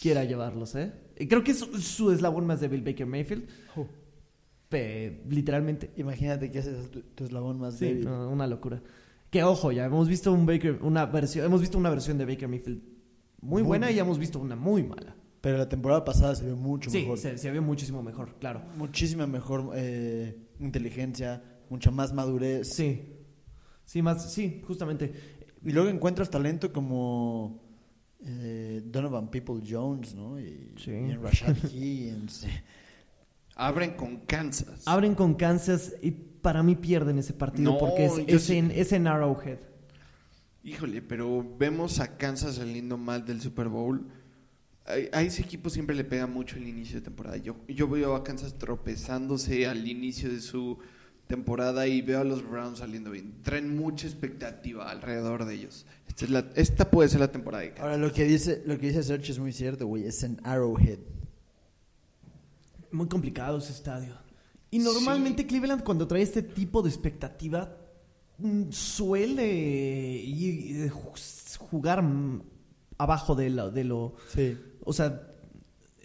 quiera 0.00 0.24
llevarlos, 0.24 0.74
¿eh? 0.74 0.92
Y 1.18 1.26
Creo 1.28 1.42
que 1.44 1.52
es 1.52 1.58
su, 1.58 2.10
eslabón 2.10 2.46
más 2.46 2.60
débil 2.60 2.82
Baker 2.82 3.06
Mayfield. 3.06 3.44
Pe- 4.68 5.22
literalmente. 5.28 5.90
Imagínate 5.96 6.50
que 6.50 6.58
ese 6.58 6.72
es 6.80 6.90
tu, 6.90 7.00
tu 7.02 7.24
eslabón 7.24 7.58
más 7.60 7.74
Sí, 7.78 7.84
débil. 7.86 8.04
no, 8.06 8.28
una 8.30 8.46
locura. 8.46 8.82
Que 9.30 9.42
ojo, 9.44 9.72
ya 9.72 9.84
hemos 9.84 10.08
visto 10.08 10.32
un 10.32 10.46
Baker, 10.46 10.78
una 10.82 11.06
versión, 11.06 11.44
hemos 11.46 11.60
visto 11.60 11.78
una 11.78 11.90
versión 11.90 12.18
de 12.18 12.24
Baker 12.24 12.48
Mayfield 12.48 12.80
muy, 13.40 13.62
Muy 13.62 13.68
buena 13.68 13.86
y 13.90 13.94
buena. 13.94 14.02
hemos 14.06 14.18
visto 14.18 14.38
una 14.38 14.56
muy 14.56 14.82
mala. 14.82 15.14
Pero 15.44 15.58
la 15.58 15.68
temporada 15.68 16.02
pasada 16.06 16.34
se 16.34 16.46
vio 16.46 16.56
mucho 16.56 16.88
Sí, 16.88 17.02
mejor. 17.02 17.18
se, 17.18 17.36
se 17.36 17.50
ve 17.50 17.60
muchísimo 17.60 18.02
mejor, 18.02 18.34
claro. 18.40 18.62
Muchísima 18.78 19.26
mejor 19.26 19.72
eh, 19.74 20.34
inteligencia, 20.58 21.42
mucha 21.68 21.90
más 21.90 22.14
madurez. 22.14 22.66
Sí, 22.72 23.02
sí, 23.84 24.00
más, 24.00 24.32
sí, 24.32 24.62
justamente. 24.66 25.12
Y 25.62 25.72
luego 25.72 25.90
encuentras 25.90 26.30
talento 26.30 26.72
como 26.72 27.60
eh, 28.24 28.80
Donovan 28.86 29.30
People 29.30 29.60
Jones, 29.68 30.14
¿no? 30.14 30.40
Y, 30.40 30.72
Sí. 30.78 30.92
y 30.92 31.12
Rashad 31.12 31.54
Higgins. 31.70 32.46
Abren 33.54 33.92
con 33.98 34.20
Kansas. 34.20 34.82
Abren 34.86 35.14
con 35.14 35.34
Kansas 35.34 35.92
y 36.00 36.10
para 36.10 36.62
mí 36.62 36.74
pierden 36.74 37.18
ese 37.18 37.34
partido 37.34 37.72
No, 37.72 37.78
porque 37.78 38.06
es, 38.06 38.18
es 38.26 38.42
sí- 38.44 38.56
en, 38.56 38.70
es 38.70 38.92
en 38.92 39.06
Arrowhead. 39.06 39.58
Híjole, 40.62 41.02
pero 41.02 41.44
vemos 41.58 42.00
a 42.00 42.16
Kansas 42.16 42.54
saliendo 42.54 42.96
mal 42.96 43.26
del 43.26 43.42
Super 43.42 43.68
Bowl. 43.68 44.08
A, 44.86 45.22
ese 45.22 45.40
equipo 45.42 45.70
siempre 45.70 45.96
le 45.96 46.04
pega 46.04 46.26
mucho 46.26 46.56
el 46.56 46.68
inicio 46.68 46.96
de 46.96 47.02
temporada. 47.02 47.36
Yo, 47.38 47.56
yo 47.68 47.88
veo 47.88 48.14
a 48.14 48.22
Kansas 48.24 48.58
tropezándose 48.58 49.66
al 49.66 49.88
inicio 49.88 50.30
de 50.30 50.40
su 50.40 50.78
temporada 51.26 51.86
y 51.86 52.02
veo 52.02 52.20
a 52.20 52.24
los 52.24 52.46
Browns 52.46 52.80
saliendo 52.80 53.10
bien. 53.10 53.40
Traen 53.42 53.74
mucha 53.74 54.06
expectativa 54.06 54.90
alrededor 54.90 55.46
de 55.46 55.54
ellos. 55.54 55.86
Esta, 56.06 56.24
es 56.26 56.30
la- 56.30 56.50
esta 56.54 56.90
puede 56.90 57.08
ser 57.08 57.20
la 57.20 57.32
temporada 57.32 57.62
de 57.62 57.70
Kansas. 57.70 57.84
Ahora, 57.84 57.96
lo 57.96 58.12
que 58.12 58.24
dice, 58.24 58.62
lo 58.66 58.78
que 58.78 58.88
dice 58.88 59.02
Sergio 59.02 59.32
es 59.32 59.38
muy 59.38 59.52
cierto, 59.52 59.86
güey. 59.86 60.04
Es 60.06 60.22
en 60.22 60.38
Arrowhead. 60.44 60.98
Muy 62.90 63.08
complicado 63.08 63.58
ese 63.58 63.72
estadio. 63.72 64.14
Y 64.70 64.78
normalmente 64.80 65.42
Sí. 65.42 65.48
Cleveland 65.48 65.82
cuando 65.82 66.06
trae 66.06 66.22
este 66.22 66.42
tipo 66.42 66.82
de 66.82 66.88
expectativa 66.90 67.76
mm, 68.38 68.70
suele 68.70 69.46
ir- 70.22 70.86
eh, 70.86 70.90
ju- 70.90 71.56
jugar 71.58 72.04
abajo 72.98 73.34
de 73.34 73.50
lo, 73.50 73.70
de 73.70 73.84
lo... 73.84 74.16
Sí. 74.32 74.58
O 74.84 74.92
sea, 74.92 75.28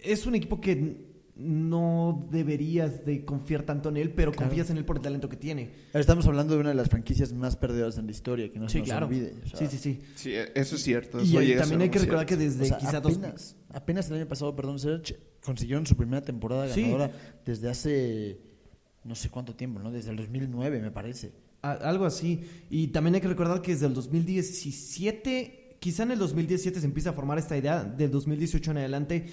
es 0.02 0.26
un 0.26 0.36
equipo 0.36 0.60
que 0.62 1.08
no 1.36 2.28
deberías 2.32 3.06
de 3.06 3.24
confiar 3.24 3.64
tanto 3.64 3.88
en 3.88 3.96
él, 3.96 4.12
pero 4.14 4.32
Claro. 4.32 4.48
confías 4.50 4.70
en 4.72 4.78
él 4.78 4.84
por 4.84 4.98
el 4.98 5.02
talento 5.02 5.30
que 5.30 5.38
tiene. 5.38 5.72
Estamos 5.94 6.26
hablando 6.28 6.54
de 6.56 6.60
una 6.60 6.70
de 6.70 6.76
las 6.76 6.90
franquicias 6.90 7.32
más 7.32 7.56
perdidas 7.56 7.98
en 7.98 8.06
la 8.08 8.12
historia, 8.12 8.52
que 8.52 8.60
no 8.60 8.68
se 8.68 8.74
sí, 8.74 8.80
nos 8.80 8.90
claro. 8.90 9.08
olvide. 9.08 9.34
o 9.46 9.48
sea, 9.48 9.60
sí, 9.60 9.68
sí, 9.68 9.78
sí. 9.78 10.02
Sí, 10.16 10.34
eso 10.54 10.76
es 10.76 10.84
cierto. 10.84 11.22
Y 11.24 11.38
eso 11.38 11.62
también 11.62 11.82
hay 11.82 11.90
que 11.90 12.00
recordar 12.00 12.26
que 12.26 12.36
desde 12.36 12.64
o 12.64 12.66
sea, 12.66 12.78
quizá 12.78 13.00
dos- 13.00 13.16
apenas, 13.18 13.56
apenas 13.70 14.10
el 14.10 14.18
año 14.18 14.28
pasado, 14.28 14.54
perdón, 14.54 14.80
Sergio, 14.80 15.16
consiguieron 15.42 15.86
su 15.86 15.96
primera 15.96 16.22
temporada 16.22 16.68
Sí. 16.74 16.82
ganadora 16.82 17.12
desde 17.46 17.70
hace 17.70 18.42
no 19.06 19.16
sé 19.16 19.30
cuánto 19.30 19.56
tiempo, 19.56 19.80
¿no? 19.80 19.92
Desde 19.92 20.12
el 20.12 20.18
2009, 20.18 20.82
me 20.82 20.92
parece. 20.92 21.32
A- 21.62 21.72
algo 21.72 22.04
así. 22.06 22.42
Y 22.70 22.88
también 22.88 23.16
hay 23.16 23.22
que 23.22 23.30
recordar 23.30 23.62
que 23.62 23.72
desde 23.72 23.86
el 23.88 23.94
2017, 23.94 25.59
quizá 25.80 26.04
en 26.04 26.12
el 26.12 26.20
2017 26.20 26.80
se 26.80 26.86
empieza 26.86 27.12
a 27.12 27.14
formar 27.14 27.38
esta 27.38 27.58
idea, 27.58 27.84
del 27.84 28.12
2018 28.12 28.72
en 28.72 28.78
adelante, 28.78 29.26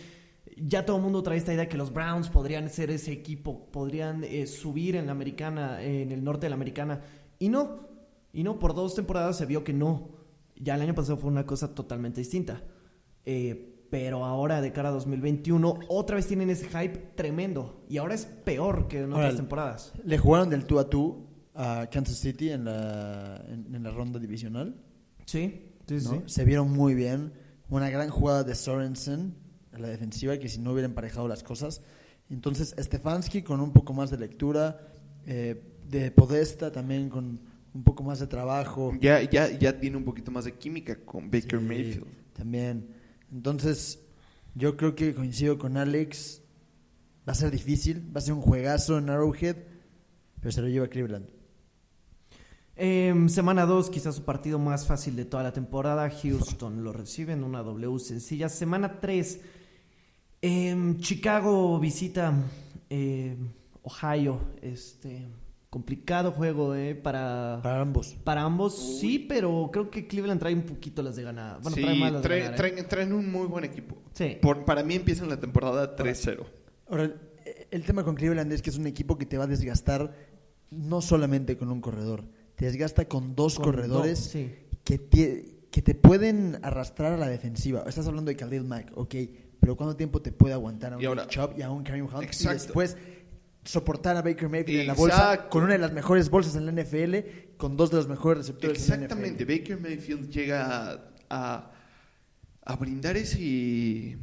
ya 0.57 0.87
todo 0.87 0.97
el 0.97 1.03
mundo 1.03 1.23
trae 1.23 1.37
esta 1.37 1.53
idea 1.53 1.69
que 1.69 1.77
los 1.77 1.93
Browns 1.93 2.29
podrían 2.29 2.71
ser 2.71 2.91
ese 2.91 3.13
equipo, 3.13 3.67
podrían 3.71 4.25
eh, 4.25 4.47
subir 4.47 4.97
en 4.97 5.07
la 5.07 5.13
americana, 5.13 5.83
en 5.83 6.13
el 6.13 6.23
norte 6.23 6.47
de 6.47 6.51
la 6.51 6.57
americana. 6.57 7.01
Y 7.39 7.49
no, 7.49 7.89
y 8.33 8.43
no, 8.43 8.59
por 8.59 8.75
dos 8.75 8.95
temporadas 8.95 9.37
se 9.37 9.47
vio 9.47 9.65
que 9.65 9.73
no. 9.73 10.11
Ya 10.57 10.75
el 10.75 10.81
año 10.81 10.95
pasado 10.95 11.19
fue 11.19 11.31
una 11.31 11.45
cosa 11.45 11.75
totalmente 11.75 12.21
distinta. 12.21 12.63
Eh, 13.25 13.73
pero 13.91 14.25
ahora, 14.25 14.61
de 14.61 14.73
cara 14.73 14.89
a 14.89 14.93
2021, 14.93 15.81
otra 15.89 16.17
vez 16.17 16.27
tienen 16.27 16.51
ese 16.51 16.69
hype 16.69 17.13
tremendo. 17.15 17.85
Y 17.89 17.99
ahora 17.99 18.15
es 18.15 18.25
peor 18.25 18.89
que 18.89 19.01
en 19.01 19.13
otras 19.13 19.27
Ahora, 19.27 19.37
temporadas. 19.37 19.93
Le 20.05 20.19
jugaron 20.19 20.49
del 20.49 20.65
tú 20.65 20.79
a 20.79 20.89
tú 20.89 21.27
a 21.55 21.89
Kansas 21.91 22.17
City 22.17 22.51
en 22.51 22.65
la, 22.65 23.45
en, 23.49 23.75
en 23.75 23.83
la 23.83 23.91
ronda 23.91 24.19
divisional. 24.19 24.75
Sí, 25.27 25.65
sí, 25.87 26.01
sí. 26.01 26.09
¿no? 26.09 26.29
Se 26.29 26.44
vieron 26.44 26.70
muy 26.72 26.94
bien. 26.94 27.33
Una 27.68 27.90
gran 27.90 28.11
jugada 28.11 28.44
de 28.44 28.55
Sorensen 28.55 29.35
a 29.72 29.79
la 29.79 29.88
defensiva 29.88 30.38
que 30.38 30.49
si 30.49 30.59
no 30.59 30.72
hubiera 30.72 30.87
emparejado 30.87 31.29
las 31.29 31.42
cosas. 31.42 31.83
Entonces, 32.31 32.75
Stefanski 32.79 33.42
con 33.42 33.61
un 33.61 33.72
poco 33.72 33.92
más 33.92 34.11
de 34.11 34.18
lectura, 34.18 34.81
eh, 35.27 35.62
de 35.88 36.11
Podesta 36.11 36.72
también 36.72 37.09
con 37.09 37.40
un 37.75 37.83
poco 37.83 38.03
más 38.03 38.18
de 38.20 38.27
trabajo. 38.27 38.92
Ya, 39.01 39.22
ya, 39.22 39.51
ya 39.51 39.79
tiene 39.79 39.96
un 39.96 40.05
poquito 40.05 40.31
más 40.31 40.44
de 40.44 40.53
química 40.55 40.96
con 41.05 41.31
Baker 41.31 41.61
Sí, 41.61 41.66
Mayfield. 41.66 42.07
También. 42.33 42.88
Entonces, 43.33 44.01
yo 44.54 44.77
creo 44.77 44.94
que 44.94 45.15
coincido 45.15 45.58
con 45.58 45.77
Alex. 45.77 46.42
Va 47.29 47.33
a 47.33 47.35
ser 47.35 47.50
difícil, 47.50 48.08
va 48.15 48.19
a 48.19 48.23
ser 48.23 48.35
un 48.35 48.40
juegazo 48.40 48.98
en 48.98 49.11
Arrowhead, 49.11 49.56
pero 50.40 50.52
se 50.52 50.63
lo 50.63 50.69
lleva 50.69 50.87
Cleveland. 50.87 51.27
Em, 52.79 53.29
semana 53.31 53.64
2, 53.64 53.88
quizás 53.90 54.16
su 54.16 54.22
partido 54.24 54.58
más 54.58 54.87
fácil 54.87 55.16
de 55.16 55.24
toda 55.24 55.42
la 55.42 55.52
temporada. 55.52 56.10
Houston 56.10 56.85
lo 56.85 56.92
recibe 56.92 57.33
en 57.33 57.42
una 57.42 57.62
W 57.62 57.98
sencilla. 57.98 58.48
Semana 58.48 59.00
3, 59.00 59.40
Chicago 60.98 61.79
visita 61.81 62.33
em, 62.90 63.48
Ohio. 63.83 64.40
Este 64.60 65.27
complicado 65.70 66.33
juego 66.33 66.74
eh, 66.74 66.94
para, 66.94 67.60
Para 67.62 67.81
ambos. 67.83 68.14
para 68.24 68.42
ambos, 68.42 68.98
sí, 69.00 69.18
pero 69.18 69.68
creo 69.72 69.90
que 69.90 70.06
Cleveland 70.06 70.40
trae 70.40 70.54
un 70.54 70.62
poquito 70.62 71.02
las 71.02 71.16
de 71.16 71.22
ganar. 71.22 71.60
Bueno, 71.60 71.77
sí, 71.77 71.83
trae 71.83 71.98
más 71.98 72.12
las 72.12 72.22
de 72.22 72.29
trae- 72.29 72.38
ganar, 72.40 72.54
¿eh? 72.54 72.56
traen, 72.56 72.88
traen 72.88 73.12
un 73.12 73.31
muy 73.31 73.46
buen 73.46 73.64
equipo. 73.64 73.96
Sí. 74.12 74.38
Por- 74.40 74.64
para 74.64 74.83
mí 74.83 74.94
empiezan 74.94 75.29
la 75.29 75.38
temporada 75.40 75.94
3-0. 75.96 76.44
Ahora, 76.88 77.12
el 77.70 77.85
tema 77.85 78.04
con 78.04 78.14
Cleveland 78.14 78.52
es 78.52 78.62
que 78.62 78.70
es 78.70 78.79
un 78.79 78.87
equipo 78.87 79.18
que 79.18 79.27
te 79.27 79.37
va 79.37 79.44
a 79.44 79.48
desgastar 79.48 80.14
no 80.70 81.02
solamente 81.02 81.56
con 81.58 81.70
un 81.70 81.81
corredor, 81.81 82.24
te 82.57 82.65
desgasta 82.67 83.04
con 83.07 83.35
dos 83.37 83.54
Con 83.57 83.67
corredores 83.67 84.19
dos, 84.21 84.29
sí. 84.31 84.50
que, 84.85 84.98
te, 84.98 85.59
que 85.71 85.83
te 85.83 85.94
pueden 85.94 86.59
arrastrar 86.63 87.13
a 87.13 87.17
la 87.17 87.29
defensiva. 87.29 87.85
Estás 87.87 88.07
hablando 88.07 88.31
de 88.31 88.37
Khalil 88.37 88.65
Mack, 88.65 88.92
ok, 88.96 89.15
pero 89.61 89.77
¿cuánto 89.77 89.94
tiempo 89.96 90.21
te 90.23 90.33
puede 90.33 90.54
aguantar 90.54 90.94
a 90.94 90.96
un 90.96 91.02
Nick 91.02 91.29
Chubb 91.29 91.59
y 91.59 91.63
a 91.63 91.71
un 91.71 91.83
Kareem 91.85 92.07
Hunt? 92.07 92.23
Exacto. 92.23 92.50
Y 92.50 92.67
después 92.67 92.96
soportar 93.65 94.17
a 94.17 94.23
Baker 94.23 94.48
Mayfield 94.48 94.81
en 94.81 94.87
la 94.87 94.94
bolsa 94.94 95.48
con 95.48 95.65
una 95.65 95.73
de 95.73 95.79
las 95.81 95.92
mejores 95.92 96.31
bolsas 96.31 96.54
en 96.57 96.67
la 96.67 96.73
NFL, 96.83 97.17
con 97.57 97.77
dos 97.77 97.90
de 97.90 97.96
los 97.96 98.09
mejores 98.09 98.38
receptores 98.38 98.79
Exactamente, 98.79 99.42
en 99.42 99.48
la 99.48 99.54
NFL. 99.54 99.59
Baker 99.75 99.81
Mayfield 99.81 100.31
llega 100.31 100.90
a, 100.92 101.00
a- 101.31 101.73
a 102.69 102.77
brindar 102.77 103.17
ese, 103.17 104.17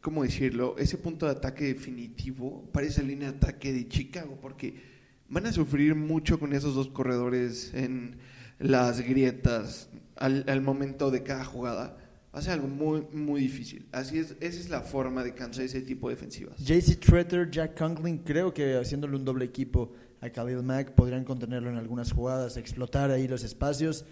¿cómo 0.00 0.22
decirlo? 0.24 0.76
Ese 0.78 0.98
punto 0.98 1.26
de 1.26 1.32
ataque 1.32 1.64
definitivo 1.64 2.68
para 2.72 2.86
esa 2.86 3.02
línea 3.02 3.30
de 3.30 3.36
ataque 3.36 3.72
de 3.72 3.88
Chicago, 3.88 4.38
porque 4.40 4.95
van 5.28 5.46
a 5.46 5.52
sufrir 5.52 5.94
mucho 5.94 6.38
con 6.38 6.52
esos 6.52 6.74
dos 6.74 6.88
corredores 6.88 7.72
en 7.74 8.16
las 8.58 9.00
grietas 9.00 9.88
al, 10.16 10.44
al 10.48 10.60
momento 10.62 11.10
de 11.10 11.22
cada 11.22 11.44
jugada. 11.44 11.98
Va 12.34 12.40
a 12.40 12.42
ser 12.42 12.52
algo 12.54 12.68
muy, 12.68 13.06
muy 13.12 13.40
difícil. 13.40 13.86
Así 13.92 14.18
es, 14.18 14.36
esa 14.40 14.60
es 14.60 14.68
la 14.68 14.82
forma 14.82 15.24
de 15.24 15.32
cansar 15.34 15.64
ese 15.64 15.80
tipo 15.80 16.08
de 16.08 16.16
defensivas. 16.16 16.58
JC 16.58 16.98
Tretter, 17.00 17.50
Jack 17.50 17.78
Conklin, 17.78 18.18
creo 18.18 18.52
que 18.52 18.76
haciéndole 18.76 19.16
un 19.16 19.24
doble 19.24 19.44
equipo 19.46 19.92
a 20.20 20.28
Khalil 20.28 20.62
Mack 20.62 20.92
podrían 20.92 21.24
contenerlo 21.24 21.70
en 21.70 21.76
algunas 21.76 22.12
jugadas, 22.12 22.56
explotar 22.58 23.10
ahí 23.10 23.26
los 23.26 23.42
espacios. 23.42 24.04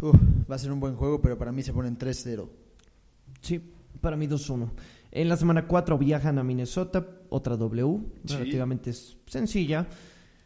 Uf, 0.00 0.14
Va 0.50 0.54
a 0.56 0.58
ser 0.58 0.72
un 0.72 0.80
buen 0.80 0.94
juego, 0.96 1.20
pero 1.20 1.36
para 1.38 1.52
mí 1.52 1.62
se 1.62 1.72
ponen 1.72 1.96
3-0. 1.98 2.48
Sí, 3.42 3.60
para 4.00 4.16
mí 4.16 4.26
2-1. 4.26 4.70
En 5.10 5.28
la 5.28 5.36
semana 5.36 5.66
4 5.66 5.96
viajan 5.98 6.38
a 6.38 6.42
Minnesota, 6.44 7.06
otra 7.28 7.56
W, 7.56 8.00
Sí. 8.24 8.34
relativamente 8.36 8.92
sencilla. 9.26 9.86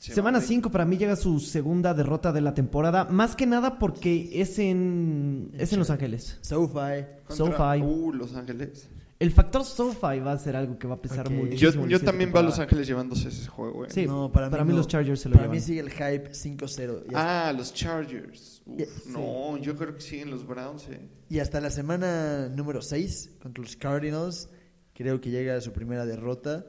Se 0.09 0.15
semana 0.15 0.39
va 0.39 0.45
a- 0.45 0.47
5 0.47 0.71
para 0.71 0.85
mí 0.85 0.97
llega 0.97 1.15
su 1.17 1.39
segunda 1.39 1.95
derrota 1.95 2.33
de 2.33 2.41
la 2.41 2.55
temporada, 2.55 3.05
más 3.05 3.37
que 3.37 3.47
nada 3.47 3.79
porque 3.79 4.31
es 4.41 4.59
en, 4.59 5.53
es 5.57 5.73
en 5.73 5.79
Los 5.79 5.91
Ángeles. 5.91 6.39
SoFi. 6.43 7.05
contra- 7.27 7.37
SoFi. 7.37 7.83
Uh, 7.83 8.13
Los 8.13 8.35
Ángeles. 8.35 8.89
El 9.21 9.31
factor 9.31 9.65
SoFi 9.65 10.19
va 10.19 10.33
a 10.33 10.39
ser 10.39 10.57
algo 10.57 10.77
que 10.77 10.89
va 10.89 10.95
a 10.97 11.01
pesar 11.01 11.29
Ok. 11.29 11.33
muchísimo. 11.33 11.85
Yo, 11.87 11.99
yo 11.99 12.01
también 12.05 12.33
veo 12.33 12.41
a 12.41 12.43
Los. 12.43 12.59
Ángeles 12.59 12.89
llevándose 12.89 13.29
ese 13.29 13.47
juego, 13.47 13.85
eh. 13.85 13.89
Sí, 13.91 14.05
No, 14.05 14.33
para 14.33 14.51
para, 14.51 14.65
mí 14.65 14.69
mí 14.71 14.73
no. 14.73 14.79
los 14.79 14.89
Chargers 14.89 15.21
se 15.21 15.29
lo 15.29 15.35
Para 15.35 15.45
llevan. 15.45 15.55
mí 15.57 15.61
sigue 15.61 15.79
el 15.81 15.91
hype 15.91 16.35
5-0. 16.35 17.05
Y 17.05 17.15
hasta- 17.15 17.49
Ah, 17.49 17.53
los 17.53 17.73
Chargers. 17.73 18.63
Uf, 18.67 18.79
Ya, 18.81 18.87
no, 19.13 19.57
yo 19.59 19.77
creo 19.77 19.95
que 19.95 20.01
siguen 20.01 20.31
los 20.31 20.45
Browns, 20.45 20.89
eh. 20.89 20.99
Y 21.29 21.39
hasta 21.39 21.61
la 21.61 21.71
semana 21.71 22.49
número 22.49 22.83
6 22.83 23.31
contra 23.41 23.63
los 23.63 23.77
Cardinals, 23.77 24.49
creo 24.93 25.21
que 25.21 25.31
llega 25.31 25.55
a 25.57 25.61
su 25.61 25.73
primera 25.73 26.05
derrota. 26.05 26.67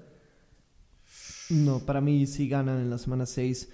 No, 1.50 1.80
para 1.86 2.02
mí 2.02 2.26
sí 2.26 2.48
ganan 2.48 2.80
en 2.80 2.90
la 2.90 2.98
semana 2.98 3.26
6 3.26 3.70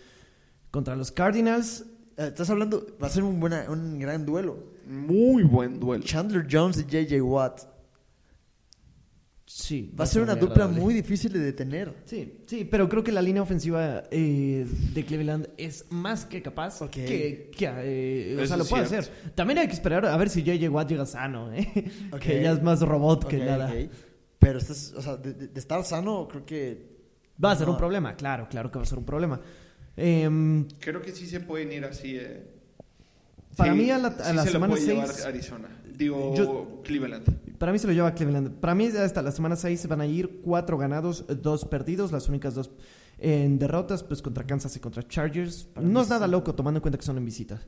contra 0.72 0.96
los 0.96 1.12
Cardinals. 1.12 1.86
Eh, 2.18 2.28
Estás 2.28 2.50
hablando, 2.50 2.86
va 3.02 3.08
a 3.08 3.10
ser 3.10 3.24
un, 3.24 3.40
buena, 3.40 3.66
un 3.70 4.00
gran 4.00 4.26
duelo. 4.26 4.74
Muy 4.88 5.44
buen 5.44 5.80
duelo. 5.80 6.04
Chandler 6.04 6.48
Jones 6.50 6.78
y 6.80 6.84
JJ 6.84 7.22
Watt. 7.22 7.62
Sí. 9.46 9.92
Va 10.00 10.04
a 10.04 10.08
ser 10.08 10.22
una 10.22 10.36
dupla 10.36 10.66
agradable. 10.66 10.82
muy 10.82 10.94
difícil 10.94 11.34
de 11.34 11.40
detener. 11.40 11.92
Sí, 12.06 12.44
sí, 12.46 12.66
pero 12.66 12.88
creo 12.88 13.04
que 13.04 13.12
la 13.12 13.22
línea 13.22 13.42
ofensiva 13.42 14.04
eh, 14.12 14.68
de 14.94 15.06
Cleveland 15.06 15.50
es 15.58 15.86
más 15.90 16.28
que 16.28 16.44
capaz 16.44 16.80
que, 16.92 17.50
que, 17.52 17.66
eh, 17.68 18.40
o 18.40 18.46
sea, 18.46 18.58
lo 18.58 18.66
puede 18.66 18.86
cierto. 18.86 19.12
hacer. 19.12 19.32
También 19.34 19.58
hay 19.58 19.66
que 19.68 19.74
esperar 19.74 20.06
a 20.06 20.16
ver 20.18 20.30
si 20.30 20.44
JJ 20.44 20.70
Watt 20.70 20.90
llega 20.90 21.06
sano, 21.08 21.52
¿eh? 21.52 21.68
Ok. 22.12 22.20
que 22.20 22.44
ya 22.44 22.52
es 22.52 22.62
más 22.62 22.82
robot 22.82 23.28
que 23.28 23.38
nada. 23.38 23.74
Pero 24.38 24.60
estás, 24.60 24.94
o 24.96 25.02
sea, 25.02 25.18
de 25.18 25.50
estar 25.60 25.84
sano, 25.84 26.28
creo 26.28 26.46
que. 26.46 26.89
Va 27.44 27.52
a 27.52 27.56
ser 27.56 27.70
un 27.70 27.78
problema, 27.78 28.16
claro, 28.16 28.48
claro 28.50 28.70
que 28.72 28.78
va 28.80 28.84
a 28.84 28.88
ser 28.88 28.98
un 28.98 29.06
problema. 29.06 29.40
Em, 29.96 30.66
Creo 30.80 31.02
que 31.02 31.12
sí 31.12 31.26
se 31.28 31.40
pueden 31.40 31.72
ir 31.72 31.84
así, 31.86 32.16
eh. 32.18 32.44
Para 33.58 33.74
Sí, 33.74 33.80
mí 33.80 33.92
a 33.92 33.98
la- 33.98 34.08
a 34.10 34.12
sí 34.12 34.34
la 34.36 34.42
se 34.44 34.48
lo 34.48 34.52
semana 34.54 34.74
puede 34.74 34.86
llevar 34.86 35.08
seis- 35.08 35.26
Arizona. 35.26 35.68
Digo, 35.98 36.34
Yo- 36.36 36.82
Cleveland. 36.84 37.58
para 37.58 37.74
mí 37.74 37.80
se 37.80 37.88
lo 37.88 37.92
lleva 37.94 38.14
Cleveland. 38.14 38.52
Para 38.60 38.74
mí 38.76 38.86
hasta 38.88 39.22
la 39.22 39.32
semana 39.34 39.58
6 39.58 39.82
se 39.82 39.88
van 39.90 40.00
a 40.00 40.06
ir 40.06 40.40
cuatro 40.44 40.78
ganados, 40.78 41.26
dos 41.42 41.66
perdidos, 41.66 42.12
las 42.14 42.30
únicas 42.30 42.56
dos 42.56 42.72
en 43.18 43.60
derrotas, 43.60 44.04
pues 44.04 44.22
contra 44.22 44.46
Kansas 44.46 44.74
y 44.78 44.80
contra 44.80 45.06
Chargers. 45.06 45.66
Para 45.66 45.86
no 45.86 46.02
es 46.02 46.08
nada 46.10 46.26
sí. 46.28 46.32
loco 46.32 46.56
tomando 46.56 46.78
en 46.78 46.82
cuenta 46.82 46.98
que 46.98 47.04
son 47.06 47.18
en 47.18 47.26
visita. 47.26 47.60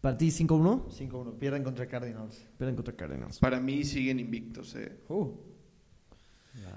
Para 0.00 0.16
ti 0.18 0.30
5-1, 0.32 0.88
5-1. 0.90 1.38
Pierden 1.38 1.62
contra 1.62 1.86
Cardinals. 1.86 2.44
pierden 2.56 2.74
contra 2.74 2.96
Cardinals. 2.96 3.38
Para 3.38 3.60
mí 3.60 3.84
siguen 3.84 4.18
invictos, 4.18 4.74
eh. 4.74 4.96
Uh. 5.08 5.28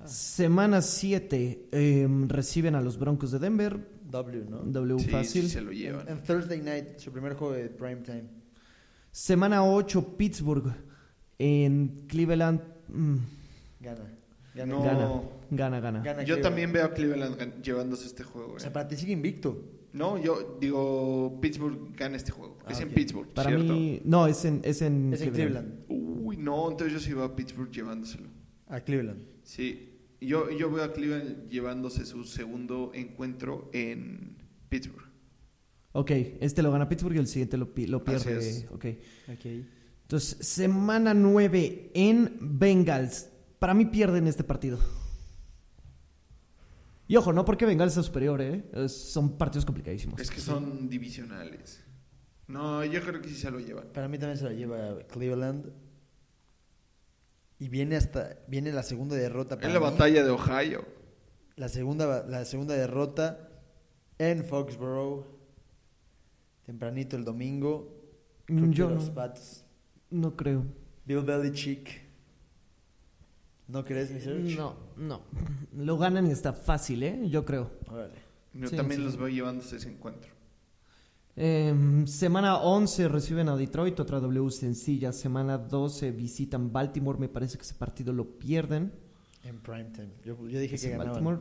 Semana 0.05 0.81
7 0.81 1.67
em, 1.71 2.27
reciben 2.27 2.75
a 2.75 2.81
los 2.81 2.97
Broncos 2.97 3.31
de 3.31 3.39
Denver. 3.39 3.79
W, 4.09 4.45
¿no? 4.49 4.57
W 4.59 4.99
Sí, 4.99 5.09
fácil. 5.09 5.43
sí 5.43 5.49
se 5.49 5.61
lo 5.61 5.71
llevan. 5.71 6.07
En, 6.07 6.17
en 6.17 6.23
Thursday 6.23 6.61
night, 6.61 6.97
su 6.97 7.11
primer 7.11 7.33
juego 7.35 7.53
de 7.53 7.69
prime 7.69 8.01
time. 8.01 8.23
Semana 9.11 9.63
8 9.63 10.17
Pittsburgh 10.17 10.73
en 11.39 12.05
Cleveland. 12.07 12.61
mm, 12.89 13.17
Gana. 13.79 14.17
Gana. 14.53 14.73
No. 14.75 14.83
Gana, 15.49 15.79
gana, 15.79 15.79
gana. 15.79 16.03
Gana 16.03 16.23
Yo 16.23 16.41
también 16.41 16.71
veo 16.73 16.85
a 16.85 16.93
Cleveland 16.93 17.61
llevándose 17.61 18.05
este 18.07 18.23
juego, 18.23 18.53
O 18.53 18.57
eh. 18.57 18.59
sea, 18.59 18.71
para 18.73 18.87
ti 18.87 18.95
sigue 18.97 19.13
invicto. 19.13 19.63
No, 19.93 20.17
yo 20.21 20.57
digo, 20.59 21.37
Pittsburgh 21.41 21.95
gana 21.95 22.15
este 22.17 22.31
juego. 22.31 22.57
Ah, 22.65 22.71
es 22.71 22.79
en. 22.81 22.89
Pittsburgh, 22.89 23.27
Para 23.33 23.49
¿cierto? 23.49 23.73
mí, 23.73 24.01
no, 24.05 24.27
es 24.27 24.43
en, 24.45 24.61
es 24.63 24.81
en 24.81 25.13
Es 25.13 25.21
en 25.21 25.31
Cleveland. 25.31 25.85
Uy, 25.89 26.37
no, 26.37 26.69
entonces 26.71 26.93
yo 26.93 26.99
sí 26.99 27.13
veo 27.13 27.23
a 27.23 27.35
Pittsburgh 27.35 27.71
llevándoselo. 27.71 28.27
A 28.67 28.79
Cleveland. 28.81 29.21
Sí, 29.51 29.99
yo, 30.21 30.49
yo 30.49 30.71
veo 30.71 30.81
a 30.81 30.93
Cleveland 30.93 31.49
llevándose 31.49 32.05
su 32.05 32.23
segundo 32.23 32.91
encuentro 32.93 33.69
en 33.73 34.37
Pittsburgh. 34.69 35.09
Ok, 35.91 36.09
este 36.39 36.63
lo 36.63 36.71
gana 36.71 36.87
Pittsburgh 36.87 37.15
y 37.17 37.19
el 37.19 37.27
siguiente 37.27 37.57
lo, 37.57 37.65
lo 37.75 37.97
Así 37.97 38.05
pierde. 38.05 38.37
es. 38.49 38.65
Ok. 38.71 38.85
Ok. 39.27 39.45
Entonces, 40.03 40.47
semana 40.47 41.13
9 41.13 41.91
en 41.93 42.37
Bengals. 42.39 43.27
Para 43.59 43.73
mí 43.73 43.85
pierden 43.87 44.25
este 44.27 44.45
partido. 44.45 44.79
Y 47.09 47.17
ojo, 47.17 47.33
no 47.33 47.43
porque 47.43 47.65
Bengals 47.65 47.93
sea 47.93 48.03
superior, 48.03 48.41
¿eh? 48.41 48.63
Es- 48.71 48.93
son 49.11 49.37
partidos 49.37 49.65
complicadísimos. 49.65 50.17
Es 50.21 50.31
que 50.31 50.39
son 50.39 50.87
divisionales. 50.87 51.83
No, 52.47 52.85
yo 52.85 53.01
creo 53.01 53.21
que 53.21 53.27
sí 53.27 53.35
se 53.35 53.51
lo 53.51 53.59
llevan. 53.59 53.87
Para 53.93 54.07
mí 54.07 54.17
también 54.17 54.37
se 54.37 54.45
la 54.45 54.53
lleva 54.53 54.97
Cleveland. 55.09 55.73
Y 57.61 57.69
viene 57.69 57.95
hasta 57.95 58.37
viene 58.47 58.71
la 58.73 58.81
segunda 58.81 59.15
derrota 59.15 59.55
para 59.55 59.67
Es 59.67 59.73
la 59.73 59.79
mí. 59.79 59.85
batalla 59.85 60.23
de 60.23 60.31
Ohio. 60.31 60.83
La 61.55 61.69
segunda 61.69 62.25
la 62.27 62.43
segunda 62.43 62.73
derrota 62.73 63.49
en 64.17 64.43
Foxborough. 64.43 65.25
Tempranito 66.65 67.15
el 67.15 67.23
domingo. 67.23 67.93
Creo 68.45 68.63
que 68.63 68.71
Yo 68.73 68.89
los 68.89 69.09
no, 69.09 69.13
Pats. 69.13 69.63
no 70.09 70.35
creo. 70.35 70.65
Bill 71.05 71.21
Belichick. 71.21 72.01
¿No 73.67 73.85
crees, 73.85 74.09
mi 74.11 74.19
Serge? 74.19 74.55
No, 74.55 74.75
no. 74.97 75.21
Lo 75.77 75.97
ganan 75.99 76.25
y 76.27 76.31
está 76.31 76.53
fácil, 76.53 77.03
¿eh? 77.03 77.29
Yo 77.29 77.45
creo. 77.45 77.69
Órale. 77.87 78.15
Yo 78.53 78.67
Sí, 78.67 78.75
también 78.75 78.99
sí. 79.01 79.05
los 79.05 79.17
veo 79.17 79.27
llevándose 79.29 79.77
ese 79.77 79.89
encuentro. 79.89 80.30
Em, 81.35 82.05
semana 82.07 82.57
11 82.57 83.07
reciben 83.07 83.47
a 83.49 83.55
Detroit, 83.55 83.99
otra 83.99 84.19
W 84.19 84.49
sencilla. 84.51 85.11
Semana 85.11 85.57
12 85.57 86.11
visitan 86.11 86.71
Baltimore. 86.71 87.19
Me 87.19 87.29
parece 87.29 87.57
que 87.57 87.63
ese 87.63 87.75
partido 87.75 88.13
lo 88.13 88.37
pierden. 88.37 88.91
En 89.43 89.59
primetime. 89.59 90.09
Yo, 90.23 90.37
yo 90.47 90.59
dije 90.59 90.75
Es 90.75 90.81
que 90.81 90.89
ganaban. 90.89 91.13
Baltimore. 91.13 91.39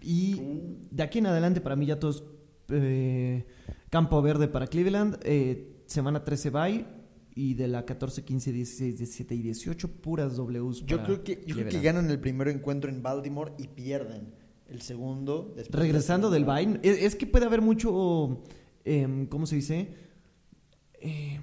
Y 0.00 0.40
de 0.90 1.02
aquí 1.02 1.18
en 1.18 1.26
adelante, 1.26 1.60
para 1.60 1.76
mí 1.76 1.86
ya 1.86 1.98
todos 1.98 2.24
eh, 2.68 3.44
campo 3.90 4.20
verde 4.22 4.48
para 4.48 4.66
Cleveland. 4.66 5.18
Eh, 5.22 5.82
semana 5.86 6.24
13 6.24 6.50
bye. 6.50 6.86
Y 7.34 7.54
de 7.54 7.68
la 7.68 7.84
14, 7.84 8.24
15, 8.24 8.52
16, 8.52 8.98
17 8.98 9.34
y 9.36 9.42
18, 9.42 9.88
puras 10.00 10.36
Ws. 10.36 10.84
Yo 10.86 10.96
para 10.96 11.04
creo 11.04 11.22
que 11.22 11.44
yo 11.46 11.54
creo 11.54 11.68
que 11.68 11.80
ganan 11.80 12.10
el 12.10 12.18
primer 12.18 12.48
encuentro 12.48 12.90
en 12.90 13.00
Baltimore 13.00 13.52
y 13.58 13.68
pierden 13.68 14.32
el 14.68 14.82
segundo. 14.82 15.54
Regresando 15.70 16.30
del 16.30 16.44
bye, 16.44 16.80
es, 16.82 17.00
es 17.00 17.14
que 17.14 17.28
puede 17.28 17.46
haber 17.46 17.62
mucho, 17.62 18.42
em, 18.94 19.26
¿cómo 19.26 19.46
se 19.46 19.56
dice? 19.56 19.94
Eh, 21.00 21.40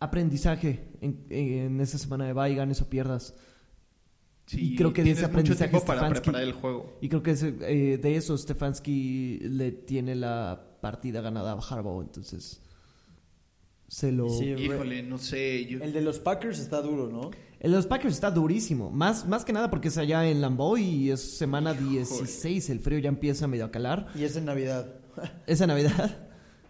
aprendizaje 0.00 0.88
en, 1.00 1.26
en 1.30 1.80
esa 1.80 1.98
semana 1.98 2.26
de 2.26 2.32
bye, 2.32 2.54
ganes 2.54 2.80
o 2.82 2.88
pierdas. 2.88 3.34
Sí, 4.46 4.74
Y 4.74 4.76
creo 4.76 4.92
que 4.92 5.02
de 5.02 5.10
ese 5.10 5.24
aprendizaje 5.24 5.80
para 5.80 6.02
Stefanski- 6.08 6.12
preparar 6.22 6.42
el 6.42 6.52
juego. 6.52 6.98
Y 7.00 7.08
creo 7.08 7.22
que 7.22 7.32
ese, 7.32 7.54
eh, 7.62 7.98
de 7.98 8.16
eso 8.16 8.38
Stefanski 8.38 9.38
le 9.42 9.72
tiene 9.72 10.14
la 10.14 10.78
partida 10.80 11.20
ganada 11.20 11.52
a 11.52 11.58
Harbaugh, 11.58 12.02
entonces 12.02 12.62
se 13.88 14.12
lo... 14.12 14.28
Sí, 14.28 14.50
Híjole, 14.50 15.02
no 15.02 15.18
sé. 15.18 15.66
Yo... 15.66 15.82
El 15.82 15.92
de 15.92 16.00
los 16.00 16.18
Packers 16.20 16.58
está 16.60 16.80
duro, 16.80 17.08
¿no? 17.08 17.30
El 17.58 17.70
de 17.72 17.76
los 17.78 17.86
Packers 17.86 18.14
está 18.14 18.30
durísimo, 18.30 18.90
más, 18.90 19.26
más 19.26 19.44
que 19.44 19.52
nada 19.52 19.68
porque 19.70 19.88
es 19.88 19.98
allá 19.98 20.28
en 20.28 20.40
Lambeau 20.40 20.76
y 20.76 21.10
es 21.10 21.20
semana 21.38 21.72
Híjole. 21.72 21.90
16, 21.90 22.70
el 22.70 22.80
frío 22.80 22.98
ya 22.98 23.08
empieza 23.08 23.48
medio 23.48 23.64
a 23.64 23.70
calar. 23.72 24.08
Y 24.14 24.22
es 24.24 24.36
en 24.36 24.44
Navidad. 24.44 24.94
Esa 25.46 25.66
Navidad. 25.66 26.25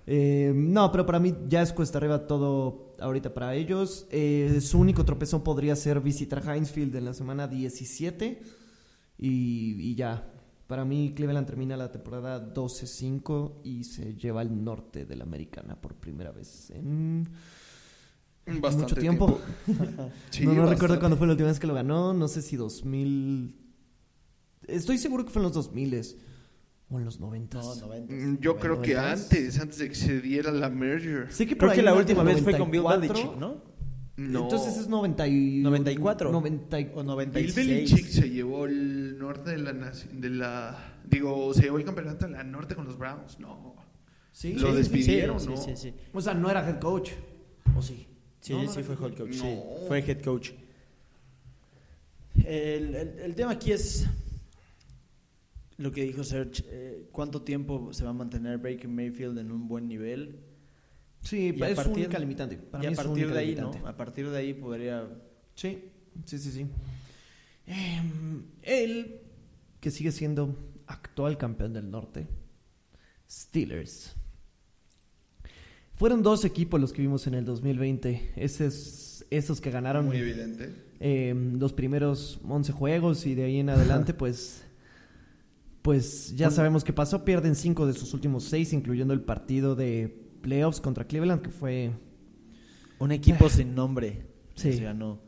Eh, 0.07 0.53
no, 0.55 0.93
pero 0.93 1.05
para 1.05 1.19
mí 1.19 1.35
ya 1.47 1.63
es 1.63 1.73
cuesta 1.73 1.99
arriba 1.99 2.27
todo 2.27 2.95
ahorita 3.01 3.35
para 3.35 3.55
ellos. 3.55 4.07
Eh, 4.11 4.61
su 4.61 4.79
único 4.79 5.05
tropezón 5.05 5.43
podría 5.43 5.75
ser 5.77 6.01
visitar 6.01 6.43
Hinesfield 6.45 6.95
en 6.97 7.05
la 7.05 7.15
semana 7.15 7.49
17 7.49 8.43
y, 9.19 9.91
y 9.91 9.95
ya. 9.95 10.33
Para 10.67 10.85
mí 10.85 11.13
Cleveland 11.15 11.47
termina 11.47 11.77
la 11.77 11.93
temporada 11.93 12.53
12-5 12.53 13.61
y 13.63 13.85
se 13.85 14.15
lleva 14.17 14.41
al 14.41 14.65
norte 14.65 15.05
de 15.05 15.15
la 15.15 15.23
americana 15.23 15.81
por 15.81 15.95
primera 15.95 16.33
vez 16.33 16.71
en 16.71 17.29
Bastante 18.47 18.83
mucho 18.83 18.97
tiempo. 18.97 19.41
Sí, 20.31 20.47
no, 20.47 20.55
no 20.55 20.67
recuerdo 20.67 20.99
cuándo 21.01 21.17
fue 21.17 21.27
la 21.27 21.33
última 21.33 21.49
vez 21.49 21.59
que 21.59 21.67
lo 21.67 21.75
ganó. 21.75 22.15
No 22.15 22.29
sé 22.29 22.43
si 22.43 22.57
2000... 22.57 23.57
Estoy 24.69 24.99
seguro 24.99 25.25
que 25.25 25.31
fue 25.31 25.41
en 25.41 25.45
los 25.45 25.53
2000 25.53 25.95
o 26.89 26.99
en 26.99 27.05
los 27.05 27.19
90. 27.21 27.59
No, 27.61 27.75
90. 27.75 28.13
Mm, 28.15 28.39
Yo 28.41 28.57
creo 28.59 28.81
que 28.81 28.97
antes, 28.97 29.59
antes 29.59 29.79
de 29.79 29.89
que 29.89 29.95
se 29.95 30.21
diera 30.21 30.53
la 30.53 30.69
merger. 30.71 31.33
Sé 31.33 31.47
que 31.47 31.57
Creo 31.57 31.73
que 31.73 31.83
la 31.83 31.95
última 31.95 32.23
vez 32.23 32.41
fue 32.43 32.57
con 32.57 32.71
Bill 32.71 32.83
94. 32.83 33.15
Belichick, 33.17 33.41
¿no? 33.41 33.77
No. 34.19 34.43
Entonces 34.45 34.79
es 34.79 34.89
90 34.89 35.27
y... 35.29 35.59
94. 35.63 36.33
90 36.33 36.81
y- 36.81 36.85
O 36.95 36.97
Bill 36.97 37.07
96. 37.07 37.55
Belichick 37.55 38.07
se 38.07 38.31
llevó 38.31 38.65
el 38.67 39.19
norte 39.19 39.51
de 39.51 39.59
la 39.59 39.73
nación, 39.75 40.21
de 40.21 40.31
la 40.31 40.95
digo, 41.05 41.53
se 41.53 41.63
llevó 41.65 41.79
el 41.79 41.85
campeonato 41.85 42.27
de 42.27 42.33
la 42.33 42.43
norte 42.45 42.75
con 42.75 42.87
los 42.87 42.97
Browns. 42.97 43.39
No. 43.41 43.75
¿Sí? 44.33 44.55
Lo 44.55 44.61
Sí, 44.61 44.65
sí, 44.67 44.71
sí. 44.71 44.77
despidieron, 44.79 45.41
sí, 45.41 45.49
¿no? 45.49 45.57
Sí, 45.57 45.71
sí, 45.77 45.91
sí. 45.91 45.95
O 46.15 46.21
sea, 46.21 46.33
no 46.35 46.51
era 46.51 46.67
head 46.67 46.79
coach. 46.79 47.11
¿O 47.77 47.83
sí? 47.83 48.07
Sí, 48.41 48.53
No, 48.55 48.63
no 48.63 48.71
sí 48.71 48.79
era 48.81 48.87
fue 48.87 48.95
head 49.07 49.13
head 49.13 49.19
coach. 49.19 49.37
No. 49.37 49.43
Sí, 49.43 49.59
fue 49.89 49.99
head 49.99 50.23
coach. 50.23 50.51
El, 52.45 52.95
el- 52.95 53.19
el 53.19 53.35
tema 53.35 53.53
aquí 53.53 53.73
es 53.73 54.07
lo 55.79 55.93
que 55.93 56.05
dijo 56.05 56.25
Serge. 56.25 56.65
eh, 56.69 57.09
¿Cuánto 57.13 57.43
tiempo 57.43 57.93
se 57.93 58.05
va 58.05 58.11
a 58.11 58.15
mantener 58.15 58.59
Baker 58.59 58.89
Mayfield 58.89 59.39
en 59.39 59.51
un 59.51 59.69
buen 59.69 59.89
nivel? 59.89 60.41
Sí, 61.23 61.53
Y 61.57 61.63
a 61.63 61.69
es 61.71 61.77
partir- 61.77 61.93
única 61.95 62.19
limitante. 62.19 62.57
Para 62.57 62.85
y 62.85 62.87
mí 62.89 62.93
a 62.93 62.97
partir 62.97 63.13
única 63.13 63.33
de 63.35 63.39
ahí, 63.41 63.47
limitante. 63.55 63.81
¿no? 63.81 63.87
A 63.89 63.97
partir 63.97 64.31
de 64.31 64.37
ahí 64.39 64.55
podría... 64.55 65.09
Sí, 65.55 65.85
sí, 66.25 66.39
sí, 66.39 66.51
sí. 66.53 66.67
Em, 67.67 68.45
él, 68.63 69.21
que 69.81 69.91
sigue 69.91 70.13
siendo 70.13 70.57
actual 70.87 71.37
campeón 71.37 71.73
del 71.73 71.91
norte, 71.91 72.27
Steelers. 73.29 74.15
Fueron 75.95 76.23
dos 76.23 76.45
equipos 76.45 76.81
los 76.81 76.93
que 76.93 77.03
vimos 77.03 77.27
en 77.27 77.35
el 77.35 77.45
2020. 77.45 78.33
Esos, 78.37 79.25
esos 79.31 79.61
que 79.61 79.71
ganaron 79.71 80.07
Muy 80.07 80.19
evidente. 80.19 80.75
em, 81.01 81.59
los 81.59 81.73
primeros 81.73 82.39
11 82.47 82.71
juegos 82.73 83.27
y 83.27 83.35
de 83.35 83.45
ahí 83.45 83.59
en 83.61 83.71
adelante, 83.71 84.13
pues, 84.13 84.63
pues 85.87 86.35
ya 86.35 86.51
sabemos 86.51 86.83
qué 86.83 86.93
pasó. 86.93 87.25
Pierden 87.25 87.55
cinco 87.55 87.87
de 87.87 87.93
sus 87.93 88.13
últimos 88.13 88.43
seis, 88.43 88.73
incluyendo 88.73 89.15
el 89.15 89.21
partido 89.21 89.77
de 89.77 90.21
playoffs 90.43 90.81
contra 90.81 91.07
Cleveland, 91.07 91.43
que 91.43 91.51
fue... 91.51 91.93
Un 92.99 93.13
equipo 93.13 93.49
sin 93.49 93.73
nombre. 93.77 94.27
Sí. 94.57 94.71
Les 94.71 94.81
ganó. 94.81 95.21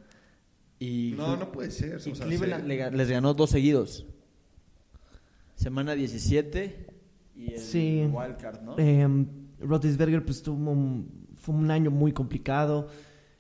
Y, 0.80 1.14
No, 1.16 1.36
no 1.36 1.52
puede 1.52 1.70
ser. 1.70 2.00
y 2.04 2.10
o 2.10 2.14
sea, 2.16 2.26
Cleveland 2.26 2.66
se- 2.66 2.90
les 2.96 3.08
ganó 3.08 3.34
dos 3.34 3.50
seguidos. 3.50 4.04
Semana 5.54 5.94
17 5.94 6.86
y 7.36 7.52
el 7.52 7.60
Sí. 7.60 8.08
wildcard, 8.12 8.62
¿no? 8.62 8.74
Eh, 8.78 9.06
Roethlisberger 9.60 10.24
pues 10.24 10.42
tuvo 10.42 10.72
un, 10.72 11.28
fue 11.36 11.54
un 11.54 11.70
año 11.70 11.92
muy 11.92 12.10
complicado. 12.12 12.88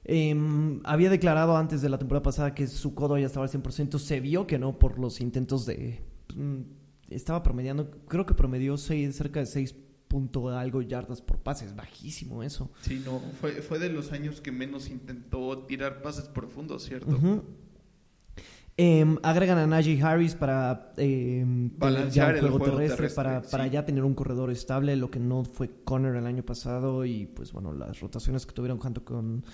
Eh, 0.04 0.36
había 0.84 1.10
declarado 1.10 1.56
antes 1.56 1.82
de 1.82 1.88
la 1.88 1.98
temporada 1.98 2.22
pasada 2.22 2.54
que 2.54 2.68
su 2.68 2.94
codo 2.94 3.18
ya 3.18 3.26
estaba 3.26 3.44
al 3.46 3.50
100%. 3.50 3.98
Se 3.98 4.20
vio 4.20 4.46
que 4.46 4.58
no 4.60 4.78
por 4.78 5.00
los 5.00 5.20
intentos 5.20 5.66
de... 5.66 6.00
estaba 7.10 7.42
promediando, 7.42 7.90
creo 8.06 8.26
que 8.26 8.34
promedió 8.34 8.76
seis, 8.76 9.16
cerca 9.16 9.40
de 9.40 9.46
6 9.46 9.74
punto 10.08 10.48
algo 10.48 10.82
yardas 10.82 11.20
por 11.20 11.38
pase. 11.38 11.66
Es 11.66 11.76
bajísimo 11.76 12.42
eso. 12.42 12.70
Sí, 12.80 13.02
no, 13.04 13.20
fue, 13.40 13.52
fue 13.62 13.78
de 13.78 13.90
los 13.90 14.12
años 14.12 14.40
que 14.40 14.50
menos 14.50 14.88
intentó 14.88 15.58
tirar 15.66 16.02
pases 16.02 16.24
profundos, 16.24 16.84
¿cierto? 16.84 17.44
Em, 18.80 19.18
agregan 19.24 19.58
a 19.58 19.66
Najee 19.66 20.00
Harris 20.00 20.36
para 20.36 20.92
tener 20.92 21.44
Balancear 21.76 22.36
el 22.36 22.42
juego, 22.42 22.58
juego 22.58 22.76
terrestre, 22.76 22.96
terrestre, 22.96 23.16
para, 23.16 23.42
sí. 23.42 23.48
para 23.50 23.66
ya 23.66 23.84
tener 23.84 24.04
un 24.04 24.14
corredor 24.14 24.52
estable, 24.52 24.94
lo 24.94 25.10
que 25.10 25.18
no 25.18 25.44
fue 25.44 25.68
Conner 25.82 26.14
el 26.14 26.26
año 26.26 26.44
pasado 26.44 27.04
y 27.04 27.26
pues 27.26 27.52
bueno, 27.52 27.72
las 27.72 27.98
rotaciones 27.98 28.46
que 28.46 28.52
tuvieron 28.52 28.78
junto 28.78 29.04
con, 29.04 29.44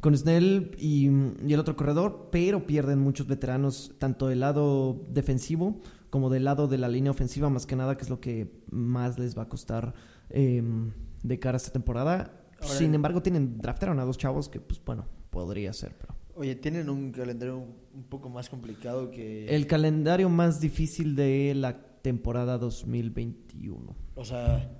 con 0.00 0.16
Snell 0.16 0.74
y, 0.78 1.08
y 1.46 1.52
el 1.52 1.60
otro 1.60 1.76
corredor, 1.76 2.28
pero 2.32 2.66
pierden 2.66 2.98
muchos 2.98 3.28
veteranos, 3.28 3.92
tanto 3.98 4.26
del 4.26 4.40
lado 4.40 5.06
defensivo 5.10 5.80
como 6.12 6.28
del 6.28 6.44
lado 6.44 6.68
de 6.68 6.76
la 6.76 6.88
línea 6.88 7.10
ofensiva, 7.10 7.48
más 7.48 7.64
que 7.64 7.74
nada, 7.74 7.96
que 7.96 8.02
es 8.02 8.10
lo 8.10 8.20
que 8.20 8.60
más 8.70 9.18
les 9.18 9.36
va 9.36 9.44
a 9.44 9.48
costar 9.48 9.94
em, 10.28 10.92
de 11.22 11.38
cara 11.38 11.56
a 11.56 11.56
esta 11.56 11.70
temporada. 11.72 12.44
Ahora- 12.60 12.74
Sin 12.74 12.94
embargo, 12.94 13.22
tienen 13.22 13.56
draftaron 13.56 13.98
a 13.98 14.04
dos 14.04 14.18
chavos 14.18 14.50
que 14.50 14.60
pues 14.60 14.78
bueno, 14.84 15.06
podría 15.30 15.72
ser, 15.72 15.96
pero... 15.98 16.14
Oye, 16.34 16.54
tienen 16.54 16.90
un 16.90 17.12
calendario 17.12 17.56
un, 17.94 18.02
poco 18.10 18.28
más 18.28 18.50
complicado 18.50 19.10
que... 19.10 19.48
El 19.48 19.66
calendario 19.66 20.28
más 20.28 20.60
difícil 20.60 21.16
de 21.16 21.54
la 21.56 21.78
temporada 22.02 22.58
2021. 22.58 23.96
O 24.14 24.24
sea, 24.26 24.70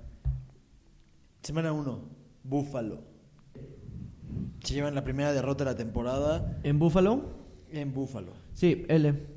semana 1.41 1.73
1, 1.73 1.99
Buffalo. 2.43 3.01
Se 4.63 4.75
llevan 4.75 4.93
la 4.93 5.03
primera 5.03 5.33
derrota 5.33 5.63
de 5.63 5.71
la 5.71 5.77
temporada 5.77 6.59
¿En 6.61 6.77
Buffalo? 6.77 7.25
en 7.71 7.91
Buffalo. 7.91 8.33
Sí, 8.53 8.85
L. 8.87 9.32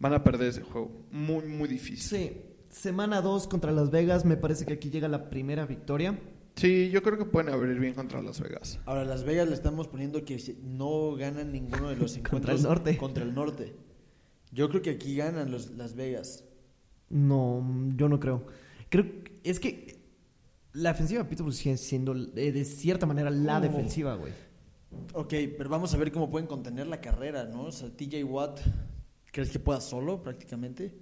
Van 0.00 0.12
a 0.12 0.22
perder 0.22 0.48
ese 0.48 0.62
juego. 0.62 0.90
Muy, 1.10 1.44
muy 1.46 1.68
difícil. 1.68 2.18
Sí. 2.18 2.42
Semana 2.70 3.20
2 3.22 3.48
contra 3.48 3.72
Las 3.72 3.90
Vegas. 3.90 4.24
Me 4.24 4.36
parece 4.36 4.64
que 4.66 4.74
aquí 4.74 4.90
llega 4.90 5.08
la 5.08 5.30
primera 5.30 5.66
victoria. 5.66 6.18
Sí, 6.56 6.90
yo 6.90 7.02
creo 7.02 7.16
que 7.18 7.24
pueden 7.24 7.52
abrir 7.52 7.78
bien 7.78 7.94
contra 7.94 8.20
Las 8.22 8.40
Vegas. 8.40 8.78
Ahora, 8.84 9.04
Las 9.04 9.24
Vegas 9.24 9.48
le 9.48 9.54
estamos 9.54 9.88
poniendo 9.88 10.24
que 10.24 10.56
no 10.62 11.14
ganan 11.14 11.52
ninguno 11.52 11.88
de 11.88 11.96
los 11.96 12.12
Contra 12.18 12.28
encuentros 12.54 12.60
el 12.60 12.66
norte. 12.66 12.96
Contra 12.96 13.24
el 13.24 13.34
norte. 13.34 13.74
Yo 14.52 14.68
creo 14.68 14.82
que 14.82 14.90
aquí 14.90 15.16
ganan 15.16 15.50
los, 15.50 15.70
Las 15.70 15.94
Vegas. 15.94 16.44
No, 17.10 17.64
yo 17.96 18.08
no 18.08 18.18
creo. 18.20 18.44
Creo 18.88 19.04
que 19.24 19.40
es 19.44 19.60
que 19.60 19.98
la 20.72 20.90
defensiva 20.92 21.22
de 21.22 21.28
Pittsburgh 21.28 21.54
sigue 21.54 21.76
siendo 21.76 22.14
eh, 22.36 22.52
de 22.52 22.64
cierta 22.64 23.06
manera 23.06 23.30
la 23.30 23.58
Oh. 23.58 23.60
defensiva, 23.60 24.14
güey. 24.16 24.32
Ok, 25.14 25.34
pero 25.56 25.68
vamos 25.70 25.92
a 25.94 25.96
ver 25.98 26.10
cómo 26.12 26.30
pueden 26.30 26.46
contener 26.46 26.86
la 26.86 27.00
carrera, 27.00 27.44
¿no? 27.44 27.64
O 27.64 27.72
sea, 27.72 27.88
TJ 27.90 28.24
Watt, 28.24 28.60
¿crees 29.32 29.50
que 29.50 29.58
pueda 29.58 29.80
solo 29.80 30.22
prácticamente? 30.22 30.94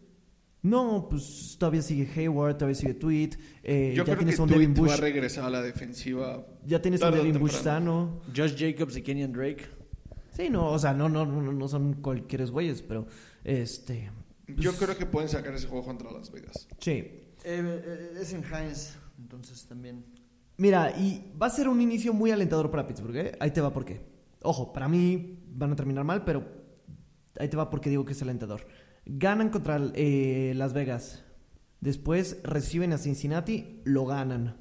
No, 0.62 1.06
pues 1.08 1.56
todavía 1.58 1.80
sigue 1.82 2.08
Hayward, 2.16 2.56
todavía 2.56 2.74
sigue 2.74 2.94
Tweet. 2.94 3.30
eh, 3.62 3.92
yo 3.94 3.98
ya 4.02 4.04
creo 4.04 4.16
tienes 4.18 4.34
que 4.36 4.40
a 4.40 4.44
un 4.44 4.50
Devin 4.50 4.74
Tweet 4.74 4.88
va 4.88 4.94
a 4.94 4.96
Bush. 4.96 5.00
regresar 5.00 5.44
a 5.44 5.50
la 5.50 5.62
defensiva. 5.62 6.44
Ya 6.64 6.82
tienes 6.82 7.02
a 7.02 7.08
un 7.08 7.14
Devin 7.14 7.38
Bush 7.38 7.52
sano. 7.52 8.20
Josh 8.34 8.56
Jacobs 8.58 8.96
y 8.96 9.02
Kenyon 9.02 9.32
Drake. 9.32 9.64
Sí, 10.36 10.50
no, 10.50 10.70
o 10.72 10.78
sea, 10.78 10.92
no, 10.92 11.08
no, 11.08 11.24
no, 11.24 11.52
no 11.52 11.68
son 11.68 11.94
cualquier 11.94 12.46
güeyes, 12.50 12.82
pero 12.82 13.06
este. 13.44 14.10
Yo 14.48 14.72
creo 14.74 14.96
que 14.96 15.06
pueden 15.06 15.28
sacar 15.28 15.54
ese 15.54 15.68
juego 15.68 15.84
contra 15.84 16.10
Las 16.10 16.30
Vegas. 16.32 16.66
Sí. 16.80 16.90
Eh, 16.92 17.22
eh, 17.44 18.10
es 18.20 18.32
en 18.32 18.42
Heinz, 18.42 18.96
entonces 19.18 19.66
también. 19.66 20.04
Mira, 20.56 20.90
y 20.98 21.32
va 21.40 21.46
a 21.46 21.50
ser 21.50 21.68
un 21.68 21.80
inicio 21.80 22.12
muy 22.12 22.30
alentador 22.32 22.70
para 22.70 22.86
Pittsburgh, 22.88 23.16
¿eh? 23.16 23.32
Ahí 23.38 23.50
te 23.52 23.60
va 23.60 23.72
por 23.72 23.84
qué. 23.84 24.00
Ojo, 24.42 24.72
para 24.72 24.88
mí 24.88 25.38
van 25.48 25.72
a 25.72 25.76
terminar 25.76 26.02
mal, 26.04 26.24
pero 26.24 26.44
ahí 27.40 27.48
te 27.48 27.56
va 27.56 27.70
porque 27.70 27.90
digo 27.90 28.04
que 28.04 28.12
es 28.12 28.22
alentador. 28.22 28.66
Ganan 29.04 29.50
contra 29.50 29.80
eh, 29.94 30.52
Las 30.56 30.72
Vegas. 30.72 31.22
Después 31.80 32.38
reciben 32.42 32.92
a 32.92 32.98
Cincinnati, 32.98 33.80
lo 33.84 34.06
ganan. 34.06 34.56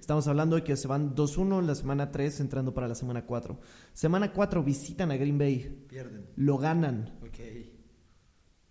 Estamos 0.00 0.26
hablando 0.26 0.56
de 0.56 0.64
que 0.64 0.76
se 0.76 0.88
van 0.88 1.14
2-1 1.14 1.58
en 1.60 1.66
la 1.66 1.74
semana 1.74 2.10
3, 2.10 2.40
entrando 2.40 2.72
para 2.72 2.88
la 2.88 2.94
semana 2.94 3.26
4. 3.26 3.58
Semana 3.92 4.32
4 4.32 4.64
visitan 4.64 5.10
a 5.10 5.16
Green 5.16 5.36
Bay, 5.38 5.84
Pierden. 5.86 6.26
lo 6.36 6.56
ganan. 6.56 7.18
Ok. 7.22 7.38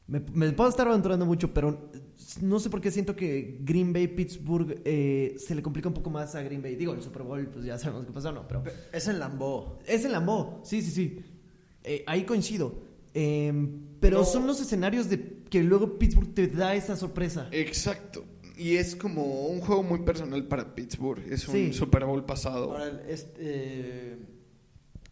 Me, 0.07 0.19
me 0.33 0.51
puedo 0.53 0.69
estar 0.69 0.87
aventurando 0.87 1.25
mucho, 1.25 1.53
pero 1.53 1.91
no 2.41 2.59
sé 2.59 2.69
por 2.69 2.81
qué 2.81 2.89
siento 2.91 3.15
que 3.15 3.59
Green 3.61 3.93
Bay, 3.93 4.07
Pittsburgh, 4.07 4.81
eh, 4.85 5.35
se 5.37 5.53
le 5.53 5.61
complica 5.61 5.87
un 5.89 5.93
poco 5.93 6.09
más 6.09 6.33
a 6.33 6.41
Green 6.41 6.61
Bay. 6.61 6.75
Digo, 6.75 6.93
el 6.93 7.01
Super 7.01 7.23
Bowl, 7.23 7.45
pues 7.47 7.63
ya 7.65 7.77
sabemos 7.77 8.05
qué 8.05 8.11
pasó, 8.11 8.31
¿no? 8.31 8.47
Pero 8.47 8.63
Es 8.91 9.07
en 9.07 9.19
Lambeau. 9.19 9.77
es 9.85 10.03
en 10.05 10.13
Lambeau, 10.13 10.61
sí, 10.63 10.81
sí, 10.81 10.91
sí. 10.91 11.21
Eh, 11.83 12.03
ahí 12.07 12.23
coincido. 12.23 12.86
Eh, 13.20 13.51
pero 13.99 14.20
No. 14.20 14.26
son 14.26 14.45
los 14.45 14.61
escenarios 14.61 15.09
de 15.09 15.39
que 15.49 15.63
luego 15.63 15.97
Pittsburgh 15.97 16.34
te 16.36 16.47
da 16.47 16.76
esa 16.76 16.95
sorpresa. 16.95 17.47
Exacto. 17.51 18.24
Y 18.55 18.76
es 18.76 18.95
como 18.95 19.47
un 19.47 19.59
juego 19.61 19.82
muy 19.84 19.99
personal 19.99 20.47
para 20.47 20.76
Pittsburgh. 20.76 21.24
Es 21.32 21.47
un 21.47 21.53
Sí. 21.55 21.74
Super 21.74 22.05
Bowl 22.05 22.26
pasado. 22.26 22.72
Ahora, 22.74 23.01
este. 23.07 24.18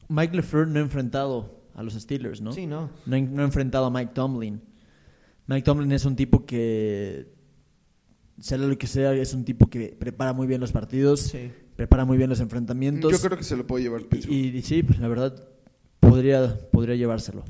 Mike 0.08 0.36
LeFleur 0.36 0.68
no 0.68 0.80
ha 0.80 0.82
enfrentado 0.84 1.64
a 1.74 1.82
los 1.84 1.94
Steelers, 1.96 2.42
¿no? 2.42 2.52
Sí, 2.52 2.68
¿no? 2.68 2.92
No, 3.08 3.16
ha- 3.16 3.20
no 3.22 3.42
ha 3.42 3.46
enfrentado 3.46 3.86
a 3.86 3.90
Mike 3.92 4.12
Tomlin. 4.14 4.62
Mike 5.48 5.64
Tomlin 5.64 5.92
es 5.92 6.06
un 6.06 6.16
tipo 6.16 6.46
que. 6.46 7.34
Sea 8.40 8.58
lo 8.58 8.78
que 8.78 8.88
sea, 8.88 9.14
es 9.14 9.34
un 9.34 9.46
tipo 9.46 9.68
que 9.68 9.96
prepara 9.98 10.34
muy 10.34 10.46
bien 10.46 10.60
los 10.62 10.72
partidos, 10.72 11.22
Sí. 11.22 11.52
prepara 11.76 12.04
muy 12.06 12.18
bien 12.18 12.30
los 12.30 12.40
enfrentamientos. 12.42 13.12
Yo 13.12 13.20
creo 13.20 13.38
que 13.38 13.44
se 13.46 13.56
lo 13.56 13.66
puede 13.66 13.84
llevar 13.86 14.04
Pittsburgh. 14.04 14.36
y, 14.36 14.58
y 14.58 14.62
sí, 14.62 14.84
pues, 14.84 15.00
la 15.00 15.08
verdad, 15.08 15.48
podría, 16.02 16.56
podría 16.72 16.96
llevárselo. 16.96 17.44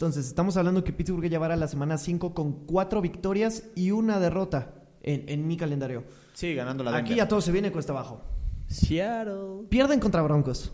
Entonces, 0.00 0.28
estamos 0.28 0.56
hablando 0.56 0.82
que 0.82 0.94
Pittsburgh 0.94 1.28
llevará 1.28 1.56
la 1.56 1.68
semana 1.68 1.98
5 1.98 2.32
con 2.32 2.64
cuatro 2.64 3.02
victorias 3.02 3.64
y 3.74 3.90
una 3.90 4.18
derrota 4.18 4.72
en, 5.02 5.28
en 5.28 5.46
mi 5.46 5.58
calendario. 5.58 6.04
Sí, 6.32 6.54
ganando 6.54 6.82
la 6.82 6.96
Aquí 6.96 7.16
ya 7.16 7.28
todo 7.28 7.42
se 7.42 7.52
viene 7.52 7.70
cuesta 7.70 7.92
abajo. 7.92 8.22
Seattle. 8.66 9.66
Pierden 9.68 10.00
contra 10.00 10.22
Broncos. 10.22 10.72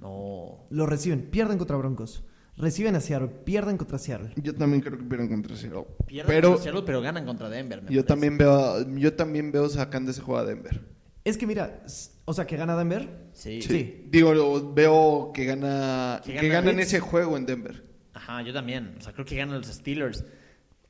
No. 0.00 0.64
Lo 0.70 0.86
reciben, 0.86 1.30
pierden 1.30 1.56
contra 1.56 1.76
Broncos. 1.76 2.24
Reciben 2.56 2.96
a 2.96 3.00
Seattle, 3.00 3.28
pierden 3.28 3.76
contra 3.76 3.96
Seattle. 3.96 4.32
Yo 4.42 4.56
también 4.56 4.82
creo 4.82 4.98
que 4.98 5.04
pierden 5.04 5.28
contra 5.28 5.54
Seattle. 5.54 5.86
Pierden 6.08 6.26
Pero 6.34 6.48
contra 6.48 6.64
Seattle, 6.64 6.82
pero 6.84 7.00
ganan 7.02 7.24
contra 7.24 7.48
Denver. 7.48 7.80
me 7.80 7.90
yo 7.94 8.04
parece. 8.04 8.08
también 8.08 8.36
veo, 8.36 8.88
yo 8.98 9.14
también 9.14 9.52
veo 9.52 9.68
sacando 9.68 10.10
ese 10.10 10.20
juego 10.20 10.40
a 10.40 10.44
Denver. 10.44 10.84
Es 11.22 11.38
que 11.38 11.46
mira, 11.46 11.84
o 12.24 12.34
sea, 12.34 12.44
que 12.44 12.56
gana 12.56 12.76
Denver. 12.76 13.28
Sí. 13.34 13.62
Sí. 13.62 14.06
Digo, 14.10 14.72
veo 14.74 15.30
que 15.32 15.44
gana, 15.44 16.20
Que 16.24 16.32
que, 16.32 16.48
gana 16.48 16.54
ganan 16.70 16.80
ese 16.80 16.98
juego 16.98 17.36
en 17.36 17.46
Denver. 17.46 17.89
Ajá, 18.20 18.42
yo 18.42 18.52
también. 18.52 18.94
O 18.98 19.00
sea, 19.02 19.12
creo 19.12 19.24
que 19.24 19.36
ganan 19.36 19.56
los 19.58 19.66
Steelers. 19.68 20.24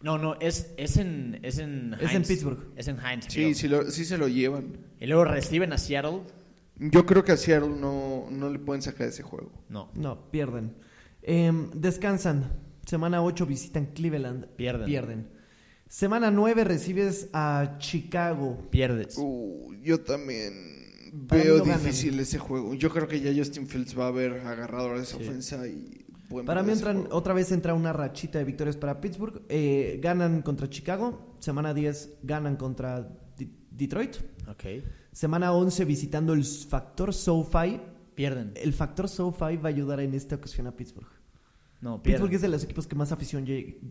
No, 0.03 0.19
no, 0.19 0.35
es, 0.41 0.73
es 0.79 0.97
en 0.97 1.39
es 1.43 1.59
en 1.59 1.95
Es 2.01 2.13
en. 2.15 2.23
Pittsburgh. 2.23 2.59
Es 2.75 2.89
en 2.89 2.99
Heinz. 2.99 3.27
Sí, 3.29 3.55
sí, 3.55 3.69
lo- 3.69 3.91
sí 3.91 4.05
se 4.05 4.17
lo 4.19 4.29
llevan. 4.29 4.79
Y 4.99 5.07
luego 5.07 5.25
reciben 5.27 5.73
a 5.73 5.79
Seattle. 5.79 6.21
Yo 6.79 7.05
creo 7.05 7.23
que 7.23 7.33
a 7.33 7.37
Seattle 7.37 7.69
no, 7.79 8.27
no 8.31 8.49
le 8.51 8.59
pueden 8.59 8.81
sacar 8.83 9.07
ese 9.09 9.23
juego. 9.23 9.53
No. 9.69 9.91
No, 9.95 10.31
pierden. 10.31 10.75
Em, 11.23 11.71
descansan. 11.73 12.51
Semana 12.87 13.23
8 13.23 13.45
visitan 13.47 13.87
Cleveland. 13.87 14.47
Pierden. 14.57 14.87
Pierden. 14.87 15.29
Semana 15.87 16.31
9 16.31 16.65
recibes 16.65 17.29
a 17.35 17.77
Chicago. 17.79 18.69
Pierdes. 18.71 19.17
Uh, 19.19 19.75
yo 19.83 20.01
también 20.01 21.11
veo 21.13 21.59
ganan. 21.63 21.79
difícil 21.85 22.19
ese 22.19 22.39
juego. 22.39 22.75
Yo 22.75 22.89
creo 22.91 23.07
que 23.07 23.21
ya 23.21 23.33
Justin 23.37 23.67
Fields 23.67 23.99
va 23.99 24.05
a 24.05 24.09
haber 24.09 24.41
agarrado 24.47 24.97
esa 24.97 25.19
Sí. 25.19 25.25
ofensa 25.25 25.69
y 25.69 26.07
Para 26.47 26.63
mí 26.63 26.73
entran, 26.73 27.09
otra 27.11 27.35
vez 27.35 27.51
entra 27.53 27.75
una 27.75 27.93
rachita 27.93 28.39
de 28.39 28.45
victorias 28.45 28.77
para 28.77 29.01
Pittsburgh. 29.01 29.43
Eh, 29.49 29.99
ganan 30.03 30.43
contra 30.43 30.69
Chicago. 30.71 31.35
Semana 31.41 31.75
10 31.75 32.19
ganan 32.23 32.57
contra 32.57 33.01
D- 33.37 33.49
Detroit. 33.71 34.17
Ok. 34.49 34.65
Semana 35.13 35.53
11 35.53 35.85
visitando 35.85 36.33
el 36.33 36.45
factor 36.45 37.13
SoFi. 37.13 37.81
Pierden. 38.15 38.53
El 38.55 38.73
factor 38.73 39.09
SoFi 39.09 39.57
va 39.57 39.65
a 39.65 39.73
ayudar 39.73 40.01
en 40.01 40.15
esta 40.15 40.37
ocasión 40.37 40.67
a 40.67 40.77
Pittsburgh. 40.77 41.09
No, 41.81 42.03
Pittsburgh 42.03 42.29
pierden. 42.29 42.35
es 42.37 42.43
de 42.43 42.49
los 42.49 42.65
equipos 42.65 42.87
que 42.87 42.95
más 42.95 43.11
afición 43.11 43.47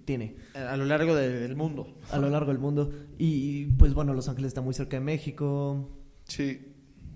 tiene 0.06 0.36
A 0.54 0.78
lo 0.78 0.86
largo 0.86 1.16
de- 1.16 1.40
del 1.40 1.56
mundo. 1.56 1.88
a 2.12 2.20
lo 2.20 2.30
largo 2.30 2.52
del 2.52 2.60
mundo. 2.60 2.92
Y 3.18 3.66
pues 3.78 3.94
bueno, 3.96 4.14
Los 4.14 4.30
Ángeles 4.30 4.50
está 4.50 4.62
muy 4.62 4.76
cerca 4.76 4.98
de 4.98 5.02
México. 5.04 5.90
Sí. 6.26 6.69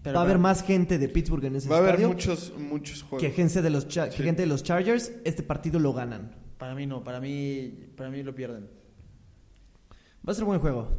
Pero 0.03 0.15
va 0.15 0.21
a 0.21 0.23
haber 0.25 0.35
para- 0.35 0.41
más 0.43 0.63
gente 0.63 0.97
de 0.99 1.07
Pittsburgh 1.09 1.45
en 1.45 1.55
ese 1.55 1.69
Va 1.69 1.77
a 1.77 1.79
haber 1.79 1.91
estadio 1.95 2.09
muchos, 2.09 2.53
muchos 2.57 3.01
juegos. 3.03 3.21
que 3.25 3.31
gente 3.33 3.61
de 3.61 3.69
los 3.69 3.87
Cha- 3.87 4.09
que 4.09 4.21
gente 4.23 4.41
de 4.43 4.47
los 4.47 4.61
Chargers. 4.61 5.11
Este 5.23 5.41
partido 5.43 5.79
lo 5.79 5.93
ganan. 5.93 6.35
Para 6.57 6.75
mí 6.75 6.85
no, 6.85 7.03
para 7.03 7.19
mí, 7.19 7.73
para 7.95 8.09
mí 8.09 8.21
lo 8.21 8.35
pierden. 8.35 8.67
Va 10.27 10.31
a 10.31 10.33
ser 10.35 10.43
un 10.43 10.49
buen 10.49 10.59
juego. 10.61 10.89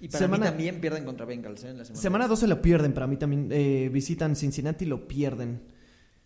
Y 0.00 0.08
para 0.08 0.18
Semana- 0.18 0.44
mí 0.44 0.50
también 0.50 0.80
pierden 0.80 1.04
contra 1.04 1.24
Bengals, 1.26 1.64
¿eh? 1.64 1.70
En 1.70 1.78
la 1.78 1.84
semana, 1.84 2.02
Semana 2.02 2.28
12 2.28 2.46
lo 2.46 2.60
pierden, 2.60 2.92
para 2.92 3.06
mí 3.06 3.16
también. 3.16 3.48
eh, 3.50 3.88
visitan 3.92 4.36
Cincinnati 4.36 4.84
y 4.84 4.88
lo 4.88 5.08
pierden. 5.08 5.62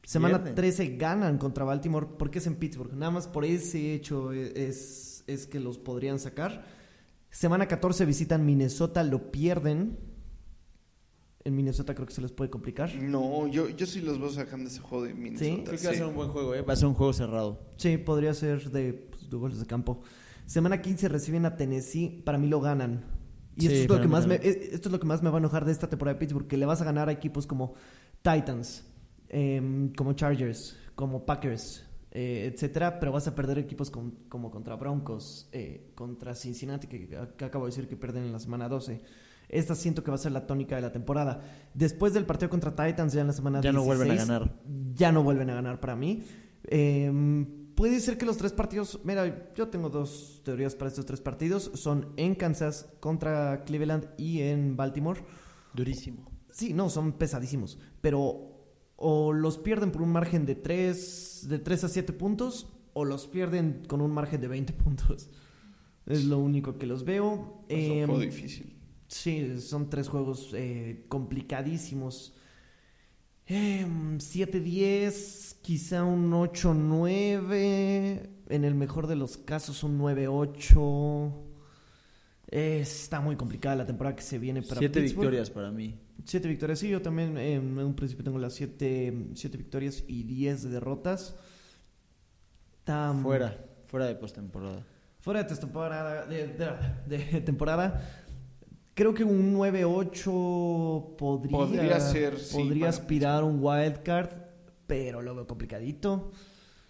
Semana 0.03 0.39
Pierden. 0.39 0.55
13 0.55 0.97
ganan 0.97 1.37
contra 1.39 1.64
Baltimore 1.64 2.07
porque 2.19 2.39
es 2.39 2.47
en 2.47 2.55
Pittsburgh. 2.57 2.93
Nada 2.95 3.11
más 3.11 3.29
por 3.29 3.45
ese 3.45 3.95
hecho 3.95 4.33
es, 4.33 5.23
es 5.27 5.47
que 5.47 5.61
los 5.61 5.77
podrían 5.79 6.19
sacar. 6.19 6.64
Semana 7.31 7.66
14 7.69 8.07
visitan 8.07 8.47
Minnesota, 8.47 9.03
lo 9.03 9.31
pierden. 9.31 9.99
En 11.49 11.57
Minnesota 11.57 11.94
creo 11.94 12.07
que 12.07 12.12
se 12.12 12.20
les 12.20 12.30
puede 12.30 12.51
complicar. 12.51 12.94
No, 12.94 13.46
yo, 13.46 13.70
yo 13.70 13.86
sí 13.86 14.03
los 14.03 14.20
veo 14.20 14.28
sacando 14.30 14.68
ese 14.68 14.80
juego 14.80 15.05
de 15.05 15.14
Minnesota. 15.14 15.64
Creo 15.64 15.78
que 15.78 15.84
va 15.86 15.90
a 15.90 15.92
sí. 15.94 15.99
ser 15.99 16.07
un 16.07 16.14
buen 16.14 16.28
juego, 16.28 16.55
¿eh? 16.55 16.61
Va 16.61 16.74
a 16.74 16.76
ser 16.76 16.88
un 16.88 16.94
juego 16.94 17.12
cerrado. 17.14 17.59
Sí, 17.76 17.96
podría 17.96 18.34
ser 18.34 18.70
de, 18.70 18.92
pues, 18.92 19.30
de 19.30 19.36
goles 19.38 19.59
de 19.59 19.64
campo. 19.66 20.03
Semana 20.44 20.82
15 20.82 21.09
reciben 21.09 21.46
a 21.46 21.57
Tennessee, 21.57 22.22
para 22.24 22.36
mí 22.36 22.49
lo 22.49 22.61
ganan. 22.61 23.03
Y 23.57 23.62
Sí, 23.62 23.66
esto, 23.74 23.94
es 23.94 23.99
lo 23.99 24.03
que 24.03 24.09
más 24.09 24.26
me, 24.26 24.34
eh, 24.36 24.70
esto 24.72 24.88
es 24.88 24.92
lo 24.92 25.01
que 25.01 25.07
más 25.07 25.22
me 25.22 25.30
va 25.30 25.36
a 25.36 25.40
enojar 25.40 25.64
de 25.64 25.72
esta 25.72 25.88
temporada 25.88 26.14
de 26.14 26.20
Pittsburgh, 26.20 26.46
que 26.46 26.57
le 26.59 26.66
vas 26.66 26.82
a 26.82 26.84
ganar 26.84 27.09
a 27.09 27.12
equipos 27.12 27.46
como 27.46 27.72
Titans, 28.22 28.84
em, 29.30 29.92
como 29.94 30.12
Chargers, 30.12 30.76
como 30.94 31.24
Packers, 31.24 31.84
eh, 32.11 32.51
etcétera, 32.53 33.01
pero 33.01 33.11
vas 33.12 33.26
a 33.26 33.34
perder 33.34 33.59
equipos 33.59 33.90
con- 33.90 34.12
como 34.28 34.51
contra 34.51 34.76
Broncos, 34.76 35.49
eh, 35.53 35.92
contra 35.94 36.34
Cincinnati, 36.34 36.86
que, 36.86 37.09
que 37.36 37.44
acabo 37.44 37.64
de 37.64 37.70
decir 37.70 37.88
que 37.88 37.96
pierden 37.96 38.24
en 38.24 38.32
la 38.32 38.38
semana 38.38 38.68
12. 38.68 39.01
Esta 39.49 39.74
siento 39.74 40.05
que 40.05 40.11
va 40.11 40.16
a 40.16 40.18
ser 40.18 40.32
la 40.32 40.46
tónica 40.46 40.76
de 40.76 40.82
la 40.82 40.92
temporada. 40.92 41.40
Después 41.74 42.12
del 42.12 42.26
partido 42.26 42.51
contra 42.51 42.74
Titans, 42.74 43.12
ya 43.14 43.22
en 43.22 43.26
la 43.28 43.32
semana 43.32 43.61
Ya 43.61 43.72
no 43.72 43.82
vuelven 43.84 44.11
a 44.11 44.14
16, 44.14 44.28
ganar. 44.28 44.61
ya 44.94 45.12
no 45.12 45.22
vuelven 45.22 45.51
a 45.51 45.55
ganar 45.55 45.80
para 45.80 45.96
mí. 45.96 46.22
Eh, 46.64 47.46
puede 47.74 48.01
ser 48.01 48.18
que 48.18 48.26
los 48.26 48.36
tres 48.36 48.53
partidos, 48.53 49.01
mira, 49.05 49.53
yo 49.55 49.68
tengo 49.68 49.88
dos 49.88 50.42
teorías 50.44 50.74
para 50.74 50.88
estos 50.90 51.07
tres 51.07 51.20
partidos, 51.20 51.70
son 51.74 52.12
en 52.16 52.34
Kansas 52.34 52.88
contra 53.01 53.64
Cleveland 53.64 54.09
y 54.18 54.40
en 54.42 54.76
Baltimore. 54.76 55.22
Durísimo. 55.74 56.30
Sí, 56.51 56.74
no, 56.74 56.90
son 56.90 57.12
pesadísimos, 57.12 57.78
pero 58.01 58.55
o 58.96 59.32
los 59.32 59.59
pierden 59.59 59.92
por 59.92 60.03
un 60.03 60.11
margen 60.11 60.44
de 60.44 60.57
3, 60.57 61.46
de 61.49 61.59
3 61.61 61.84
a 61.84 61.88
7 61.88 62.12
puntos 62.14 62.66
o 62.94 63.05
los 63.05 63.28
pierden 63.28 63.82
con 63.86 64.01
un 64.01 64.11
margen 64.11 64.40
de 64.40 64.49
20 64.49 64.72
puntos. 64.84 65.30
Es 66.05 66.24
lo 66.24 66.38
único 66.38 66.78
que 66.78 66.86
los 66.86 67.05
veo. 67.05 67.64
Es 67.68 67.86
un 67.90 67.96
Em, 67.99 68.07
juego 68.07 68.20
difícil. 68.22 68.78
Sí, 69.09 69.61
son 69.61 69.89
tres 69.91 70.09
juegos 70.09 70.53
eh, 70.55 71.05
complicadísimos. 71.09 72.35
Em, 73.47 74.19
7-10, 74.19 75.57
quizá 75.63 76.05
un 76.05 76.31
8-9. 76.33 78.29
En 78.51 78.65
el 78.65 78.75
mejor 78.75 79.07
de 79.07 79.17
los 79.17 79.39
casos, 79.39 79.83
un 79.83 79.99
9-8. 79.99 81.33
Eh, 82.51 82.81
está 82.81 83.21
muy 83.21 83.37
complicada 83.37 83.77
la 83.77 83.87
temporada 83.87 84.17
que 84.17 84.23
se 84.23 84.39
viene 84.39 84.63
para 84.63 84.79
Siete 84.79 85.01
Pittsburgh. 85.01 85.21
victorias 85.27 85.51
para 85.51 85.71
mí. 85.71 85.99
Siete 86.25 86.49
victorias, 86.49 86.79
sí, 86.79 86.89
yo 86.89 87.01
también 87.01 87.37
eh, 87.39 87.55
en 87.55 87.79
un 87.79 87.95
principio 87.95 88.25
tengo 88.25 88.39
las 88.39 88.55
siete, 88.55 89.29
siete 89.35 89.57
victorias 89.57 90.03
y 90.09 90.25
10 90.25 90.65
de 90.65 90.71
derrotas. 90.71 91.37
Mm, 92.87 93.23
Fuera, 93.23 93.57
fuera 93.87 94.07
de 94.07 94.15
postemporada. 94.15 94.85
Fuera 95.21 95.43
de 95.45 95.57
temporada, 95.57 96.27
de, 96.27 96.49
de- 96.49 97.19
de 97.19 97.41
temporada, 97.43 98.25
creo 98.99 99.14
que 99.14 99.22
un 99.22 99.55
9-8 99.55 101.16
podría, 101.16 101.57
Podría 101.57 102.01
ser, 102.01 102.34
podría 102.53 102.88
aspirar 102.88 103.42
a 103.42 103.44
un 103.46 103.59
wild 103.62 104.03
card, 104.03 104.30
pero 104.88 105.22
lo 105.22 105.34
veo 105.36 105.46
complicadito. 105.46 106.32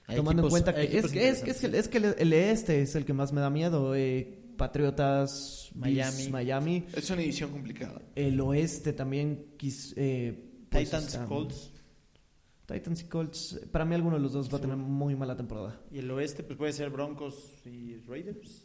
Hay 0.06 0.16
tomando 0.16 0.42
equipos- 0.42 0.46
en 0.46 0.50
cuenta 0.64 0.74
que 0.74 0.82
es, 0.84 0.88
que 0.90 0.96
es, 0.98 1.02
que 1.42 1.50
es, 1.50 1.60
que, 1.60 1.66
interesantes. 1.66 1.80
es 1.80 1.88
que 1.88 1.98
el, 1.98 2.04
el 2.18 2.32
este 2.32 2.80
es 2.82 2.94
el 2.94 3.04
que 3.04 3.12
más 3.12 3.32
me 3.32 3.40
da 3.42 3.50
miedo. 3.50 3.94
eh, 3.94 4.34
Patriotas, 4.56 5.70
Bills, 5.74 6.28
Miami. 6.28 6.28
Miami. 6.30 6.86
Es 6.94 7.10
una 7.10 7.20
edición 7.22 7.50
complicada. 7.50 8.00
El 8.16 8.40
oeste 8.40 8.92
también. 8.94 9.54
quis- 9.58 9.92
eh, 9.96 10.50
pues 10.70 10.84
Titans, 10.86 11.06
está- 11.06 11.26
Colts. 11.26 11.72
Titans 12.66 13.00
y 13.02 13.04
Colts. 13.04 13.60
Para 13.70 13.84
mí, 13.84 13.94
alguno 13.94 14.16
de 14.16 14.22
los 14.22 14.32
dos 14.32 14.52
va 14.52 14.58
a 14.58 14.60
tener 14.60 14.76
muy 14.76 15.14
mala 15.14 15.36
temporada. 15.36 15.80
Y 15.92 15.98
el 15.98 16.10
oeste, 16.10 16.42
pues 16.42 16.58
puede 16.58 16.72
ser 16.72 16.90
Broncos 16.90 17.52
y 17.66 17.98
Raiders. 18.08 18.64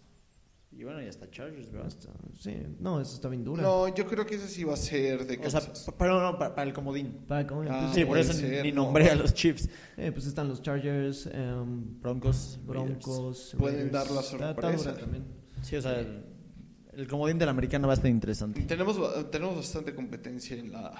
Y 0.75 0.83
bueno, 0.83 1.01
y 1.01 1.07
hasta 1.07 1.29
Chargers, 1.29 1.71
¿verdad? 1.71 1.87
Hasta- 1.87 2.09
sí, 2.39 2.55
no, 2.79 2.99
eso 2.99 3.13
está 3.15 3.29
bien 3.29 3.43
dura. 3.43 3.61
No, 3.61 3.93
yo 3.93 4.05
creo 4.07 4.25
que 4.25 4.35
ese 4.35 4.47
sí 4.47 4.63
va 4.63 4.73
a 4.73 4.77
ser 4.77 5.25
de 5.25 5.37
O 5.45 5.49
sea, 5.49 5.61
Kansas. 5.61 5.91
para, 5.97 6.19
no, 6.19 6.37
para, 6.37 6.55
para 6.55 6.67
el 6.67 6.73
comodín. 6.73 7.19
Para 7.27 7.45
cómo- 7.45 7.61
Ah, 7.69 7.81
pues, 7.83 7.93
Sí, 7.95 8.05
por 8.05 8.17
eso 8.17 8.33
ser, 8.33 8.65
ni 8.65 8.71
no. 8.71 8.83
nombré 8.85 9.09
a 9.09 9.15
los 9.15 9.33
Chiefs. 9.33 9.69
eh, 9.97 10.11
pues 10.11 10.25
están 10.25 10.49
los 10.49 10.61
Chargers, 10.61 11.27
em, 11.31 12.01
Broncos, 12.01 12.59
Raiders. 12.67 13.05
Broncos. 13.05 13.55
Pueden 13.57 13.91
dar 13.91 14.09
la 14.09 14.21
Está- 14.21 14.49
está 14.49 14.61
sorpresa. 14.61 14.89
dura 14.91 15.01
también. 15.01 15.23
Sí, 15.61 15.75
o 15.75 15.81
sea, 15.81 15.99
el, 15.99 16.23
el 16.93 17.07
comodín 17.07 17.37
de 17.37 17.45
la 17.45 17.51
americana 17.51 17.85
va 17.87 17.93
a 17.93 17.95
estar 17.95 18.09
interesante. 18.11 18.61
Tenemos, 18.63 18.99
tenemos 19.31 19.55
bastante 19.55 19.93
competencia 19.95 20.57
en 20.57 20.71
la 20.71 20.91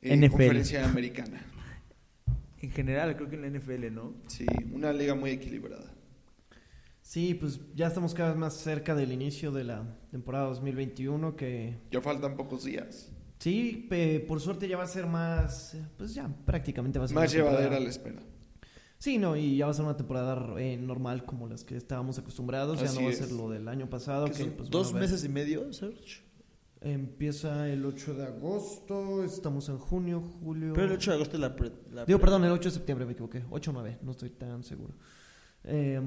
eh, 0.00 0.16
NFL. 0.16 0.30
conferencia 0.30 0.84
americana. 0.88 1.44
En 2.62 2.70
general, 2.70 3.14
creo 3.16 3.28
que 3.28 3.36
en 3.36 3.42
la 3.42 3.48
NFL, 3.58 3.90
¿no? 3.92 4.14
Sí, 4.28 4.46
una 4.72 4.92
liga 4.92 5.14
muy 5.14 5.30
equilibrada. 5.30 5.92
Sí, 7.06 7.34
pues 7.34 7.60
ya 7.74 7.88
estamos 7.88 8.14
cada 8.14 8.30
vez 8.30 8.38
más 8.38 8.54
cerca 8.54 8.94
del 8.94 9.12
inicio 9.12 9.52
de 9.52 9.62
la 9.62 9.84
temporada 10.10 10.46
2021 10.46 11.36
que 11.36 11.76
Ya 11.90 12.00
faltan 12.00 12.34
pocos 12.34 12.64
días. 12.64 13.12
sí, 13.38 13.86
pe- 13.90 14.20
por 14.26 14.40
suerte 14.40 14.66
ya 14.66 14.78
va 14.78 14.84
a 14.84 14.88
ser 14.88 15.06
más, 15.06 15.74
eh, 15.74 15.84
pues 15.98 16.14
ya 16.14 16.26
prácticamente 16.46 16.98
va 16.98 17.04
a 17.04 17.08
ser 17.08 17.14
Más 17.14 17.30
llevadera 17.30 17.78
la 17.78 17.90
espera. 17.90 18.22
Sí, 18.96 19.18
no, 19.18 19.36
y 19.36 19.58
ya 19.58 19.66
va 19.66 19.72
a 19.72 19.74
ser 19.74 19.84
una 19.84 19.98
temporada 19.98 20.58
eh, 20.58 20.78
normal 20.78 21.26
como 21.26 21.46
las 21.46 21.62
que 21.62 21.76
estábamos 21.76 22.18
acostumbrados, 22.18 22.80
ya 22.80 22.90
no 22.98 23.04
va 23.06 23.10
a 23.10 23.12
ser 23.12 23.32
lo 23.32 23.50
del 23.50 23.68
año 23.68 23.90
pasado 23.90 24.24
Que 24.30 24.46
pues, 24.46 24.70
dos 24.70 24.92
bueno, 24.92 25.06
meses 25.06 25.22
y 25.24 25.28
medio, 25.28 25.70
Serge. 25.74 26.22
Empieza 26.80 27.68
el 27.68 27.84
8 27.84 28.14
de 28.14 28.24
agosto, 28.24 29.24
estamos 29.24 29.68
en 29.68 29.76
junio, 29.78 30.22
julio. 30.22 30.72
Pero 30.72 30.86
el 30.86 30.92
8 30.92 31.10
de 31.10 31.14
agosto 31.16 31.36
es 31.36 31.40
la... 31.40 31.54
pre- 31.54 31.72
la 31.92 32.06
Digo, 32.06 32.18
pre- 32.18 32.26
perdón, 32.26 32.44
el 32.44 32.50
8 32.52 32.68
de 32.70 32.74
septiembre 32.74 33.04
me 33.04 33.12
equivoqué. 33.12 33.42
8 33.50 33.70
o 33.70 33.74
9, 33.74 33.98
no 34.02 34.10
estoy 34.12 34.30
tan 34.30 34.62
seguro. 34.64 34.94
Eh, 35.66 35.98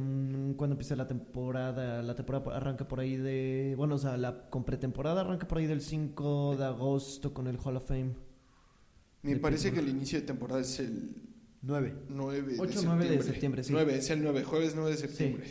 cuando 0.55 0.73
empieza 0.75 0.95
la 0.95 1.07
temporada, 1.07 2.03
la 2.03 2.15
temporada 2.15 2.55
arranca 2.55 2.87
por 2.87 2.99
ahí 2.99 3.15
de. 3.17 3.73
Bueno, 3.75 3.95
o 3.95 3.97
sea, 3.97 4.15
la 4.17 4.49
con 4.49 4.63
pretemporada 4.63 5.21
arranca 5.21 5.47
por 5.47 5.57
ahí 5.57 5.65
del 5.65 5.81
5 5.81 6.55
de 6.57 6.65
agosto 6.65 7.33
con 7.33 7.47
el 7.47 7.57
Hall 7.63 7.77
of 7.77 7.87
Fame. 7.87 8.13
Me 9.23 9.33
De 9.33 9.39
parece 9.39 9.69
que 9.69 9.77
Pittsburgh. 9.77 9.89
el 9.89 9.95
inicio 9.97 10.19
de 10.19 10.25
temporada 10.27 10.61
es 10.61 10.79
el 10.79 11.15
9. 11.63 11.95
9 12.09 12.41
de 12.43 12.59
8 12.59 12.61
o 12.61 12.65
septiembre. 12.67 12.95
9 13.07 13.17
de 13.17 13.23
septiembre, 13.23 13.63
sí. 13.63 13.73
9, 13.73 13.95
es 13.97 14.09
el 14.11 14.23
9, 14.23 14.43
jueves 14.43 14.73
9 14.75 14.91
de 14.91 14.97
septiembre. 14.97 15.45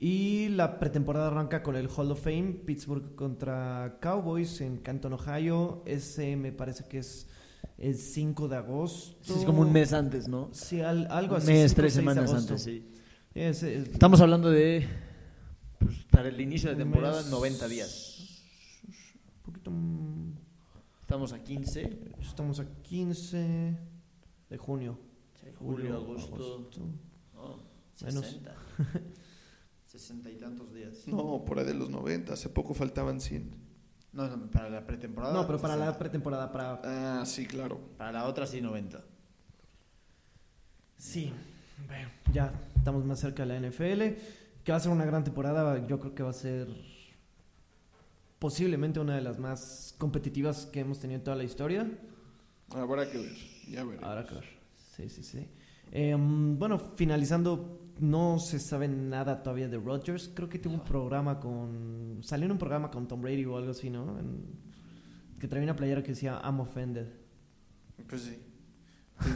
Y 0.00 0.48
la 0.48 0.80
pretemporada 0.80 1.28
arranca 1.28 1.62
con 1.62 1.76
el 1.76 1.88
Hall 1.96 2.10
of 2.10 2.20
Fame, 2.20 2.62
Pittsburgh 2.66 3.14
contra 3.14 3.98
Cowboys 4.02 4.60
en 4.60 4.78
Canton, 4.78 5.12
Ohio. 5.12 5.84
Ese 5.86 6.34
me 6.36 6.50
parece 6.50 6.84
que 6.88 6.98
es 6.98 7.28
el 7.78 7.94
5 7.94 8.48
de 8.48 8.56
agosto. 8.56 9.16
Sí, 9.22 9.38
es 9.38 9.44
como 9.44 9.62
un 9.62 9.72
mes 9.72 9.92
antes, 9.92 10.26
¿no? 10.26 10.48
Sí, 10.52 10.80
al- 10.80 11.06
algo 11.12 11.36
Un 11.36 11.42
así. 11.42 11.52
mes, 11.52 11.70
5 11.70 11.72
o 11.72 11.76
tres 11.76 11.92
6 11.92 12.04
de 12.04 12.10
semanas 12.12 12.34
antes, 12.34 12.62
sí. 12.62 12.88
Es- 13.34 13.62
es- 13.62 13.88
Estamos 13.88 14.20
hablando 14.20 14.50
de... 14.50 14.86
pues, 15.78 16.04
para 16.10 16.28
el 16.28 16.40
inicio 16.40 16.70
de 16.70 16.76
temporada, 16.76 17.22
mes. 17.22 17.30
90 17.30 17.68
días. 17.68 18.42
Un 19.36 19.42
poquito. 19.42 19.70
mm, 19.70 20.32
Estamos 21.02 21.32
a 21.32 21.42
15. 21.42 21.98
Estamos 22.20 22.60
a 22.60 22.66
15 22.82 23.76
de 24.50 24.56
junio. 24.58 24.98
Julio, 25.58 25.96
agosto... 25.96 26.34
agosto. 26.34 26.80
no, 27.34 27.62
Menos. 28.04 28.24
60. 28.26 28.54
60 29.86 30.30
y 30.30 30.36
tantos 30.36 30.72
días. 30.74 31.06
No, 31.08 31.44
por 31.44 31.58
ahí 31.58 31.64
de 31.66 31.74
los 31.74 31.90
90, 31.90 32.32
hace 32.32 32.48
poco 32.48 32.74
faltaban 32.74 33.20
100. 33.20 33.50
No, 34.12 34.28
no, 34.28 34.50
para 34.50 34.68
la 34.70 34.86
pretemporada. 34.86 35.32
No, 35.32 35.46
pero 35.46 35.58
para 35.60 35.74
la 35.74 35.84
60. 35.86 35.98
pretemporada, 35.98 36.52
para. 36.52 36.80
Ah, 37.20 37.26
sí, 37.26 37.46
claro. 37.46 37.80
Para 37.96 38.12
la 38.12 38.26
otra 38.26 38.46
sí 38.46 38.60
90. 38.60 39.02
Sí, 40.98 41.32
bueno, 41.88 42.08
ya 42.32 42.52
estamos 42.82 43.04
más 43.04 43.20
cerca 43.20 43.46
de 43.46 43.48
la 43.60 43.68
NFL. 43.68 44.18
Que 44.64 44.72
va 44.72 44.76
a 44.76 44.80
ser 44.80 44.90
una 44.90 45.04
gran 45.04 45.22
temporada. 45.22 45.86
Yo 45.86 46.00
creo 46.00 46.14
que 46.16 46.22
va 46.24 46.30
a 46.30 46.34
ser 46.34 46.66
posiblemente 48.40 48.98
una 48.98 49.14
de 49.14 49.20
las 49.22 49.38
más 49.38 49.94
competitivas 49.98 50.66
que 50.66 50.80
hemos 50.80 50.98
tenido 50.98 51.18
en 51.18 51.24
toda 51.24 51.36
la 51.36 51.44
historia. 51.44 51.88
Habrá 52.70 53.08
que 53.10 53.18
ver, 53.18 53.32
ya 53.70 53.84
veremos. 53.84 54.04
Ahora 54.04 54.26
claro. 54.26 54.46
Sí, 54.96 55.08
sí, 55.08 55.22
sí. 55.22 55.46
Em, 55.92 56.58
bueno, 56.58 56.78
finalizando, 56.78 57.92
no 58.00 58.38
se 58.40 58.58
sabe 58.58 58.88
nada 58.88 59.42
todavía 59.42 59.68
de 59.68 59.78
Rodgers. 59.78 60.30
Creo 60.34 60.48
que 60.48 60.58
tuvo 60.58 60.74
un 60.74 60.84
programa 60.84 61.38
con. 61.38 62.18
Salió 62.22 62.46
en 62.46 62.52
un 62.52 62.58
programa 62.58 62.90
con 62.90 63.06
Tom 63.06 63.20
Brady 63.20 63.44
o 63.44 63.56
algo 63.56 63.70
así, 63.70 63.90
¿no? 63.90 64.18
En- 64.18 64.60
Que 65.38 65.46
traía 65.48 65.64
una 65.64 65.76
playera 65.76 66.02
que 66.02 66.12
decía 66.12 66.40
I'm 66.44 66.60
offended. 66.60 67.08
Pues 68.08 68.22
sí. 68.22 68.38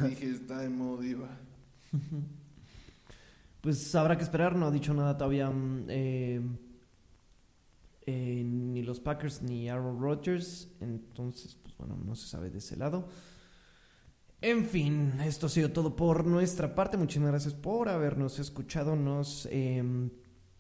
Te 0.01 0.09
dije, 0.09 0.31
está 0.31 0.65
en 0.65 0.77
modo 0.79 1.01
diva. 1.01 1.29
Pues 3.67 3.93
habrá 3.97 4.17
que 4.17 4.23
esperar, 4.23 4.55
no 4.55 4.69
ha 4.69 4.71
dicho 4.71 4.95
nada 4.95 5.17
todavía 5.17 5.51
mm, 5.51 5.87
eh, 5.89 6.41
eh, 8.03 8.43
ni 8.45 8.81
los 8.85 9.01
Packers 9.01 9.43
ni 9.43 9.69
Aaron 9.69 10.01
Rodgers, 10.01 10.69
entonces, 10.79 11.57
pues 11.61 11.77
bueno, 11.77 11.97
no 11.97 12.15
se 12.15 12.29
sabe 12.29 12.49
de 12.49 12.59
ese 12.59 12.77
lado. 12.77 13.09
En 14.41 14.67
fin, 14.67 15.15
esto 15.21 15.47
ha 15.47 15.49
sido 15.49 15.73
todo 15.73 15.97
por 15.97 16.25
nuestra 16.25 16.77
parte. 16.77 16.97
Muchísimas 16.97 17.31
gracias 17.31 17.55
por 17.55 17.89
habernos 17.89 18.39
escuchado. 18.39 18.95
Nos 18.95 19.49
eh, 19.51 19.83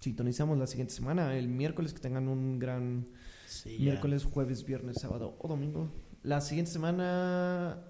sintonizamos 0.00 0.59
la 0.59 0.66
siguiente 0.66 0.92
semana, 0.92 1.36
el 1.36 1.46
miércoles. 1.46 1.92
Que 1.92 2.00
tengan 2.00 2.26
un 2.26 2.59
gran 2.59 3.07
Sí, 3.46 3.76
miércoles, 3.78 4.24
jueves, 4.24 4.64
viernes, 4.64 4.96
sábado 5.00 5.36
o 5.38 5.46
domingo. 5.46 5.92
La 6.24 6.40
siguiente 6.40 6.72
semana 6.72 7.84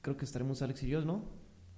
creo 0.00 0.16
que 0.16 0.24
estaremos 0.24 0.62
Alex 0.62 0.82
y 0.84 0.88
yo, 0.88 1.04
¿no? 1.04 1.26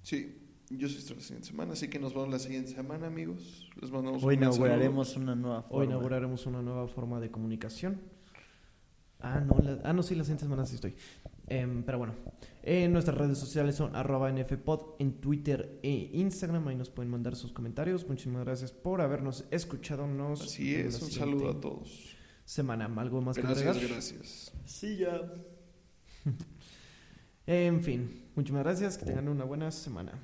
Sí, 0.01 0.44
yo 0.69 0.89
soy 0.89 1.15
la 1.15 1.21
siguiente 1.21 1.47
semana, 1.47 1.73
así 1.73 1.87
que 1.89 1.99
nos 1.99 2.13
vemos 2.13 2.29
la 2.29 2.39
siguiente 2.39 2.71
semana, 2.73 3.07
amigos. 3.07 3.69
Les 3.81 3.91
mandamos 3.91 4.23
Hoy 4.23 4.35
un 4.35 4.41
inauguraremos 4.43 5.15
una 5.15 5.35
nueva 5.35 5.61
forma. 5.63 5.77
Hoy 5.79 5.85
inauguraremos 5.87 6.45
una 6.45 6.61
nueva 6.61 6.87
forma 6.87 7.19
de 7.19 7.29
comunicación. 7.31 8.01
Ah, 9.19 9.39
no, 9.39 9.57
la- 9.63 9.79
ah, 9.83 9.93
no 9.93 10.03
sí, 10.03 10.13
la 10.15 10.23
siguiente 10.23 10.43
semana 10.45 10.65
sí 10.65 10.75
estoy. 10.75 10.95
Em, 11.47 11.83
pero 11.83 11.99
bueno, 11.99 12.15
en 12.63 12.91
nuestras 12.91 13.17
redes 13.17 13.37
sociales 13.37 13.75
son 13.75 13.95
arroba 13.95 14.31
nfpod 14.31 14.95
en 14.99 15.13
Twitter 15.21 15.79
e 15.83 16.09
Instagram. 16.13 16.67
Ahí 16.67 16.75
nos 16.75 16.89
pueden 16.89 17.11
mandar 17.11 17.35
sus 17.35 17.51
comentarios. 17.51 18.07
Muchísimas 18.07 18.43
gracias 18.45 18.71
por 18.71 19.01
habernos 19.01 19.45
escuchado. 19.51 20.07
Nos 20.07 20.39
saludo. 20.39 20.51
Así 20.51 20.75
es, 20.75 21.01
un 21.01 21.11
saludo 21.11 21.49
a 21.51 21.59
todos. 21.61 22.15
Semana, 22.43 22.85
¿algo 22.97 23.21
más 23.21 23.35
que 23.35 23.41
Gracias, 23.43 23.67
agregar? 23.69 23.91
gracias. 23.91 24.51
Sí, 24.65 24.97
ya. 24.97 25.21
En 27.47 27.81
fin, 27.81 28.23
muchísimas 28.35 28.63
gracias. 28.63 28.97
Que 28.97 29.05
tengan 29.05 29.27
una 29.29 29.43
buena 29.43 29.69
semana. 29.69 30.19